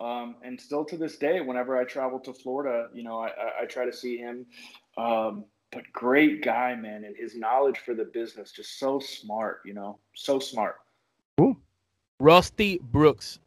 um, 0.04 0.36
and 0.44 0.60
still 0.60 0.84
to 0.86 0.98
this 0.98 1.18
day, 1.18 1.40
whenever 1.40 1.78
I 1.78 1.86
travel 1.86 2.20
to 2.22 2.34
Florida, 2.34 2.88
you 2.94 3.04
know, 3.04 3.20
I, 3.20 3.28
I, 3.28 3.62
I 3.62 3.66
try 3.66 3.86
to 3.86 3.94
see 3.94 4.18
him. 4.18 4.46
Um, 4.98 5.46
but 5.72 5.84
great 5.94 6.44
guy, 6.44 6.76
man, 6.76 7.04
and 7.06 7.16
his 7.16 7.36
knowledge 7.36 7.80
for 7.80 7.94
the 7.94 8.06
business 8.06 8.52
just 8.52 8.80
so 8.80 9.00
smart, 9.00 9.62
you 9.66 9.74
know, 9.74 10.00
so 10.14 10.40
smart. 10.40 10.76
Ooh. 11.40 11.58
Rusty 12.20 12.80
Brooks. 12.82 13.40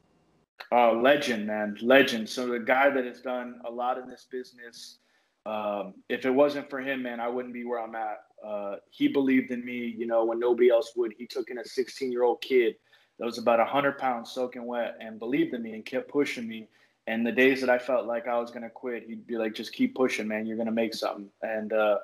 Uh, 0.72 0.92
legend, 0.92 1.46
man, 1.46 1.76
legend. 1.82 2.28
So 2.28 2.46
the 2.46 2.58
guy 2.58 2.90
that 2.90 3.04
has 3.04 3.20
done 3.20 3.60
a 3.66 3.70
lot 3.70 3.98
in 3.98 4.08
this 4.08 4.26
business. 4.30 4.98
Um, 5.46 5.94
if 6.08 6.26
it 6.26 6.30
wasn't 6.30 6.68
for 6.68 6.80
him, 6.80 7.02
man, 7.02 7.20
I 7.20 7.28
wouldn't 7.28 7.54
be 7.54 7.64
where 7.64 7.80
I'm 7.80 7.94
at. 7.94 8.18
Uh, 8.44 8.76
he 8.90 9.08
believed 9.08 9.50
in 9.52 9.64
me, 9.64 9.94
you 9.96 10.06
know, 10.06 10.24
when 10.24 10.40
nobody 10.40 10.68
else 10.68 10.92
would. 10.96 11.14
He 11.16 11.26
took 11.26 11.50
in 11.50 11.58
a 11.58 11.64
16 11.64 12.10
year 12.10 12.24
old 12.24 12.42
kid 12.42 12.74
that 13.18 13.24
was 13.24 13.38
about 13.38 13.60
100 13.60 13.96
pounds 13.96 14.32
soaking 14.32 14.66
wet 14.66 14.96
and 15.00 15.18
believed 15.18 15.54
in 15.54 15.62
me 15.62 15.74
and 15.74 15.84
kept 15.84 16.10
pushing 16.10 16.48
me. 16.48 16.68
And 17.06 17.24
the 17.24 17.32
days 17.32 17.60
that 17.60 17.70
I 17.70 17.78
felt 17.78 18.06
like 18.06 18.26
I 18.26 18.38
was 18.40 18.50
going 18.50 18.64
to 18.64 18.70
quit, 18.70 19.04
he'd 19.06 19.26
be 19.26 19.38
like, 19.38 19.54
just 19.54 19.72
keep 19.72 19.94
pushing, 19.94 20.26
man. 20.26 20.46
You're 20.46 20.56
going 20.56 20.66
to 20.66 20.72
make 20.72 20.92
something. 20.92 21.28
And 21.42 21.72
uh, 21.72 21.98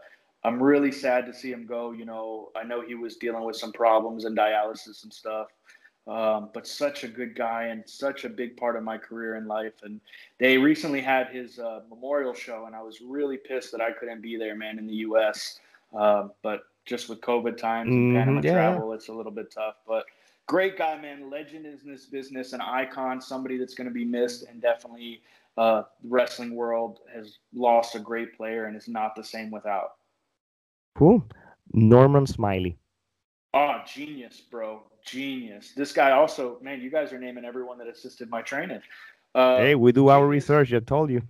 I'm 0.44 0.62
really 0.62 0.92
sad 0.92 1.26
to 1.26 1.34
see 1.34 1.50
him 1.50 1.66
go. 1.66 1.90
You 1.90 2.04
know, 2.04 2.50
I 2.56 2.62
know 2.62 2.80
he 2.80 2.94
was 2.94 3.16
dealing 3.16 3.44
with 3.44 3.56
some 3.56 3.72
problems 3.72 4.24
and 4.24 4.38
dialysis 4.38 5.02
and 5.02 5.12
stuff. 5.12 5.48
Um, 6.06 6.50
but 6.52 6.66
such 6.66 7.04
a 7.04 7.08
good 7.08 7.34
guy 7.36 7.64
and 7.64 7.82
such 7.88 8.24
a 8.24 8.28
big 8.28 8.56
part 8.56 8.76
of 8.76 8.82
my 8.82 8.98
career 8.98 9.36
in 9.36 9.46
life. 9.46 9.74
And 9.82 10.00
they 10.38 10.58
recently 10.58 11.00
had 11.00 11.28
his 11.28 11.58
uh, 11.58 11.80
memorial 11.88 12.34
show, 12.34 12.64
and 12.66 12.74
I 12.74 12.82
was 12.82 13.00
really 13.00 13.36
pissed 13.36 13.72
that 13.72 13.80
I 13.80 13.92
couldn't 13.92 14.20
be 14.20 14.36
there, 14.36 14.56
man, 14.56 14.78
in 14.78 14.86
the 14.86 14.96
U.S. 14.96 15.60
Uh, 15.96 16.28
but 16.42 16.64
just 16.84 17.08
with 17.08 17.20
COVID 17.20 17.56
times 17.56 17.90
and 17.90 18.12
Mhm, 18.12 18.18
Panama 18.18 18.40
yeah. 18.42 18.52
travel, 18.52 18.92
it's 18.92 19.08
a 19.08 19.12
little 19.12 19.30
bit 19.32 19.50
tough. 19.52 19.76
But 19.86 20.06
great 20.46 20.76
guy, 20.76 21.00
man, 21.00 21.30
legend 21.30 21.66
in 21.66 21.78
this 21.84 22.06
business, 22.06 22.52
an 22.52 22.60
icon, 22.60 23.20
somebody 23.20 23.56
that's 23.56 23.74
going 23.74 23.88
to 23.88 23.94
be 23.94 24.04
missed, 24.04 24.42
and 24.48 24.60
definitely 24.60 25.22
uh, 25.56 25.82
the 26.02 26.08
wrestling 26.08 26.54
world 26.56 27.00
has 27.14 27.38
lost 27.54 27.94
a 27.94 28.00
great 28.00 28.36
player 28.36 28.64
and 28.64 28.76
is 28.76 28.88
not 28.88 29.14
the 29.14 29.22
same 29.22 29.50
without. 29.50 29.96
Cool. 30.96 31.24
Norman 31.72 32.26
Smiley. 32.26 32.76
Oh, 33.54 33.76
genius, 33.86 34.40
bro. 34.40 34.82
Genius. 35.04 35.72
This 35.76 35.92
guy 35.92 36.12
also, 36.12 36.58
man, 36.62 36.80
you 36.80 36.90
guys 36.90 37.12
are 37.12 37.18
naming 37.18 37.44
everyone 37.44 37.78
that 37.78 37.88
assisted 37.88 38.30
my 38.30 38.40
training. 38.40 38.80
Uh, 39.34 39.58
hey, 39.58 39.74
we 39.74 39.92
do 39.92 40.08
our 40.08 40.26
research. 40.26 40.72
I 40.72 40.80
told 40.80 41.10
you. 41.10 41.22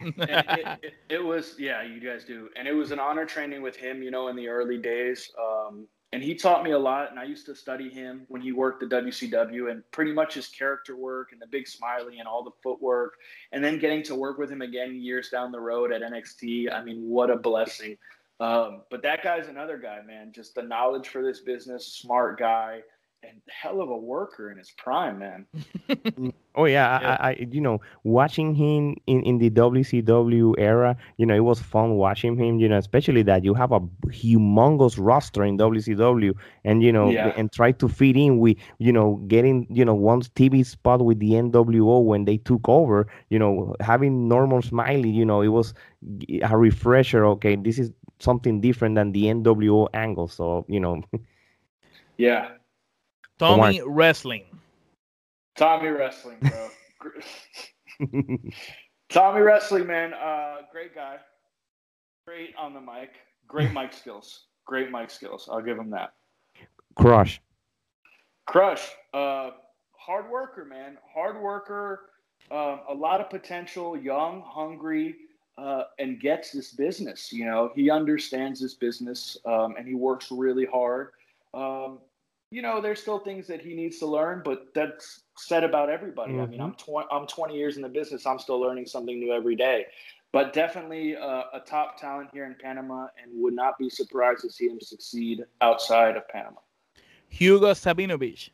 it, 0.00 0.78
it, 0.82 0.94
it 1.08 1.24
was, 1.24 1.54
yeah, 1.58 1.82
you 1.82 2.00
guys 2.00 2.24
do. 2.24 2.48
And 2.56 2.66
it 2.66 2.72
was 2.72 2.90
an 2.92 2.98
honor 2.98 3.24
training 3.24 3.62
with 3.62 3.76
him, 3.76 4.02
you 4.02 4.10
know, 4.10 4.28
in 4.28 4.36
the 4.36 4.48
early 4.48 4.78
days. 4.78 5.30
Um, 5.40 5.86
and 6.12 6.22
he 6.22 6.34
taught 6.34 6.62
me 6.64 6.70
a 6.70 6.78
lot. 6.78 7.10
And 7.10 7.18
I 7.18 7.24
used 7.24 7.44
to 7.46 7.54
study 7.54 7.90
him 7.90 8.22
when 8.28 8.40
he 8.40 8.52
worked 8.52 8.80
the 8.80 8.86
WCW 8.86 9.70
and 9.70 9.82
pretty 9.90 10.12
much 10.12 10.34
his 10.34 10.48
character 10.48 10.96
work 10.96 11.32
and 11.32 11.40
the 11.40 11.46
big 11.46 11.66
smiley 11.66 12.20
and 12.20 12.28
all 12.28 12.42
the 12.42 12.52
footwork. 12.62 13.14
And 13.52 13.62
then 13.62 13.78
getting 13.78 14.02
to 14.04 14.14
work 14.14 14.38
with 14.38 14.50
him 14.50 14.62
again 14.62 15.00
years 15.00 15.28
down 15.28 15.52
the 15.52 15.60
road 15.60 15.92
at 15.92 16.00
NXT. 16.00 16.72
I 16.72 16.82
mean, 16.82 17.02
what 17.02 17.30
a 17.30 17.36
blessing. 17.36 17.98
Um, 18.40 18.82
but 18.90 19.02
that 19.02 19.22
guy's 19.22 19.48
another 19.48 19.78
guy, 19.78 20.00
man. 20.06 20.32
Just 20.34 20.54
the 20.54 20.62
knowledge 20.62 21.08
for 21.08 21.22
this 21.22 21.40
business, 21.40 21.98
smart 21.98 22.38
guy, 22.38 22.80
and 23.22 23.40
hell 23.48 23.80
of 23.80 23.88
a 23.90 23.96
worker 23.96 24.50
in 24.50 24.58
his 24.58 24.70
prime, 24.76 25.18
man. 25.18 25.46
Oh 26.54 26.64
yeah, 26.64 26.98
Yeah. 26.98 27.16
I, 27.20 27.28
I, 27.30 27.46
you 27.50 27.60
know, 27.60 27.80
watching 28.02 28.54
him 28.54 28.96
in, 29.06 29.22
in 29.22 29.38
the 29.38 29.50
WCW 29.50 30.54
era, 30.58 30.96
you 31.16 31.26
know, 31.26 31.34
it 31.34 31.40
was 31.44 31.60
fun 31.60 31.96
watching 31.96 32.36
him. 32.36 32.58
You 32.58 32.68
know, 32.68 32.78
especially 32.78 33.22
that 33.22 33.44
you 33.44 33.54
have 33.54 33.72
a 33.72 33.80
humongous 34.08 34.96
roster 34.98 35.44
in 35.44 35.56
WCW, 35.56 36.34
and 36.64 36.82
you 36.82 36.92
know, 36.92 37.12
Yeah. 37.12 37.32
and 37.36 37.52
try 37.52 37.72
to 37.72 37.88
fit 37.88 38.16
in 38.16 38.38
with, 38.38 38.56
you 38.78 38.92
know, 38.92 39.16
getting, 39.28 39.66
you 39.70 39.84
know, 39.84 39.94
one 39.94 40.20
TV 40.22 40.62
spot 40.64 41.04
with 41.04 41.18
the 41.18 41.32
NWO 41.36 42.00
when 42.00 42.24
they 42.24 42.38
took 42.38 42.68
over. 42.68 43.06
You 43.28 43.38
know, 43.38 43.74
having 43.80 44.28
Norman 44.28 44.62
Smiley, 44.62 45.10
you 45.10 45.24
know, 45.24 45.40
it 45.42 45.48
was 45.48 45.74
a 46.42 46.56
refresher. 46.56 47.24
Okay, 47.26 47.56
this 47.56 47.78
is 47.78 47.92
something 48.18 48.60
different 48.60 48.94
than 48.94 49.12
the 49.12 49.24
NWO 49.24 49.88
angle. 49.94 50.28
So 50.28 50.64
you 50.68 50.80
know, 50.80 51.02
Yeah. 52.16 52.52
Tommy 53.38 53.82
Wrestling. 53.84 54.44
Tommy 55.56 55.88
Wrestling, 55.88 56.38
bro. 56.40 56.68
Tommy 59.10 59.40
Wrestling, 59.40 59.86
man. 59.86 60.14
Uh, 60.14 60.56
great 60.72 60.94
guy. 60.94 61.16
Great 62.26 62.54
on 62.56 62.74
the 62.74 62.80
mic. 62.80 63.10
Great 63.46 63.72
mic 63.72 63.92
skills. 63.92 64.46
Great 64.64 64.90
mic 64.90 65.10
skills. 65.10 65.48
I'll 65.50 65.62
give 65.62 65.78
him 65.78 65.90
that. 65.90 66.14
Crush. 66.96 67.40
Crush. 68.46 68.88
Uh, 69.12 69.50
hard 69.98 70.30
worker, 70.30 70.64
man. 70.64 70.96
Hard 71.14 71.40
worker. 71.40 72.10
Um, 72.50 72.80
a 72.88 72.94
lot 72.94 73.20
of 73.20 73.28
potential. 73.30 73.96
Young, 73.96 74.42
hungry, 74.46 75.16
uh, 75.58 75.84
and 75.98 76.20
gets 76.20 76.52
this 76.52 76.72
business. 76.72 77.32
You 77.32 77.46
know, 77.46 77.70
he 77.74 77.90
understands 77.90 78.60
this 78.60 78.74
business, 78.74 79.36
um, 79.44 79.74
and 79.78 79.86
he 79.86 79.94
works 79.94 80.30
really 80.30 80.66
hard. 80.66 81.10
Um, 81.54 81.98
you 82.50 82.62
know, 82.62 82.80
there's 82.80 83.00
still 83.00 83.18
things 83.18 83.46
that 83.48 83.60
he 83.60 83.74
needs 83.74 83.98
to 83.98 84.06
learn, 84.06 84.42
but 84.44 84.68
that's 84.74 85.22
said 85.36 85.64
about 85.64 85.90
everybody. 85.90 86.38
I 86.38 86.46
mean, 86.46 86.60
I'm 86.60 86.74
20, 86.74 87.08
I'm 87.10 87.26
20 87.26 87.56
years 87.56 87.76
in 87.76 87.82
the 87.82 87.88
business. 87.88 88.24
I'm 88.26 88.38
still 88.38 88.60
learning 88.60 88.86
something 88.86 89.18
new 89.18 89.32
every 89.32 89.56
day. 89.56 89.86
But 90.32 90.52
definitely 90.52 91.16
uh, 91.16 91.44
a 91.54 91.60
top 91.64 91.98
talent 91.98 92.30
here 92.32 92.44
in 92.44 92.54
Panama, 92.60 93.06
and 93.22 93.32
would 93.42 93.54
not 93.54 93.78
be 93.78 93.88
surprised 93.88 94.42
to 94.42 94.50
see 94.50 94.66
him 94.68 94.80
succeed 94.80 95.44
outside 95.60 96.16
of 96.16 96.28
Panama. 96.28 96.60
Hugo 97.28 97.72
Savinovich. 97.72 98.50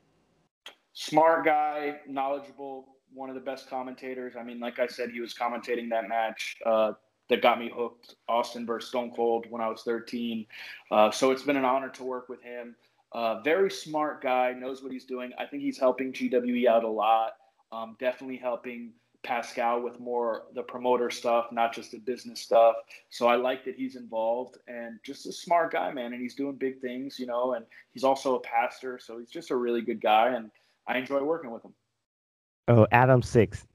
smart 0.92 1.44
guy, 1.44 1.96
knowledgeable, 2.06 2.96
one 3.14 3.28
of 3.28 3.34
the 3.34 3.40
best 3.40 3.68
commentators. 3.68 4.34
I 4.38 4.42
mean, 4.42 4.60
like 4.60 4.78
I 4.78 4.86
said, 4.86 5.10
he 5.10 5.20
was 5.20 5.34
commentating 5.34 5.90
that 5.90 6.08
match 6.08 6.56
uh, 6.64 6.92
that 7.28 7.42
got 7.42 7.58
me 7.58 7.70
hooked, 7.74 8.16
Austin 8.28 8.66
versus 8.66 8.88
Stone 8.88 9.12
Cold, 9.14 9.46
when 9.48 9.62
I 9.62 9.68
was 9.68 9.82
13. 9.82 10.46
Uh, 10.90 11.10
so 11.10 11.30
it's 11.30 11.42
been 11.42 11.56
an 11.56 11.64
honor 11.64 11.88
to 11.90 12.04
work 12.04 12.28
with 12.28 12.42
him. 12.42 12.74
Uh, 13.12 13.40
very 13.42 13.70
smart 13.70 14.22
guy, 14.22 14.52
knows 14.52 14.82
what 14.82 14.92
he's 14.92 15.04
doing. 15.04 15.32
I 15.38 15.46
think 15.46 15.62
he's 15.62 15.78
helping 15.78 16.12
GWE 16.12 16.66
out 16.66 16.84
a 16.84 16.88
lot. 16.88 17.32
Um, 17.70 17.96
definitely 17.98 18.38
helping 18.38 18.92
Pascal 19.22 19.80
with 19.80 20.00
more 20.00 20.44
the 20.54 20.62
promoter 20.62 21.10
stuff, 21.10 21.46
not 21.52 21.72
just 21.74 21.92
the 21.92 21.98
business 21.98 22.40
stuff. 22.40 22.76
So 23.10 23.28
I 23.28 23.36
like 23.36 23.64
that 23.64 23.76
he's 23.76 23.96
involved 23.96 24.58
and 24.66 24.98
just 25.04 25.26
a 25.26 25.32
smart 25.32 25.72
guy, 25.72 25.92
man. 25.92 26.12
And 26.12 26.20
he's 26.20 26.34
doing 26.34 26.56
big 26.56 26.80
things, 26.80 27.18
you 27.18 27.26
know. 27.26 27.54
And 27.54 27.64
he's 27.92 28.04
also 28.04 28.34
a 28.36 28.40
pastor, 28.40 28.98
so 28.98 29.18
he's 29.18 29.30
just 29.30 29.50
a 29.50 29.56
really 29.56 29.82
good 29.82 30.00
guy. 30.00 30.28
And 30.34 30.50
I 30.86 30.98
enjoy 30.98 31.22
working 31.22 31.50
with 31.50 31.64
him. 31.64 31.72
Oh, 32.68 32.86
Adam 32.92 33.22
Six. 33.22 33.66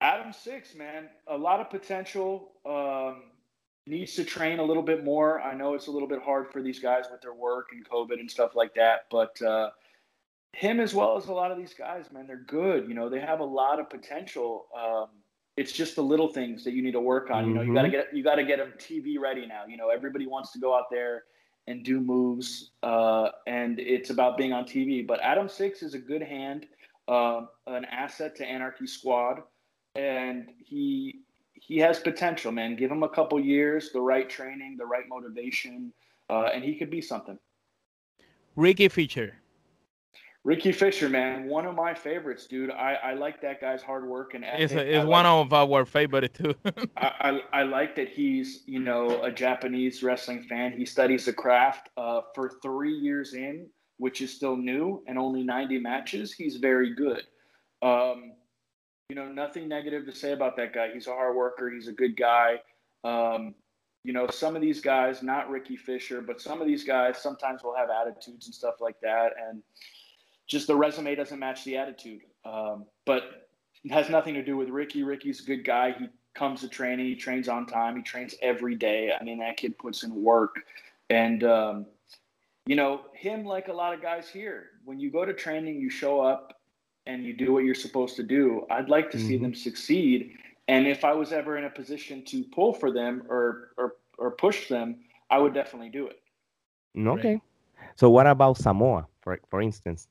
Adam 0.00 0.32
Six, 0.32 0.74
man, 0.74 1.08
a 1.26 1.36
lot 1.36 1.60
of 1.60 1.70
potential. 1.70 2.52
Um, 2.64 3.24
needs 3.86 4.14
to 4.14 4.24
train 4.24 4.58
a 4.58 4.62
little 4.62 4.82
bit 4.82 5.02
more. 5.02 5.40
I 5.40 5.54
know 5.54 5.74
it's 5.74 5.86
a 5.86 5.90
little 5.90 6.08
bit 6.08 6.22
hard 6.22 6.52
for 6.52 6.62
these 6.62 6.78
guys 6.78 7.06
with 7.10 7.22
their 7.22 7.32
work 7.32 7.68
and 7.72 7.88
COVID 7.88 8.20
and 8.20 8.30
stuff 8.30 8.54
like 8.54 8.74
that, 8.74 9.06
but 9.10 9.40
uh, 9.42 9.70
him 10.52 10.78
as 10.78 10.94
well 10.94 11.16
as 11.16 11.26
a 11.26 11.32
lot 11.32 11.50
of 11.50 11.56
these 11.56 11.72
guys, 11.74 12.12
man, 12.12 12.26
they're 12.26 12.36
good. 12.46 12.86
You 12.86 12.94
know, 12.94 13.08
they 13.08 13.20
have 13.20 13.40
a 13.40 13.44
lot 13.44 13.80
of 13.80 13.88
potential. 13.88 14.66
Um, 14.78 15.08
it's 15.56 15.72
just 15.72 15.96
the 15.96 16.02
little 16.02 16.28
things 16.28 16.64
that 16.64 16.74
you 16.74 16.82
need 16.82 16.92
to 16.92 17.00
work 17.00 17.30
on. 17.30 17.48
You 17.48 17.54
know, 17.54 17.62
you 17.62 17.74
got 17.74 17.82
to 17.82 17.88
Mhm. 17.88 17.92
get 17.92 18.14
you 18.14 18.22
got 18.22 18.36
to 18.36 18.44
get 18.44 18.58
them 18.58 18.74
TV 18.78 19.18
ready 19.18 19.46
now. 19.46 19.64
You 19.66 19.76
know, 19.78 19.88
everybody 19.88 20.26
wants 20.26 20.52
to 20.52 20.58
go 20.60 20.76
out 20.76 20.90
there 20.90 21.24
and 21.66 21.82
do 21.84 22.00
moves, 22.00 22.70
uh, 22.82 23.30
and 23.46 23.80
it's 23.80 24.10
about 24.10 24.36
being 24.36 24.52
on 24.52 24.64
TV. 24.64 25.02
But 25.04 25.20
Adam 25.20 25.48
Six 25.48 25.82
is 25.82 25.94
a 25.94 25.98
good 25.98 26.22
hand, 26.22 26.66
uh, 27.08 27.46
an 27.66 27.84
asset 27.86 28.36
to 28.36 28.44
Anarchy 28.46 28.86
Squad, 28.86 29.40
and 29.94 30.48
he 30.58 31.20
he 31.54 31.78
has 31.78 31.98
potential, 31.98 32.52
man. 32.52 32.76
Give 32.76 32.90
him 32.90 33.02
a 33.02 33.08
couple 33.08 33.40
years, 33.40 33.90
the 33.92 34.00
right 34.00 34.28
training, 34.28 34.76
the 34.78 34.86
right 34.86 35.04
motivation, 35.08 35.92
uh, 36.30 36.50
and 36.54 36.62
he 36.62 36.76
could 36.76 36.90
be 36.90 37.00
something. 37.00 37.38
Ricky 38.54 38.88
Fisher. 38.88 39.34
Ricky 40.44 40.72
Fisher, 40.72 41.08
man, 41.08 41.46
one 41.48 41.66
of 41.66 41.74
my 41.74 41.92
favorites, 41.92 42.46
dude. 42.46 42.70
I, 42.70 42.94
I 42.94 43.14
like 43.14 43.42
that 43.42 43.60
guy's 43.60 43.82
hard 43.82 44.06
work 44.08 44.34
and 44.34 44.44
ethic. 44.44 44.60
Is 44.60 44.72
I 44.72 44.80
is 44.82 44.98
like- 44.98 45.08
one 45.08 45.26
of 45.26 45.52
our 45.52 45.84
favorite 45.84 46.32
too. 46.32 46.54
I, 46.96 47.40
I, 47.52 47.60
I 47.60 47.62
like 47.64 47.96
that 47.96 48.08
he's 48.08 48.62
you 48.66 48.78
know 48.78 49.22
a 49.22 49.32
Japanese 49.32 50.02
wrestling 50.02 50.42
fan. 50.44 50.72
He 50.72 50.86
studies 50.86 51.26
the 51.26 51.32
craft 51.32 51.90
uh, 51.96 52.22
for 52.34 52.52
three 52.62 52.94
years 52.94 53.34
in, 53.34 53.66
which 53.98 54.20
is 54.20 54.32
still 54.32 54.56
new 54.56 55.02
and 55.06 55.18
only 55.18 55.42
90 55.42 55.78
matches. 55.78 56.32
He's 56.32 56.56
very 56.56 56.94
good. 56.94 57.22
Um, 57.82 58.32
you 59.08 59.16
know, 59.16 59.30
nothing 59.30 59.68
negative 59.68 60.04
to 60.06 60.14
say 60.14 60.32
about 60.32 60.56
that 60.56 60.74
guy. 60.74 60.90
He's 60.92 61.06
a 61.06 61.12
hard 61.12 61.36
worker. 61.36 61.70
He's 61.70 61.88
a 61.88 61.92
good 61.92 62.16
guy. 62.16 62.60
Um, 63.04 63.54
you 64.04 64.12
know, 64.12 64.28
some 64.28 64.54
of 64.54 64.62
these 64.62 64.80
guys, 64.80 65.22
not 65.22 65.50
Ricky 65.50 65.76
Fisher, 65.76 66.20
but 66.20 66.40
some 66.40 66.60
of 66.60 66.66
these 66.66 66.84
guys 66.84 67.18
sometimes 67.18 67.62
will 67.62 67.74
have 67.74 67.88
attitudes 67.90 68.46
and 68.46 68.54
stuff 68.54 68.76
like 68.80 69.00
that, 69.00 69.32
and 69.48 69.62
just 70.46 70.66
the 70.66 70.76
resume 70.76 71.14
doesn't 71.14 71.38
match 71.38 71.64
the 71.64 71.76
attitude. 71.76 72.22
Um, 72.44 72.86
but 73.04 73.48
it 73.84 73.92
has 73.92 74.08
nothing 74.08 74.34
to 74.34 74.42
do 74.42 74.56
with 74.56 74.68
Ricky. 74.68 75.02
Ricky's 75.02 75.40
a 75.40 75.44
good 75.44 75.64
guy. 75.64 75.94
He 75.98 76.06
comes 76.34 76.60
to 76.60 76.68
training. 76.68 77.06
He 77.06 77.16
trains 77.16 77.48
on 77.48 77.66
time. 77.66 77.96
He 77.96 78.02
trains 78.02 78.34
every 78.40 78.74
day. 78.74 79.12
I 79.18 79.22
mean, 79.24 79.38
that 79.40 79.56
kid 79.56 79.78
puts 79.78 80.04
in 80.04 80.14
work. 80.14 80.56
And, 81.10 81.44
um, 81.44 81.86
you 82.68 82.76
know, 82.76 83.00
him, 83.14 83.46
like 83.46 83.68
a 83.68 83.72
lot 83.72 83.94
of 83.94 84.02
guys 84.02 84.28
here, 84.28 84.66
when 84.84 85.00
you 85.00 85.10
go 85.10 85.24
to 85.24 85.32
training, 85.32 85.80
you 85.80 85.88
show 85.88 86.20
up 86.20 86.60
and 87.06 87.24
you 87.24 87.32
do 87.32 87.54
what 87.54 87.64
you're 87.64 87.74
supposed 87.74 88.14
to 88.16 88.22
do. 88.22 88.66
I'd 88.70 88.90
like 88.90 89.10
to 89.12 89.18
see 89.18 89.38
Mhm. 89.38 89.42
them 89.42 89.54
succeed. 89.54 90.36
And 90.68 90.86
if 90.86 91.02
I 91.02 91.14
was 91.14 91.32
ever 91.32 91.56
in 91.56 91.64
a 91.64 91.70
position 91.70 92.22
to 92.26 92.44
pull 92.44 92.74
for 92.74 92.92
them 92.92 93.22
or, 93.30 93.70
or, 93.78 93.96
or 94.18 94.32
push 94.32 94.68
them, 94.68 94.96
I 95.30 95.38
would 95.38 95.54
definitely 95.54 95.88
do 95.88 96.08
it. 96.08 96.20
Okay. 96.98 97.40
So 97.96 98.10
what 98.10 98.26
about 98.26 98.58
Samoa, 98.58 99.08
for 99.22 99.40
for 99.48 99.62
instance? 99.62 100.08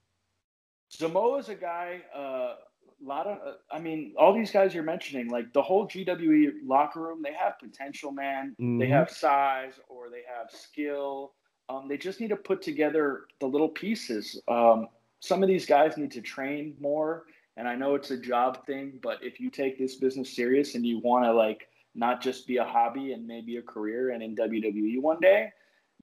Samoa's 0.89 1.49
a 1.49 1.55
guy, 1.55 2.01
a 2.15 2.19
uh, 2.19 2.55
lot 3.03 3.27
of, 3.27 3.37
uh, 3.37 3.53
I 3.71 3.79
mean, 3.79 4.15
all 4.17 4.33
these 4.33 4.49
guys 4.49 4.73
you're 4.73 4.83
mentioning, 4.83 5.29
like 5.29 5.53
the 5.53 5.61
whole 5.61 5.85
GWE 5.87 6.65
locker 6.65 7.01
room, 7.01 7.21
they 7.21 7.33
have 7.33 7.59
potential, 7.59 8.11
man. 8.11 8.55
They 8.79 8.87
Mhm. 8.87 8.89
have 8.89 9.11
size 9.11 9.79
or 9.89 10.09
they 10.09 10.23
have 10.25 10.49
skill. 10.49 11.33
Um, 11.69 11.87
they 11.87 11.97
just 11.97 12.19
need 12.21 12.29
to 12.29 12.35
put 12.35 12.61
together 12.61 13.25
the 13.39 13.45
little 13.45 13.69
pieces. 13.69 14.41
Um, 14.47 14.87
some 15.19 15.43
of 15.43 15.49
these 15.49 15.65
guys 15.65 15.97
need 15.97 16.11
to 16.11 16.21
train 16.21 16.75
more. 16.79 17.25
And 17.57 17.67
I 17.67 17.75
know 17.75 17.95
it's 17.95 18.11
a 18.11 18.17
job 18.17 18.65
thing, 18.65 18.99
but 19.01 19.17
if 19.23 19.39
you 19.39 19.49
take 19.49 19.77
this 19.79 19.95
business 19.95 20.33
serious 20.35 20.75
and 20.75 20.85
you 20.85 20.99
want 20.99 21.25
to, 21.25 21.33
like, 21.33 21.67
not 21.95 22.21
just 22.21 22.45
be 22.45 22.57
a 22.57 22.63
hobby 22.63 23.13
and 23.13 23.25
maybe 23.25 23.57
a 23.57 23.61
career 23.61 24.11
and 24.11 24.21
in 24.21 24.35
WWE 24.35 25.01
one 25.01 25.19
day, 25.19 25.49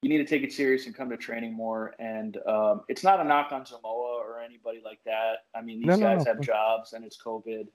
you 0.02 0.08
need 0.08 0.18
to 0.18 0.24
take 0.24 0.42
it 0.42 0.52
serious 0.52 0.86
and 0.86 0.94
come 0.94 1.08
to 1.10 1.16
training 1.16 1.54
more. 1.54 1.94
And 2.00 2.36
um, 2.46 2.82
it's 2.88 3.04
not 3.04 3.20
a 3.20 3.24
knock 3.24 3.52
on 3.52 3.64
Samoa 3.64 4.18
or 4.18 4.40
anybody 4.40 4.82
like 4.84 4.98
that. 5.06 5.44
I 5.54 5.62
mean, 5.62 5.78
these 5.78 5.86
No, 5.86 5.96
no, 5.96 6.16
guys 6.16 6.26
no. 6.26 6.32
have 6.32 6.42
jobs 6.42 6.92
and 6.92 7.04
it's 7.04 7.16
COVID. 7.22 7.68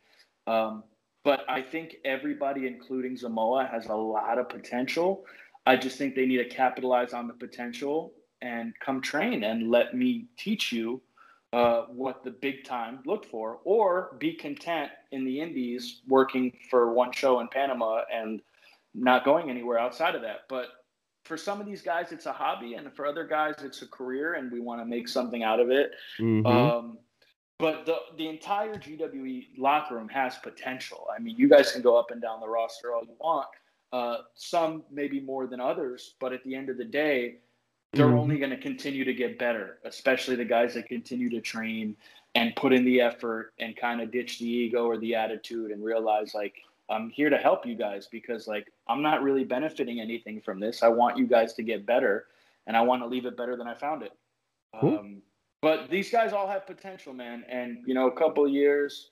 Um, 0.45 0.83
but 1.23 1.45
I 1.49 1.61
think 1.61 1.95
everybody, 2.05 2.67
including 2.67 3.15
Samoa, 3.17 3.67
has 3.71 3.87
a 3.87 3.95
lot 3.95 4.37
of 4.37 4.49
potential. 4.49 5.25
I 5.66 5.76
just 5.76 5.97
think 5.97 6.16
they 6.16 6.26
need 6.26 6.38
to 6.38 6.49
capitalize 6.49 7.14
on 7.14 7.28
the 7.28 7.34
potential 7.34 8.14
and 8.41 8.74
come 8.80 9.01
train 9.01 9.43
and 9.43 9.70
let 9.70 9.93
me 9.93 10.28
teach 10.38 10.72
you 10.72 11.01
uh, 11.51 11.84
what 11.88 12.24
the 12.24 12.32
big 12.32 12.64
time 12.64 12.99
looked 13.05 13.26
for, 13.26 13.60
or 13.64 14.16
be 14.20 14.34
content 14.34 14.91
in 15.12 15.26
the 15.26 15.41
Indies 15.41 16.01
working 16.07 16.53
for 16.70 16.93
one 16.93 17.12
show 17.12 17.39
in 17.39 17.47
Panama 17.47 18.01
and 18.14 18.41
not 18.93 19.26
going 19.26 19.49
anywhere 19.49 19.80
outside 19.80 20.16
of 20.16 20.22
that. 20.22 20.41
But 20.47 20.68
for 21.26 21.38
some 21.38 21.60
of 21.60 21.66
these 21.66 21.82
guys, 21.82 22.12
it's 22.12 22.28
a 22.28 22.34
hobby, 22.34 22.76
and 22.76 22.93
for 22.95 23.05
other 23.05 23.26
guys, 23.26 23.55
it's 23.64 23.82
a 23.82 23.88
career, 23.88 24.36
and 24.36 24.51
we 24.51 24.60
want 24.60 24.80
to 24.82 24.86
make 24.86 25.07
something 25.07 25.43
out 25.43 25.60
of 25.60 25.72
it. 25.72 25.91
Mhm. 26.20 26.45
Um, 26.45 26.99
but 27.57 27.86
the 27.86 27.97
the 28.18 28.28
entire 28.28 28.76
GWE 28.76 29.49
locker 29.57 29.95
room 29.95 30.10
has 30.10 30.38
potential. 30.38 31.07
I 31.16 31.20
mean, 31.20 31.36
you 31.36 31.49
guys 31.49 31.72
can 31.72 31.82
go 31.82 31.97
up 31.97 32.12
and 32.12 32.22
down 32.22 32.39
the 32.39 32.47
roster 32.47 32.93
all 32.93 33.03
you 33.03 33.16
want. 33.20 33.47
Uh, 33.91 34.17
some 34.35 34.83
maybe 34.91 35.19
more 35.19 35.47
than 35.47 35.59
others, 35.59 36.13
but 36.19 36.31
at 36.31 36.43
the 36.43 36.53
end 36.55 36.69
of 36.69 36.77
the 36.77 36.85
day, 36.85 37.37
they're 37.93 38.07
Mhm. 38.09 38.19
only 38.19 38.37
going 38.37 38.51
to 38.51 38.57
continue 38.57 39.03
to 39.03 39.13
get 39.15 39.39
better. 39.39 39.79
Especially 39.83 40.35
the 40.35 40.45
guys 40.45 40.75
that 40.75 40.87
continue 40.87 41.29
to 41.29 41.41
train 41.41 41.97
and 42.35 42.55
put 42.55 42.71
in 42.71 42.85
the 42.85 43.01
effort 43.01 43.53
and 43.57 43.75
kind 43.75 43.99
of 43.99 44.11
ditch 44.11 44.37
the 44.37 44.47
ego 44.47 44.85
or 44.85 44.97
the 44.97 45.15
attitude 45.15 45.71
and 45.71 45.83
realize 45.83 46.35
like 46.35 46.61
I'm 46.89 47.09
here 47.09 47.29
to 47.29 47.37
help 47.37 47.65
you 47.65 47.75
guys 47.75 48.07
because 48.07 48.47
like 48.47 48.71
I'm 48.87 49.01
not 49.01 49.23
really 49.23 49.43
benefiting 49.43 49.99
anything 49.99 50.39
from 50.39 50.59
this. 50.59 50.83
I 50.83 50.87
want 50.87 51.17
you 51.17 51.25
guys 51.25 51.53
to 51.55 51.63
get 51.63 51.85
better, 51.85 52.27
and 52.67 52.77
I 52.77 52.81
want 52.81 53.01
to 53.01 53.07
leave 53.07 53.25
it 53.25 53.35
better 53.35 53.55
than 53.55 53.67
I 53.67 53.73
found 53.73 54.03
it. 54.03 54.13
Cool. 54.79 54.99
Um, 54.99 55.21
but 55.61 55.89
these 55.89 56.11
guys 56.11 56.31
all 56.31 56.47
have 56.47 56.67
potential, 56.67 57.13
man. 57.13 57.43
And 57.49 57.83
you 57.87 57.95
know, 57.95 58.07
a 58.07 58.11
couple 58.11 58.45
of 58.45 58.51
years, 58.51 59.09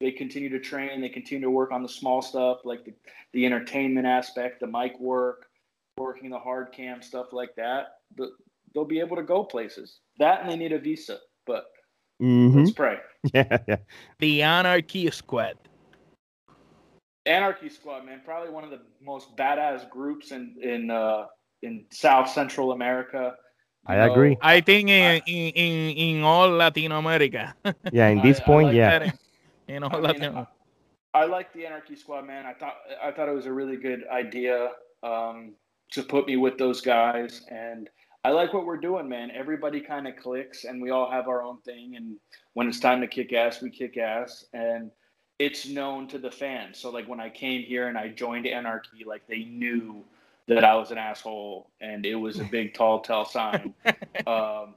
they 0.00 0.12
continue 0.12 0.48
to 0.50 0.60
train. 0.60 1.00
They 1.00 1.08
continue 1.08 1.44
to 1.44 1.50
work 1.50 1.72
on 1.72 1.82
the 1.82 1.88
small 1.88 2.22
stuff, 2.22 2.58
like 2.64 2.84
the, 2.84 2.94
the 3.32 3.46
entertainment 3.46 4.06
aspect, 4.06 4.60
the 4.60 4.66
mic 4.66 4.98
work, 5.00 5.46
working 5.96 6.30
the 6.30 6.38
hard 6.38 6.72
cam 6.72 7.02
stuff 7.02 7.32
like 7.32 7.54
that. 7.56 7.98
But 8.16 8.30
they'll 8.74 8.84
be 8.84 9.00
able 9.00 9.16
to 9.16 9.22
go 9.22 9.44
places. 9.44 9.98
That 10.18 10.40
and 10.42 10.50
they 10.50 10.56
need 10.56 10.72
a 10.72 10.78
visa. 10.78 11.18
But 11.46 11.64
mm-hmm. 12.22 12.58
let's 12.58 12.72
pray. 12.72 12.98
Yeah, 13.34 13.58
yeah. 13.66 13.76
The 14.20 14.42
Anarchy 14.42 15.10
Squad. 15.10 15.56
Anarchy 17.26 17.68
Squad, 17.68 18.06
man, 18.06 18.22
probably 18.24 18.50
one 18.50 18.62
of 18.62 18.70
the 18.70 18.80
most 19.02 19.36
badass 19.36 19.90
groups 19.90 20.30
in 20.30 20.54
in 20.62 20.88
uh, 20.88 21.26
in 21.62 21.84
South 21.90 22.30
Central 22.30 22.70
America. 22.70 23.34
You 23.88 23.94
I 23.94 24.06
agree. 24.06 24.36
I 24.40 24.60
think 24.60 24.88
in, 24.88 25.04
I- 25.04 25.22
in, 25.26 25.52
in, 25.54 25.96
in 25.96 26.22
all 26.22 26.48
Latin 26.48 26.92
America. 26.92 27.54
Yeah, 27.92 28.08
in 28.08 28.22
this 28.22 28.38
I 28.40 28.44
point, 28.44 28.68
like 28.68 28.76
yeah. 28.76 29.10
That 29.68 29.80
know, 29.80 29.88
I, 29.92 30.12
mean, 30.12 30.46
I 31.14 31.24
like 31.24 31.52
the 31.52 31.66
Anarchy 31.66 31.96
Squad, 31.96 32.26
man. 32.26 32.46
I 32.46 32.54
thought 32.54 32.76
I 33.02 33.10
thought 33.12 33.28
it 33.28 33.34
was 33.34 33.46
a 33.46 33.52
really 33.52 33.76
good 33.76 34.04
idea 34.10 34.70
um, 35.02 35.52
to 35.92 36.02
put 36.02 36.26
me 36.26 36.36
with 36.36 36.58
those 36.58 36.80
guys, 36.80 37.44
and 37.50 37.88
I 38.24 38.30
like 38.30 38.52
what 38.52 38.66
we're 38.66 38.78
doing, 38.78 39.08
man. 39.08 39.30
Everybody 39.30 39.80
kind 39.80 40.08
of 40.08 40.16
clicks, 40.16 40.64
and 40.64 40.82
we 40.82 40.90
all 40.90 41.10
have 41.10 41.28
our 41.28 41.42
own 41.42 41.58
thing. 41.62 41.96
And 41.96 42.16
when 42.54 42.68
it's 42.68 42.80
time 42.80 43.00
to 43.00 43.06
kick 43.06 43.32
ass, 43.32 43.62
we 43.62 43.70
kick 43.70 43.96
ass, 43.96 44.46
and 44.52 44.90
it's 45.38 45.68
known 45.68 46.08
to 46.08 46.18
the 46.18 46.30
fans. 46.30 46.78
So 46.78 46.90
like 46.90 47.08
when 47.08 47.20
I 47.20 47.30
came 47.30 47.62
here 47.62 47.88
and 47.88 47.96
I 47.96 48.08
joined 48.08 48.46
Anarchy, 48.46 49.04
like 49.06 49.26
they 49.28 49.44
knew 49.44 50.04
that 50.46 50.64
I 50.64 50.74
was 50.74 50.90
an 50.90 50.98
asshole, 50.98 51.70
and 51.80 52.04
it 52.04 52.16
was 52.16 52.40
a 52.40 52.44
big 52.44 52.74
tall 52.74 53.00
tell 53.00 53.24
sign. 53.24 53.74
um, 54.26 54.74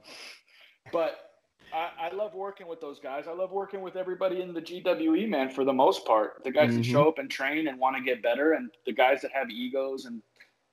but 0.92 1.31
I, 1.72 1.90
I 2.10 2.14
love 2.14 2.34
working 2.34 2.66
with 2.68 2.80
those 2.80 2.98
guys. 2.98 3.24
I 3.26 3.32
love 3.32 3.50
working 3.50 3.80
with 3.80 3.96
everybody 3.96 4.42
in 4.42 4.52
the 4.52 4.60
GWE, 4.60 5.28
man, 5.28 5.48
for 5.50 5.64
the 5.64 5.72
most 5.72 6.04
part. 6.04 6.42
The 6.44 6.50
guys 6.50 6.74
that 6.74 6.82
Mhm. 6.82 6.90
show 6.92 7.08
up 7.08 7.18
and 7.18 7.30
train 7.30 7.68
and 7.68 7.78
want 7.78 7.96
to 7.96 8.02
get 8.02 8.22
better, 8.22 8.52
and 8.52 8.70
the 8.84 8.92
guys 8.92 9.22
that 9.22 9.32
have 9.32 9.50
egos 9.50 10.04
and 10.04 10.22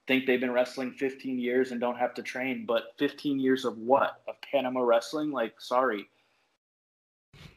think 0.08 0.26
they've 0.26 0.40
been 0.42 0.52
wrestling 0.52 0.92
15 0.92 1.38
years 1.40 1.72
and 1.72 1.80
don't 1.80 1.98
have 1.98 2.14
to 2.16 2.24
train. 2.24 2.66
But 2.66 2.94
15 2.98 3.40
years 3.40 3.64
of 3.64 3.78
what? 3.78 4.22
Of 4.28 4.36
Panama 4.42 4.82
wrestling? 4.82 5.32
Like, 5.32 5.62
sorry. 5.62 6.10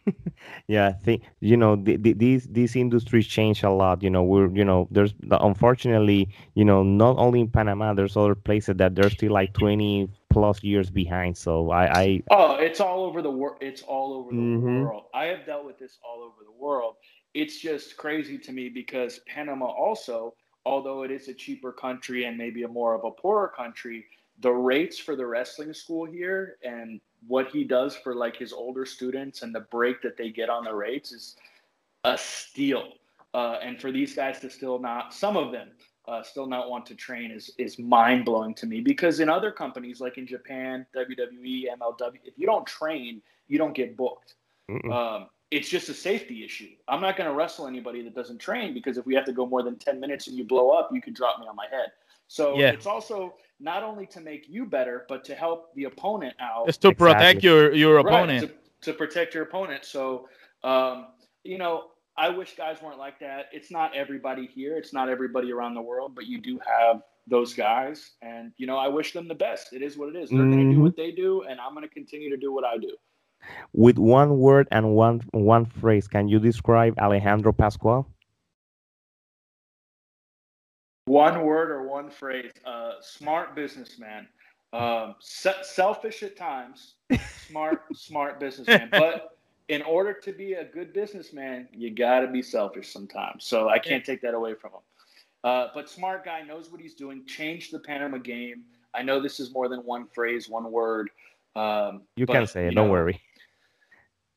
yeah 0.68 0.88
i 0.88 0.92
think 0.92 1.22
you 1.40 1.57
know 1.57 1.76
the, 1.76 1.96
the, 1.96 2.12
these 2.12 2.46
these 2.50 2.76
industries 2.76 3.26
change 3.26 3.62
a 3.62 3.70
lot 3.70 4.03
you 4.03 4.11
know 4.11 4.22
we're 4.22 4.50
you 4.55 4.64
know 4.64 4.88
there's 4.90 5.14
unfortunately 5.40 6.28
you 6.55 6.64
know 6.64 6.82
not 6.82 7.16
only 7.18 7.40
in 7.40 7.48
panama 7.48 7.92
there's 7.94 8.16
other 8.16 8.34
places 8.34 8.76
that 8.76 8.94
they're 8.94 9.11
still 9.11 9.32
like 9.32 9.53
20 9.53 10.09
plus 10.30 10.62
years 10.62 10.90
behind 10.90 11.36
so 11.36 11.70
i 11.70 12.00
i 12.03 12.22
Oh, 12.30 12.55
it's 12.55 12.80
all 12.80 13.05
over 13.05 13.22
the 13.22 13.30
world. 13.30 13.59
It's 13.61 13.82
all 13.82 14.12
over 14.14 14.34
the 14.34 14.42
Mhm. 14.42 14.70
world. 14.70 15.05
I 15.14 15.26
have 15.26 15.46
dealt 15.46 15.64
with 15.66 15.78
this 15.78 15.98
all 16.05 16.22
over 16.22 16.44
the 16.44 16.53
world. 16.53 16.96
It's 17.34 17.59
just 17.61 17.96
crazy 17.96 18.38
to 18.38 18.53
me 18.53 18.68
because 18.68 19.20
Panama 19.26 19.66
also, 19.66 20.34
although 20.64 21.03
it 21.03 21.11
is 21.11 21.28
a 21.28 21.34
cheaper 21.34 21.72
country 21.72 22.24
and 22.24 22.36
maybe 22.36 22.62
a 22.62 22.68
more 22.68 22.94
of 22.94 23.05
a 23.05 23.11
poorer 23.11 23.48
country, 23.48 24.07
the 24.40 24.50
rates 24.53 24.98
for 24.98 25.16
the 25.16 25.26
wrestling 25.26 25.72
school 25.74 26.07
here 26.07 26.57
and 26.64 27.00
what 27.27 27.49
he 27.49 27.64
does 27.64 27.97
for 27.97 28.14
like 28.14 28.37
his 28.37 28.53
older 28.53 28.85
students 28.85 29.43
and 29.43 29.55
the 29.55 29.61
break 29.61 30.03
that 30.03 30.16
they 30.16 30.31
get 30.31 30.49
on 30.49 30.64
the 30.64 30.75
rates 30.75 31.12
is 31.12 31.37
a 32.05 32.18
steal. 32.18 32.93
Uh, 33.35 33.59
and 33.62 33.81
for 33.81 33.91
these 33.91 34.14
guys 34.14 34.41
to 34.41 34.51
still 34.51 34.79
not, 34.79 35.14
some 35.14 35.37
of 35.37 35.53
them 35.53 35.70
uh, 36.07 36.23
still 36.23 36.47
not 36.47 36.68
want 36.68 36.85
to 36.85 36.95
train 36.95 37.31
is 37.31 37.51
is 37.59 37.79
mind 37.79 38.25
blowing 38.25 38.55
to 38.55 38.66
me 38.66 38.81
because 38.81 39.20
in 39.20 39.29
other 39.29 39.51
companies 39.51 40.01
like 40.01 40.18
in 40.18 40.27
Japan, 40.27 40.85
WWE, 40.97 41.64
MLW, 41.79 42.18
if 42.25 42.35
you 42.37 42.47
don't 42.47 42.66
train, 42.66 43.23
you 43.47 43.59
don't 43.59 43.75
get 43.75 43.97
booked. 43.97 44.35
Um, 44.91 45.27
it's 45.51 45.68
just 45.68 45.91
a 45.91 45.95
safety 45.95 46.45
issue. 46.45 46.70
I'm 46.89 47.03
not 47.03 47.16
going 47.16 47.29
to 47.29 47.35
wrestle 47.35 47.66
anybody 47.66 48.03
that 48.03 48.14
doesn't 48.14 48.39
train 48.39 48.73
because 48.73 48.97
if 48.97 49.05
we 49.05 49.14
have 49.14 49.27
to 49.27 49.33
go 49.33 49.47
more 49.47 49.62
than 49.62 49.77
10 49.77 50.01
minutes 50.01 50.27
and 50.27 50.37
you 50.37 50.45
blow 50.45 50.70
up, 50.70 50.89
you 50.93 51.03
could 51.03 51.14
drop 51.14 51.39
me 51.39 51.47
on 51.47 51.55
my 51.55 51.66
head. 51.70 51.93
So 52.33 52.59
Yeah. 52.59 52.70
it's 52.70 52.87
also 52.87 53.35
not 53.61 53.83
only 53.83 54.07
to 54.07 54.20
make 54.20 54.45
you 54.49 54.64
better, 54.64 55.05
but 55.09 55.22
to 55.28 55.35
help 55.35 55.74
the 55.74 55.85
opponent 55.85 56.35
out 56.41 56.66
Just 56.66 56.80
to 56.83 56.93
protect 56.95 57.45
Exactly. 57.45 57.49
your, 57.51 57.72
your 57.74 57.95
Right, 57.97 58.07
opponent. 58.07 58.41
to, 58.83 58.91
to 58.91 58.93
protect 58.97 59.35
your 59.35 59.45
opponent. 59.45 59.85
So, 59.85 60.28
um, 60.64 61.09
you 61.45 61.59
know, 61.59 61.74
I 62.16 62.28
wish 62.30 62.57
guys 62.57 62.76
weren't 62.83 62.99
like 62.99 63.18
that. 63.20 63.47
It's 63.53 63.70
not 63.70 63.95
everybody 63.95 64.47
here. 64.47 64.76
It's 64.78 64.93
not 64.95 65.09
everybody 65.11 65.53
around 65.53 65.74
the 65.74 65.83
world, 65.83 66.14
but 66.14 66.26
you 66.26 66.41
do 66.41 66.59
have 66.66 67.03
those 67.26 67.53
guys, 67.55 68.12
and 68.22 68.53
you 68.57 68.66
know, 68.66 68.76
I 68.76 68.89
wish 68.89 69.12
them 69.12 69.28
the 69.28 69.35
best. 69.47 69.72
It 69.72 69.83
is 69.83 69.97
what 69.97 70.09
it 70.09 70.16
is. 70.22 70.33
They're 70.35 70.47
going 70.53 70.59
to 70.68 70.72
do 70.76 70.80
what 70.80 70.97
they 70.97 71.11
do, 71.12 71.43
and 71.49 71.61
I'm 71.61 71.72
going 71.74 71.87
to 71.89 71.95
continue 71.95 72.30
to 72.30 72.37
do 72.37 72.53
what 72.53 72.64
I 72.64 72.76
do. 72.78 72.93
with 73.72 73.99
one 73.99 74.39
word 74.39 74.68
and 74.70 74.95
one 74.95 75.20
one 75.33 75.64
phrase 75.64 76.09
can 76.09 76.28
you 76.28 76.39
describe 76.39 76.95
alejandro 76.99 77.53
pascual 77.53 78.07
One 81.07 81.42
word 81.44 81.70
or 81.70 81.86
one 81.86 82.11
phrase. 82.11 82.53
Uh, 82.64 82.92
smart 83.00 83.57
businessman. 83.57 84.28
Um, 84.72 85.16
se- 85.18 85.62
selfish 85.62 86.22
at 86.22 86.36
times. 86.36 86.94
Smart, 87.48 87.82
smart 87.94 88.38
businessman. 88.38 88.88
But 88.90 89.36
in 89.68 89.82
order 89.82 90.12
to 90.12 90.32
be 90.32 90.55
a 90.55 90.64
good 90.64 90.92
businessman, 90.92 91.68
you 91.72 91.90
got 91.90 92.20
to 92.20 92.28
be 92.28 92.40
selfish 92.40 92.92
sometimes. 92.92 93.44
So 93.44 93.68
I 93.68 93.78
can't 93.78 94.05
take 94.05 94.22
that 94.22 94.34
away 94.34 94.55
from 94.55 94.72
him. 94.72 94.80
Uh, 95.44 95.68
but 95.74 95.90
smart 95.90 96.24
guy 96.24 96.42
knows 96.42 96.70
what 96.70 96.80
he's 96.80 96.94
doing. 96.94 97.26
Changed 97.26 97.72
the 97.72 97.80
Panama 97.80 98.18
game. 98.18 98.62
I 98.94 99.03
know 99.03 99.20
this 99.20 99.40
is 99.40 99.53
more 99.53 99.68
than 99.68 99.80
one 99.80 100.07
phrase, 100.07 100.48
one 100.48 100.70
word. 100.70 101.11
Um, 101.57 102.03
you 102.16 102.26
but, 102.26 102.34
can 102.34 102.46
say 102.46 102.68
it 102.68 102.74
don't 102.74 102.86
know, 102.86 102.92
worry 102.92 103.20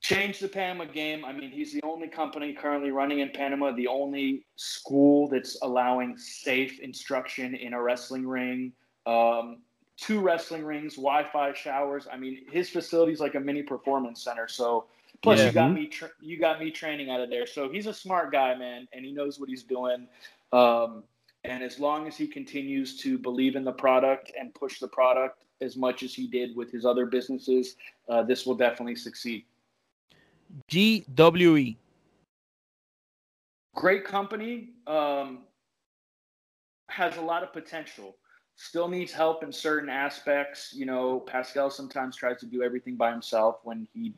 changed 0.06 0.40
the 0.40 0.48
Panama 0.48 0.86
game. 0.86 1.26
I 1.26 1.34
mean, 1.34 1.50
he's 1.50 1.74
the 1.74 1.82
only 1.84 2.08
company 2.08 2.54
currently 2.54 2.92
running 2.92 3.20
in 3.22 3.30
Panama, 3.30 3.72
the 3.72 3.88
only 3.88 4.46
school 4.56 5.28
that's 5.28 5.58
allowing 5.64 6.16
safe 6.16 6.80
instruction 6.80 7.56
in 7.56 7.74
a 7.74 7.82
wrestling 7.82 8.28
ring, 8.28 8.72
um, 9.08 9.64
two 9.98 10.20
wrestling 10.20 10.64
rings, 10.64 10.96
Wi-Fi 10.96 11.54
showers. 11.54 12.08
I 12.12 12.18
mean, 12.18 12.46
his 12.52 12.70
facility's 12.70 13.20
like 13.20 13.34
a 13.34 13.40
mini 13.40 13.64
performance 13.64 14.24
center. 14.24 14.48
So, 14.48 14.86
plus 15.24 15.40
Yeah. 15.40 15.48
you 15.48 15.52
got 15.54 15.74
me, 15.74 15.88
tra- 15.88 16.12
you 16.22 16.38
got 16.38 16.60
me 16.60 16.70
training 16.70 17.10
out 17.10 17.22
of 17.22 17.32
there. 17.32 17.48
So 17.48 17.68
he's 17.68 17.88
a 17.88 17.94
smart 17.94 18.32
guy, 18.32 18.54
man, 18.54 18.88
and 18.94 19.04
he 19.04 19.12
knows 19.12 19.40
what 19.40 19.50
he's 19.50 19.64
doing. 19.64 20.08
Um, 20.54 21.04
and 21.44 21.64
as 21.64 21.80
long 21.80 22.06
as 22.06 22.16
he 22.16 22.28
continues 22.28 23.02
to 23.02 23.18
believe 23.18 23.56
in 23.56 23.64
the 23.64 23.74
product 23.74 24.32
and 24.40 24.54
push 24.54 24.80
the 24.80 24.88
product 24.88 25.46
as 25.62 25.76
much 25.76 26.04
as 26.04 26.14
he 26.14 26.28
did 26.28 26.56
with 26.56 26.72
his 26.72 26.86
other 26.86 27.08
businesses, 27.08 27.76
uh, 28.08 28.22
this 28.22 28.46
will 28.46 28.56
definitely 28.56 28.96
succeed. 28.96 29.46
GWE. 30.72 31.78
great 33.76 34.06
company 34.06 34.70
um, 34.88 35.40
has 36.90 37.18
a 37.18 37.22
lot 37.22 37.44
of 37.44 37.52
potential. 37.52 38.16
Still 38.56 38.88
needs 38.88 39.12
help 39.12 39.44
in 39.44 39.52
certain 39.52 39.90
aspects 39.90 40.74
you 40.74 40.86
know 40.86 41.20
pascal 41.20 41.70
sometimes 41.70 42.16
tries 42.16 42.40
to 42.40 42.46
do 42.46 42.64
everything 42.64 42.96
by 42.96 43.12
himself 43.12 43.58
when 43.64 43.88
he 43.94 44.14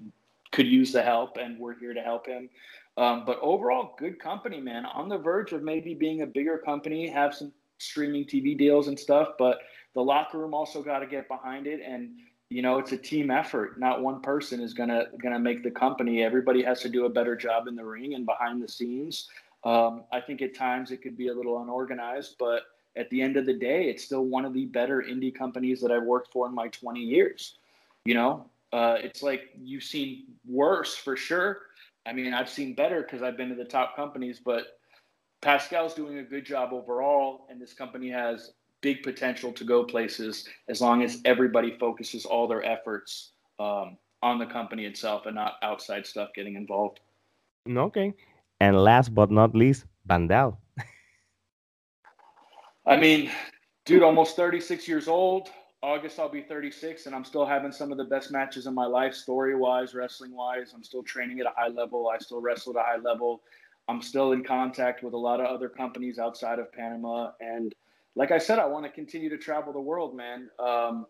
could 0.52 0.68
use 0.68 0.92
the 0.92 1.02
help 1.02 1.38
and 1.38 1.60
we're 1.60 1.78
here 1.78 1.94
to 1.94 2.02
help 2.02 2.28
him. 2.28 2.50
Um, 2.98 3.24
but 3.26 3.40
overall 3.42 3.96
good 3.98 4.20
company 4.20 4.62
man. 4.62 4.86
On 4.86 5.10
the 5.10 5.18
verge 5.18 5.54
of 5.54 5.64
maybe 5.64 5.94
being 5.94 6.22
a 6.22 6.28
bigger 6.28 6.58
company 6.58 7.08
have 7.10 7.34
some 7.34 7.52
streaming 7.80 8.26
tv 8.26 8.58
deals 8.58 8.88
and 8.88 9.00
stuff 9.00 9.30
but 9.38 9.60
the 9.94 10.02
locker 10.02 10.40
room 10.40 10.54
also 10.54 10.82
got 10.82 11.00
to 11.00 11.08
get 11.08 11.28
behind 11.28 11.68
it 11.68 11.80
and 11.86 12.10
you 12.50 12.62
know 12.62 12.78
it's 12.80 12.92
a 12.92 12.98
team 12.98 13.30
effort. 13.30 13.80
Not 13.80 14.02
one 14.02 14.22
person 14.22 14.62
is 14.62 14.74
gonna 14.74 15.06
gonna 15.22 15.40
make 15.40 15.64
the 15.64 15.72
company. 15.72 16.24
Everybody 16.24 16.64
has 16.64 16.82
to 16.82 16.90
do 16.90 17.06
a 17.06 17.10
better 17.10 17.36
job 17.36 17.68
in 17.68 17.76
the 17.76 17.86
ring 17.86 18.14
and 18.14 18.26
behind 18.26 18.62
the 18.62 18.68
scenes. 18.68 19.30
Um, 19.64 20.04
i 20.12 20.22
think 20.22 20.42
at 20.44 20.56
times 20.56 20.92
it 20.92 21.02
could 21.02 21.18
be 21.18 21.30
a 21.30 21.34
little 21.34 21.62
unorganized 21.62 22.36
but 22.38 22.62
at 22.96 23.10
the 23.10 23.22
end 23.22 23.38
of 23.38 23.46
the 23.48 23.54
day 23.54 23.90
it's 23.90 24.04
still 24.04 24.24
one 24.24 24.46
of 24.46 24.54
the 24.54 24.66
better 24.66 25.04
indie 25.08 25.34
companies 25.34 25.82
that 25.82 25.92
i've 25.92 26.04
worked 26.04 26.32
for 26.32 26.46
in 26.48 26.54
my 26.54 26.68
20 26.68 27.00
years. 27.00 27.58
You 28.06 28.14
know 28.14 28.46
uh, 28.72 28.98
it's 29.00 29.24
like 29.24 29.50
you've 29.58 29.84
seen 29.84 30.26
worse 30.46 30.96
for 30.96 31.16
sure. 31.16 31.60
I 32.06 32.14
mean 32.14 32.34
i've 32.34 32.50
seen 32.50 32.76
better 32.76 33.02
because 33.02 33.24
i've 33.24 33.36
been 33.36 33.50
to 33.50 33.56
the 33.56 33.66
top 33.66 33.96
companies 33.96 34.40
but 34.44 34.80
pascal's 35.42 35.94
doing 35.94 36.20
a 36.20 36.24
good 36.24 36.46
job 36.46 36.72
overall 36.72 37.48
and 37.50 37.60
this 37.60 37.74
company 37.74 38.10
has 38.10 38.52
big 38.82 39.04
potential 39.04 39.52
to 39.54 39.64
go 39.64 39.84
places 39.84 40.48
as 40.70 40.82
long 40.82 41.04
as 41.04 41.22
everybody 41.26 41.78
focuses 41.80 42.26
all 42.26 42.48
their 42.48 42.64
efforts 42.64 43.32
um, 43.60 43.98
on 44.22 44.40
the 44.40 44.46
company 44.46 44.86
itself 44.86 45.26
and 45.26 45.36
not 45.36 45.54
outside 45.64 46.06
stuff 46.06 46.30
getting 46.36 46.56
involved. 46.56 47.00
Okay. 47.70 48.14
And 48.60 48.78
last 48.78 49.14
but 49.14 49.32
not 49.32 49.56
least, 49.56 49.86
Vandal. 50.06 50.60
I 52.86 52.98
mean, 52.98 53.30
dude, 53.86 54.04
almost 54.04 54.36
36 54.36 54.88
years 54.88 55.08
old. 55.08 55.50
August, 55.84 56.18
I'll 56.18 56.30
be 56.30 56.42
36, 56.42 57.06
and 57.06 57.14
I'm 57.14 57.24
still 57.24 57.46
having 57.46 57.72
some 57.72 57.92
of 57.92 58.00
the 58.00 58.04
best 58.04 58.32
matches 58.32 58.66
in 58.66 58.74
my 58.74 58.88
life, 58.88 59.14
story 59.14 59.56
wise, 59.56 59.94
wrestling 59.94 60.36
wise. 60.36 60.72
I'm 60.74 60.84
still 60.84 61.04
training 61.04 61.40
at 61.40 61.46
a 61.46 61.54
high 61.56 61.68
level. 61.68 62.10
I 62.10 62.18
still 62.18 62.42
wrestle 62.42 62.76
at 62.78 62.82
a 62.82 62.84
high 62.84 62.98
level. 62.98 63.44
I'm 63.88 64.02
still 64.02 64.32
in 64.32 64.44
contact 64.44 65.04
with 65.04 65.14
a 65.14 65.18
lot 65.18 65.40
of 65.40 65.46
other 65.46 65.70
companies 65.70 66.18
outside 66.18 66.58
of 66.58 66.72
Panama. 66.74 67.32
And 67.40 67.76
like 68.18 68.32
I 68.32 68.40
said, 68.40 68.58
I 68.58 68.66
want 68.66 68.84
to 68.84 68.92
continue 68.92 69.30
to 69.30 69.38
travel 69.38 69.72
the 69.72 69.80
world, 69.80 70.16
man. 70.16 70.50
Um, 70.58 71.06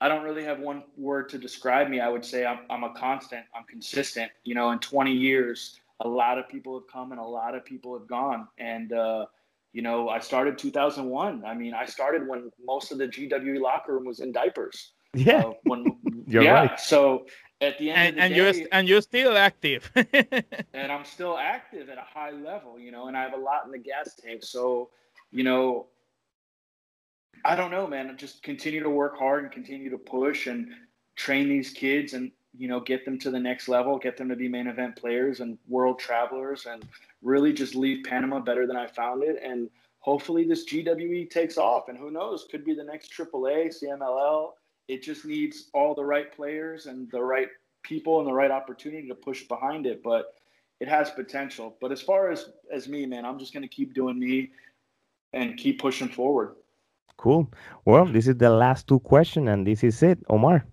I 0.00 0.08
don't 0.08 0.24
really 0.24 0.42
have 0.42 0.58
one 0.58 0.84
word 0.96 1.28
to 1.28 1.38
describe 1.38 1.90
me. 1.90 2.00
I 2.00 2.08
would 2.08 2.24
say 2.24 2.46
I'm, 2.46 2.60
I'm 2.70 2.82
a 2.82 2.94
constant. 2.94 3.44
I'm 3.54 3.64
consistent. 3.64 4.32
You 4.44 4.54
know, 4.54 4.70
in 4.70 4.78
20 4.78 5.12
years, 5.12 5.78
a 6.00 6.08
lot 6.08 6.38
of 6.38 6.48
people 6.48 6.78
have 6.78 6.88
come 6.90 7.12
and 7.12 7.20
a 7.20 7.24
lot 7.24 7.54
of 7.54 7.62
people 7.66 7.92
have 7.98 8.08
gone. 8.08 8.48
And, 8.56 8.94
uh, 8.94 9.26
you 9.74 9.82
know, 9.82 10.08
I 10.08 10.18
started 10.18 10.56
2001. 10.56 11.44
I 11.44 11.52
mean, 11.52 11.74
I 11.74 11.84
started 11.84 12.26
when 12.26 12.50
most 12.64 12.90
of 12.90 12.96
the 12.96 13.06
GWE 13.06 13.60
locker 13.60 13.92
room 13.92 14.06
was 14.06 14.20
in 14.20 14.32
diapers. 14.32 14.92
Yeah. 15.12 15.40
Uh, 15.40 15.52
when, 15.64 15.84
You're 16.26 16.44
yeah. 16.44 16.52
right. 16.52 16.80
So 16.80 17.26
at 17.60 17.76
the 17.78 17.90
end 17.90 17.98
and, 17.98 18.08
of 18.08 18.14
the 18.14 18.22
and 18.22 18.34
day, 18.54 18.60
you're 18.60 18.68
and 18.72 18.88
you're 18.88 19.02
still 19.02 19.36
active. 19.36 19.90
and 20.72 20.90
I'm 20.90 21.04
still 21.04 21.36
active 21.36 21.90
at 21.90 21.98
a 21.98 22.04
high 22.14 22.30
level, 22.30 22.78
you 22.78 22.92
know, 22.92 23.08
and 23.08 23.16
I 23.16 23.22
have 23.22 23.34
a 23.34 23.36
lot 23.36 23.66
in 23.66 23.72
the 23.72 23.78
gas 23.78 24.14
tank. 24.14 24.44
So, 24.44 24.88
you 25.32 25.44
know, 25.44 25.88
I 27.44 27.56
don't 27.56 27.70
know, 27.70 27.86
man. 27.86 28.14
Just 28.16 28.42
continue 28.42 28.82
to 28.82 28.90
work 28.90 29.18
hard 29.18 29.44
and 29.44 29.52
continue 29.52 29.90
to 29.90 29.98
push 29.98 30.46
and 30.46 30.68
train 31.16 31.48
these 31.48 31.70
kids 31.70 32.14
and 32.14 32.30
you 32.56 32.68
know 32.68 32.80
get 32.80 33.04
them 33.04 33.18
to 33.18 33.30
the 33.30 33.38
next 33.38 33.68
level, 33.68 33.98
get 33.98 34.16
them 34.16 34.28
to 34.28 34.36
be 34.36 34.48
main 34.48 34.66
event 34.66 34.96
players 34.96 35.40
and 35.40 35.58
world 35.68 35.98
travelers, 35.98 36.66
and 36.66 36.84
really 37.22 37.52
just 37.52 37.74
leave 37.74 38.04
Panama 38.04 38.40
better 38.40 38.66
than 38.66 38.76
I 38.76 38.86
found 38.86 39.22
it. 39.22 39.40
And 39.42 39.70
hopefully 40.00 40.44
this 40.44 40.64
GWE 40.66 41.30
takes 41.30 41.56
off. 41.56 41.88
And 41.88 41.96
who 41.96 42.10
knows, 42.10 42.46
could 42.50 42.64
be 42.64 42.74
the 42.74 42.84
next 42.84 43.12
AAA, 43.12 43.82
CMLL. 43.82 44.52
It 44.88 45.02
just 45.02 45.24
needs 45.24 45.70
all 45.72 45.94
the 45.94 46.04
right 46.04 46.34
players 46.34 46.86
and 46.86 47.10
the 47.10 47.22
right 47.22 47.48
people 47.82 48.18
and 48.18 48.26
the 48.26 48.32
right 48.32 48.50
opportunity 48.50 49.08
to 49.08 49.14
push 49.14 49.44
behind 49.44 49.86
it. 49.86 50.02
But 50.02 50.34
it 50.80 50.88
has 50.88 51.10
potential. 51.10 51.76
But 51.80 51.92
as 51.92 52.02
far 52.02 52.30
as 52.30 52.50
as 52.72 52.88
me, 52.88 53.06
man, 53.06 53.24
I'm 53.24 53.38
just 53.38 53.54
gonna 53.54 53.68
keep 53.68 53.94
doing 53.94 54.18
me 54.18 54.50
and 55.32 55.56
keep 55.56 55.80
pushing 55.80 56.08
forward. 56.08 56.56
Cool. 57.20 57.52
Well, 57.84 58.06
this 58.06 58.26
is 58.26 58.36
the 58.36 58.48
last 58.48 58.88
two 58.88 58.98
questions, 59.00 59.46
and 59.46 59.66
this 59.66 59.84
is 59.84 60.02
it, 60.02 60.18
Omar. 60.30 60.64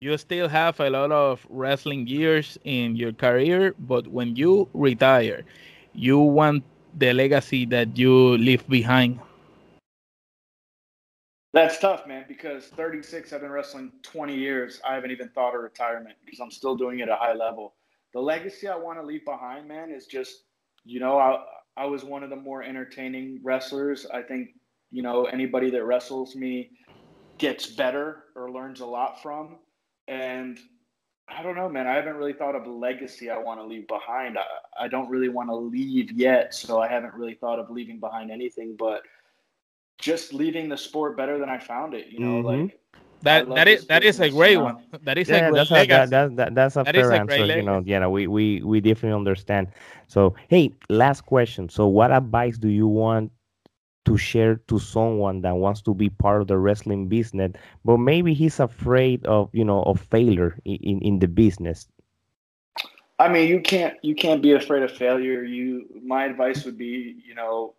you 0.00 0.16
still 0.16 0.48
have 0.48 0.80
a 0.80 0.88
lot 0.88 1.12
of 1.12 1.46
wrestling 1.50 2.06
years 2.06 2.56
in 2.64 2.96
your 2.96 3.12
career, 3.12 3.74
but 3.78 4.06
when 4.08 4.34
you 4.34 4.66
retire, 4.72 5.44
you 5.92 6.18
want 6.18 6.64
the 6.96 7.12
legacy 7.12 7.66
that 7.66 7.98
you 7.98 8.38
leave 8.38 8.66
behind. 8.66 9.20
That's 11.52 11.78
tough, 11.78 12.06
man, 12.06 12.24
because 12.28 12.68
36, 12.68 13.34
I've 13.34 13.42
been 13.42 13.50
wrestling 13.52 13.92
20 14.04 14.34
years. 14.34 14.80
I 14.88 14.94
haven't 14.94 15.10
even 15.10 15.28
thought 15.28 15.54
of 15.54 15.60
retirement 15.60 16.16
because 16.24 16.40
I'm 16.40 16.50
still 16.50 16.76
doing 16.76 17.00
it 17.00 17.02
at 17.02 17.08
a 17.10 17.16
high 17.16 17.34
level. 17.34 17.74
The 18.14 18.20
legacy 18.20 18.68
I 18.68 18.76
want 18.76 18.98
to 19.00 19.04
leave 19.04 19.26
behind, 19.26 19.68
man, 19.68 19.90
is 19.90 20.06
just, 20.06 20.44
you 20.86 20.98
know, 20.98 21.18
I, 21.18 21.44
I 21.76 21.84
was 21.84 22.04
one 22.04 22.22
of 22.22 22.30
the 22.30 22.36
more 22.36 22.62
entertaining 22.62 23.40
wrestlers. 23.42 24.06
I 24.06 24.22
think, 24.22 24.54
you 24.94 25.02
know, 25.02 25.26
anybody 25.26 25.70
that 25.72 25.84
wrestles 25.84 26.36
me 26.36 26.70
gets 27.38 27.66
better 27.66 28.24
or 28.36 28.50
learns 28.50 28.80
a 28.80 28.86
lot 28.86 29.22
from. 29.22 29.58
And 30.08 30.58
I 31.28 31.42
don't 31.42 31.56
know, 31.56 31.68
man. 31.68 31.86
I 31.86 31.94
haven't 31.94 32.16
really 32.16 32.32
thought 32.34 32.56
of 32.56 32.66
a 32.66 32.70
legacy 32.70 33.30
I 33.30 33.38
want 33.38 33.60
to 33.60 33.64
leave 33.66 33.88
behind. 33.88 34.38
I, 34.38 34.84
I 34.84 34.88
don't 34.88 35.10
really 35.10 35.28
want 35.28 35.50
to 35.50 35.56
leave 35.56 36.12
yet, 36.12 36.54
so 36.54 36.80
I 36.80 36.88
haven't 36.88 37.14
really 37.14 37.34
thought 37.34 37.58
of 37.58 37.70
leaving 37.70 37.98
behind 38.00 38.30
anything. 38.30 38.76
But 38.78 39.02
just 39.98 40.32
leaving 40.32 40.68
the 40.68 40.76
sport 40.76 41.16
better 41.16 41.38
than 41.38 41.48
I 41.50 41.58
found 41.58 41.94
it. 41.94 42.08
You 42.08 42.20
know, 42.20 42.38
Mhm. 42.38 42.70
like 42.70 42.78
That 43.22 43.52
that 43.54 43.68
is 43.68 43.86
that 43.86 44.04
is 44.04 44.20
a 44.20 44.30
great 44.30 44.56
one. 44.58 44.76
That 45.04 45.18
is 45.18 45.32
a 45.32 45.40
yeah, 45.40 45.50
great 45.50 45.52
that's 45.52 45.70
a, 45.70 45.84
legacy. 45.84 46.08
that, 46.08 46.10
that, 46.10 46.36
that, 46.36 46.54
that's 46.54 46.76
a 46.76 46.84
That 46.84 46.96
is 46.96 47.10
fair 47.10 47.12
a 47.12 47.20
great 47.20 47.44
answer. 47.44 47.46
You 47.48 47.62
know, 47.62 47.82
legacy. 47.82 47.86
yeah, 47.86 48.06
we, 48.06 48.26
we 48.26 48.62
we 48.62 48.80
definitely 48.80 49.16
understand. 49.16 49.68
So, 50.08 50.34
hey, 50.48 50.72
last 50.88 51.22
question. 51.22 51.68
So, 51.68 51.88
what 51.88 52.12
advice 52.12 52.58
do 52.58 52.68
you 52.68 52.86
want 52.88 53.32
to 54.04 54.16
share 54.16 54.56
to 54.68 54.78
someone 54.78 55.40
that 55.42 55.56
wants 55.56 55.82
to 55.82 55.94
be 55.94 56.10
part 56.10 56.42
of 56.42 56.48
the 56.48 56.58
wrestling 56.58 57.08
business, 57.08 57.52
but 57.84 57.98
maybe 57.98 58.34
he's 58.34 58.60
afraid 58.60 59.24
of 59.26 59.50
you 59.52 59.64
know 59.64 59.82
of 59.82 60.00
failure 60.00 60.58
in, 60.64 61.00
in, 61.00 61.18
the 61.18 61.28
business? 61.28 61.88
I 63.18 63.28
mean, 63.28 63.48
you 63.48 63.60
can't 63.60 63.96
you 64.02 64.14
can't 64.14 64.42
be 64.42 64.52
afraid 64.52 64.82
of 64.82 64.90
failure. 64.92 65.42
You, 65.42 65.86
my 66.02 66.24
advice 66.24 66.64
would 66.64 66.76
be, 66.76 67.16
you 67.26 67.34
know, 67.34 67.74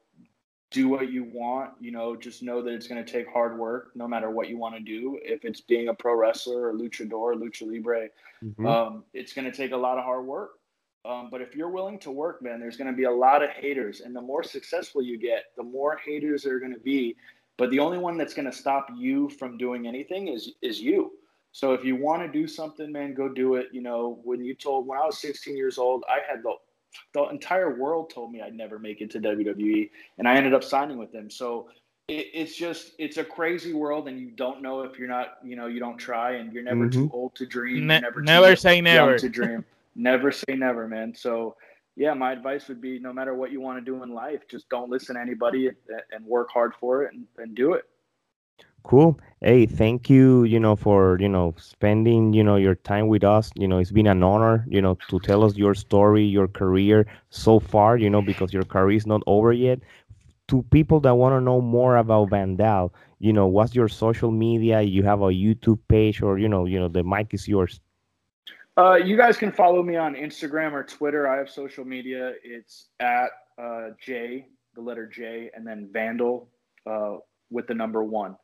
do 0.72 0.88
what 0.88 1.12
you 1.12 1.26
want. 1.26 1.72
You 1.80 1.92
know, 1.92 2.16
just 2.16 2.42
know 2.42 2.62
that 2.62 2.74
it's 2.74 2.88
going 2.88 3.04
to 3.04 3.12
take 3.12 3.28
hard 3.32 3.58
work, 3.58 3.92
no 3.96 4.08
matter 4.08 4.30
what 4.30 4.50
you 4.50 4.58
want 4.58 4.76
to 4.76 4.82
do. 4.82 5.20
If 5.22 5.46
it's 5.46 5.62
being 5.62 5.90
a 5.90 5.94
pro 5.94 6.16
wrestler 6.16 6.70
or 6.70 6.74
luchador, 6.74 7.36
lucha 7.36 7.70
libre, 7.70 8.10
Mhm. 8.44 8.66
um, 8.66 9.04
it's 9.14 9.34
going 9.34 9.50
to 9.50 9.56
take 9.56 9.72
a 9.72 9.78
lot 9.78 9.98
of 9.98 10.04
hard 10.04 10.26
work. 10.26 10.60
Um, 11.06 11.30
but 11.30 11.42
if 11.42 11.56
you're 11.56 11.70
willing 11.70 12.00
to 12.00 12.12
work, 12.12 12.42
man, 12.42 12.60
there's 12.60 12.78
going 12.78 12.90
to 12.90 12.98
be 12.98 13.04
a 13.04 13.12
lot 13.12 13.44
of 13.44 13.50
haters, 13.52 14.02
and 14.02 14.16
the 14.16 14.22
more 14.22 14.44
successful 14.44 15.02
you 15.02 15.18
get, 15.18 15.46
the 15.56 15.64
more 15.64 15.98
haters 16.04 16.44
there 16.44 16.56
are 16.56 16.60
going 16.60 16.74
to 16.74 16.80
be. 16.80 17.16
But 17.58 17.70
the 17.70 17.80
only 17.80 17.98
one 17.98 18.18
that's 18.18 18.34
going 18.34 18.50
to 18.50 18.56
stop 18.56 18.88
you 18.96 19.30
from 19.30 19.58
doing 19.58 19.88
anything 19.88 20.28
is 20.28 20.54
is 20.62 20.82
you. 20.82 21.12
So 21.52 21.74
if 21.74 21.86
you 21.86 21.96
want 21.96 22.22
to 22.22 22.28
do 22.28 22.48
something, 22.48 22.92
man, 22.92 23.14
go 23.14 23.30
do 23.30 23.56
it. 23.56 23.68
You 23.72 23.82
know, 23.82 24.20
when 24.24 24.44
you 24.44 24.56
told 24.56 24.88
when 24.88 25.00
I 25.00 25.06
was 25.06 25.20
16 25.20 25.56
years 25.56 25.78
old, 25.78 26.04
I 26.10 26.20
had 26.30 26.44
the 26.44 26.56
the 27.14 27.24
entire 27.30 27.78
world 27.78 28.10
told 28.10 28.32
me 28.32 28.42
I'd 28.42 28.56
never 28.56 28.80
make 28.80 29.02
it 29.02 29.12
to 29.12 29.20
WWE, 29.20 29.90
and 30.18 30.28
I 30.28 30.36
ended 30.36 30.54
up 30.54 30.64
signing 30.64 30.98
with 30.98 31.12
them. 31.12 31.30
So 31.30 31.70
it, 32.08 32.28
it's 32.34 32.56
just 32.56 32.92
it's 32.98 33.18
a 33.18 33.24
crazy 33.24 33.74
world, 33.74 34.08
and 34.08 34.20
you 34.20 34.32
don't 34.32 34.62
know 34.62 34.82
if 34.82 34.98
you're 34.98 35.08
not, 35.08 35.38
you 35.44 35.56
know, 35.56 35.68
you 35.68 35.80
don't 35.80 35.98
try, 35.98 36.34
and 36.34 36.52
you're 36.52 36.64
never 36.64 36.90
too 36.90 37.10
old 37.14 37.36
to 37.36 37.46
dream. 37.46 37.88
Ne- 37.88 38.02
never, 38.02 38.22
never 38.22 38.56
say 38.56 38.82
never. 38.82 39.18
to 39.18 39.30
dream. 39.30 39.64
never 39.96 40.32
say 40.32 40.56
never, 40.56 40.88
man. 40.88 41.14
So 41.16 41.56
yeah, 41.96 42.14
my 42.14 42.34
advice 42.34 42.68
would 42.68 42.82
be 42.82 43.00
no 43.00 43.14
matter 43.14 43.34
what 43.34 43.52
you 43.52 43.62
want 43.62 43.78
to 43.80 43.86
do 43.86 44.04
in 44.04 44.14
life, 44.14 44.42
just 44.50 44.68
don't 44.70 44.90
listen 44.90 45.16
to 45.16 45.22
anybody 45.22 45.70
and, 46.12 46.26
work 46.26 46.50
hard 46.52 46.74
for 46.80 47.04
it 47.04 47.14
and, 47.14 47.26
and 47.38 47.56
do 47.56 47.74
it. 47.74 47.84
Cool. 48.84 49.20
Hey, 49.42 49.66
thank 49.66 50.10
you, 50.10 50.44
you 50.44 50.60
know, 50.60 50.76
for, 50.76 51.18
you 51.20 51.30
know, 51.30 51.56
spending, 51.58 52.34
you 52.34 52.44
know, 52.44 52.56
your 52.58 52.76
time 52.76 53.08
with 53.08 53.24
us. 53.24 53.50
You 53.56 53.68
know, 53.68 53.80
it's 53.80 53.92
been 53.92 54.08
an 54.08 54.22
honor, 54.24 54.66
you 54.68 54.82
know, 54.82 54.98
to 55.10 55.20
tell 55.22 55.44
us 55.44 55.56
your 55.56 55.74
story, 55.74 56.24
your 56.24 56.48
career 56.48 57.08
so 57.30 57.60
far, 57.60 57.98
you 57.98 58.10
know, 58.10 58.22
because 58.22 58.54
your 58.54 58.64
career 58.64 58.98
is 58.98 59.08
not 59.08 59.22
over 59.26 59.54
yet. 59.54 59.80
To 60.50 60.62
people 60.64 61.00
that 61.00 61.16
want 61.16 61.34
to 61.34 61.42
know 61.42 61.62
more 61.62 61.98
about 61.98 62.30
Vandal, 62.30 62.94
you 63.20 63.34
know, 63.34 63.48
what's 63.48 63.74
your 63.74 63.88
social 63.88 64.30
media? 64.30 64.82
You 64.82 65.02
have 65.04 65.22
a 65.22 65.30
YouTube 65.34 65.80
page 65.88 66.22
or, 66.22 66.38
you 66.38 66.48
know, 66.48 66.66
you 66.66 66.80
know, 66.80 66.88
the 66.88 67.04
mic 67.04 67.34
is 67.34 67.48
yours. 67.48 67.80
Uh, 68.78 68.96
you 68.96 69.16
guys 69.16 69.38
can 69.38 69.52
follow 69.52 69.82
me 69.82 69.96
on 69.96 70.16
Instagram 70.16 70.74
or 70.74 70.84
Twitter. 70.84 71.28
I 71.28 71.38
have 71.38 71.50
social 71.50 71.86
media. 71.86 72.34
It's 72.44 72.88
at 73.00 73.30
uh, 73.58 73.90
J, 74.02 74.48
the 74.76 74.82
letter 74.82 75.08
J, 75.08 75.50
and 75.56 75.66
then 75.66 75.90
Vandal 75.94 76.50
uh, 76.86 77.18
with 77.50 77.68
the 77.68 77.74
number 77.74 78.04
one. 78.04 78.36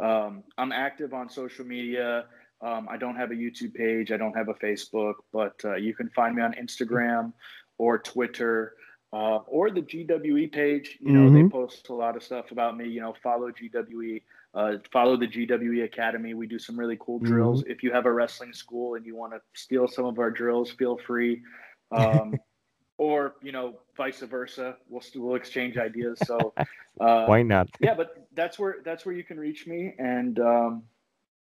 Um, 0.00 0.42
I'm 0.56 0.72
active 0.72 1.12
on 1.12 1.28
social 1.28 1.66
media. 1.66 2.24
Um, 2.62 2.88
I 2.90 2.96
don't 2.96 3.16
have 3.16 3.30
a 3.30 3.34
YouTube 3.34 3.74
page. 3.74 4.10
I 4.10 4.16
don't 4.16 4.34
have 4.34 4.48
a 4.48 4.54
Facebook, 4.54 5.14
but 5.32 5.60
uh, 5.64 5.74
you 5.74 5.94
can 5.94 6.08
find 6.10 6.34
me 6.34 6.42
on 6.42 6.54
Instagram 6.54 7.34
or 7.76 7.98
Twitter 7.98 8.74
uh, 9.12 9.38
or 9.46 9.70
the 9.70 9.82
GWE 9.82 10.50
page. 10.50 10.96
You 11.00 11.12
know, 11.12 11.30
they 11.30 11.46
post 11.48 11.90
a 11.90 11.94
lot 11.94 12.16
of 12.16 12.22
stuff 12.22 12.52
about 12.52 12.76
me. 12.76 12.88
You 12.88 13.02
know, 13.02 13.14
follow 13.22 13.50
GWE. 13.50 14.22
Uh, 14.54 14.76
follow 14.92 15.16
the 15.16 15.26
GWE 15.26 15.84
Academy. 15.84 16.34
We 16.34 16.46
do 16.46 16.60
some 16.60 16.78
really 16.78 16.96
cool 17.00 17.18
drills. 17.18 17.64
If 17.66 17.82
you 17.82 17.92
have 17.92 18.06
a 18.06 18.12
wrestling 18.12 18.52
school 18.52 18.94
and 18.94 19.04
you 19.04 19.16
want 19.16 19.32
to 19.32 19.40
steal 19.52 19.88
some 19.88 20.04
of 20.04 20.18
our 20.20 20.30
drills, 20.30 20.70
feel 20.70 20.96
free. 20.96 21.42
Um, 21.90 22.36
or 22.98 23.34
you 23.42 23.50
know, 23.50 23.80
vice 23.96 24.20
versa. 24.20 24.76
We'll 24.88 25.02
we'll 25.16 25.34
exchange 25.34 25.76
ideas. 25.76 26.20
So 26.24 26.54
uh, 27.00 27.26
Why 27.26 27.42
not? 27.42 27.68
yeah, 27.80 27.94
but 27.94 28.26
that's 28.34 28.58
where 28.58 28.76
that's 28.84 29.04
where 29.04 29.14
you 29.14 29.24
can 29.24 29.40
reach 29.40 29.66
me. 29.66 29.94
And 29.98 30.38
um, 30.38 30.82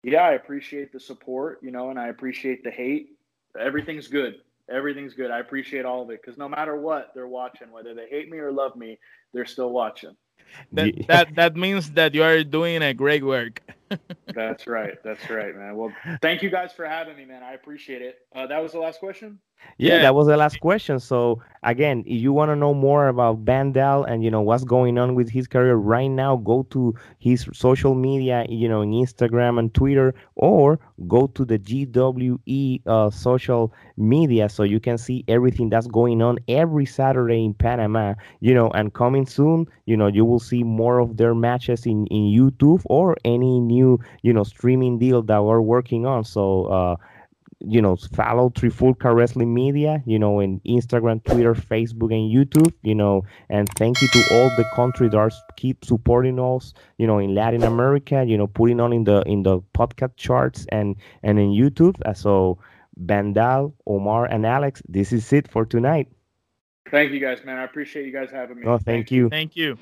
yeah, 0.02 0.22
I 0.22 0.32
appreciate 0.32 0.92
the 0.92 1.00
support, 1.00 1.60
you 1.62 1.70
know, 1.70 1.90
and 1.90 1.98
I 1.98 2.08
appreciate 2.08 2.64
the 2.64 2.70
hate. 2.70 3.10
Everything's 3.58 4.08
good. 4.08 4.40
Everything's 4.70 5.14
good. 5.14 5.30
I 5.30 5.38
appreciate 5.38 5.84
all 5.84 6.02
of 6.02 6.10
it 6.10 6.20
because 6.20 6.36
no 6.36 6.48
matter 6.48 6.76
what, 6.76 7.12
they're 7.14 7.28
watching. 7.28 7.70
Whether 7.70 7.94
they 7.94 8.08
hate 8.08 8.28
me 8.28 8.38
or 8.38 8.52
love 8.52 8.76
me, 8.76 8.98
they're 9.32 9.46
still 9.46 9.70
watching. 9.70 10.16
That 10.72 10.92
that 11.08 11.34
that 11.36 11.56
means 11.56 11.90
that 11.92 12.14
you 12.14 12.22
are 12.22 12.42
doing 12.44 12.82
a 12.82 12.94
great 12.94 13.24
work. 13.24 13.62
That's 14.34 14.66
right. 14.66 14.96
That's 15.02 15.28
right, 15.30 15.54
man. 15.54 15.76
Well, 15.76 15.92
thank 16.20 16.42
you 16.42 16.50
guys 16.50 16.72
for 16.72 16.84
having 16.86 17.16
me, 17.16 17.24
man. 17.24 17.42
I 17.42 17.52
appreciate 17.54 18.02
it. 18.02 18.18
Uh, 18.34 18.46
that 18.46 18.62
was 18.62 18.72
the 18.72 18.78
last 18.78 19.00
question. 19.00 19.38
Yeah, 19.78 19.94
yeah, 19.94 20.02
that 20.02 20.14
was 20.14 20.26
the 20.26 20.36
last 20.36 20.60
question. 20.60 20.98
So 21.00 21.40
again, 21.62 22.02
if 22.06 22.20
you 22.20 22.32
want 22.32 22.50
to 22.50 22.56
know 22.56 22.74
more 22.74 23.08
about 23.08 23.38
Vandal 23.38 24.04
and 24.04 24.22
you 24.22 24.30
know 24.30 24.40
what's 24.40 24.64
going 24.64 24.98
on 24.98 25.14
with 25.14 25.30
his 25.30 25.46
career 25.46 25.74
right 25.74 26.08
now, 26.08 26.36
go 26.36 26.62
to 26.70 26.94
his 27.18 27.46
social 27.52 27.94
media, 27.94 28.44
you 28.48 28.68
know, 28.68 28.82
in 28.82 28.90
Instagram 28.90 29.58
and 29.58 29.72
Twitter, 29.74 30.14
or 30.36 30.78
go 31.06 31.26
to 31.28 31.44
the 31.44 31.58
GWE 31.58 32.82
uh, 32.86 33.10
social 33.10 33.72
media 33.96 34.48
so 34.48 34.62
you 34.62 34.80
can 34.80 34.96
see 34.98 35.24
everything 35.28 35.68
that's 35.68 35.86
going 35.86 36.22
on 36.22 36.38
every 36.48 36.86
Saturday 36.86 37.44
in 37.44 37.54
Panama. 37.54 38.14
You 38.40 38.54
know, 38.54 38.70
and 38.70 38.92
coming 38.92 39.26
soon, 39.26 39.66
you 39.86 39.96
know, 39.96 40.06
you 40.06 40.24
will 40.24 40.40
see 40.40 40.62
more 40.62 40.98
of 40.98 41.16
their 41.16 41.34
matches 41.34 41.86
in 41.86 42.06
in 42.06 42.24
YouTube 42.36 42.82
or 42.86 43.16
any 43.24 43.60
new 43.60 43.77
you 43.78 44.32
know 44.32 44.44
streaming 44.44 44.98
deal 44.98 45.22
that 45.22 45.42
we're 45.42 45.60
working 45.60 46.06
on. 46.06 46.24
So. 46.24 46.66
Uh, 46.66 46.96
you 47.60 47.82
know, 47.82 47.96
follow 47.96 48.50
Trifulca 48.50 49.12
Wrestling 49.14 49.52
Media, 49.52 50.02
you 50.06 50.18
know, 50.18 50.38
in 50.38 50.60
Instagram, 50.60 51.24
Twitter, 51.24 51.54
Facebook, 51.54 52.12
and 52.12 52.30
YouTube, 52.32 52.72
you 52.82 52.94
know, 52.94 53.24
and 53.48 53.68
thank 53.70 54.00
you 54.00 54.08
to 54.08 54.22
all 54.30 54.50
the 54.56 54.64
countries 54.74 55.10
that 55.10 55.18
are 55.18 55.30
keep 55.56 55.84
supporting 55.84 56.38
us, 56.38 56.72
you 56.98 57.06
know, 57.06 57.18
in 57.18 57.34
Latin 57.34 57.64
America, 57.64 58.24
you 58.24 58.38
know, 58.38 58.46
putting 58.46 58.80
on 58.80 58.92
in 58.92 59.04
the 59.04 59.22
in 59.22 59.42
the 59.42 59.60
podcast 59.76 60.16
charts 60.16 60.66
and 60.70 60.94
and 61.22 61.38
in 61.38 61.50
YouTube. 61.50 61.96
Uh, 62.06 62.14
so, 62.14 62.58
Vandal, 62.96 63.74
Omar, 63.86 64.26
and 64.26 64.46
Alex, 64.46 64.80
this 64.88 65.12
is 65.12 65.32
it 65.32 65.50
for 65.50 65.64
tonight. 65.64 66.08
Thank 66.90 67.12
you 67.12 67.20
guys, 67.20 67.44
man. 67.44 67.58
I 67.58 67.64
appreciate 67.64 68.06
you 68.06 68.12
guys 68.12 68.30
having 68.30 68.60
me. 68.60 68.66
Oh, 68.66 68.78
thank, 68.78 68.84
thank 68.84 69.10
you. 69.10 69.28
Thank 69.28 69.56
you. 69.56 69.76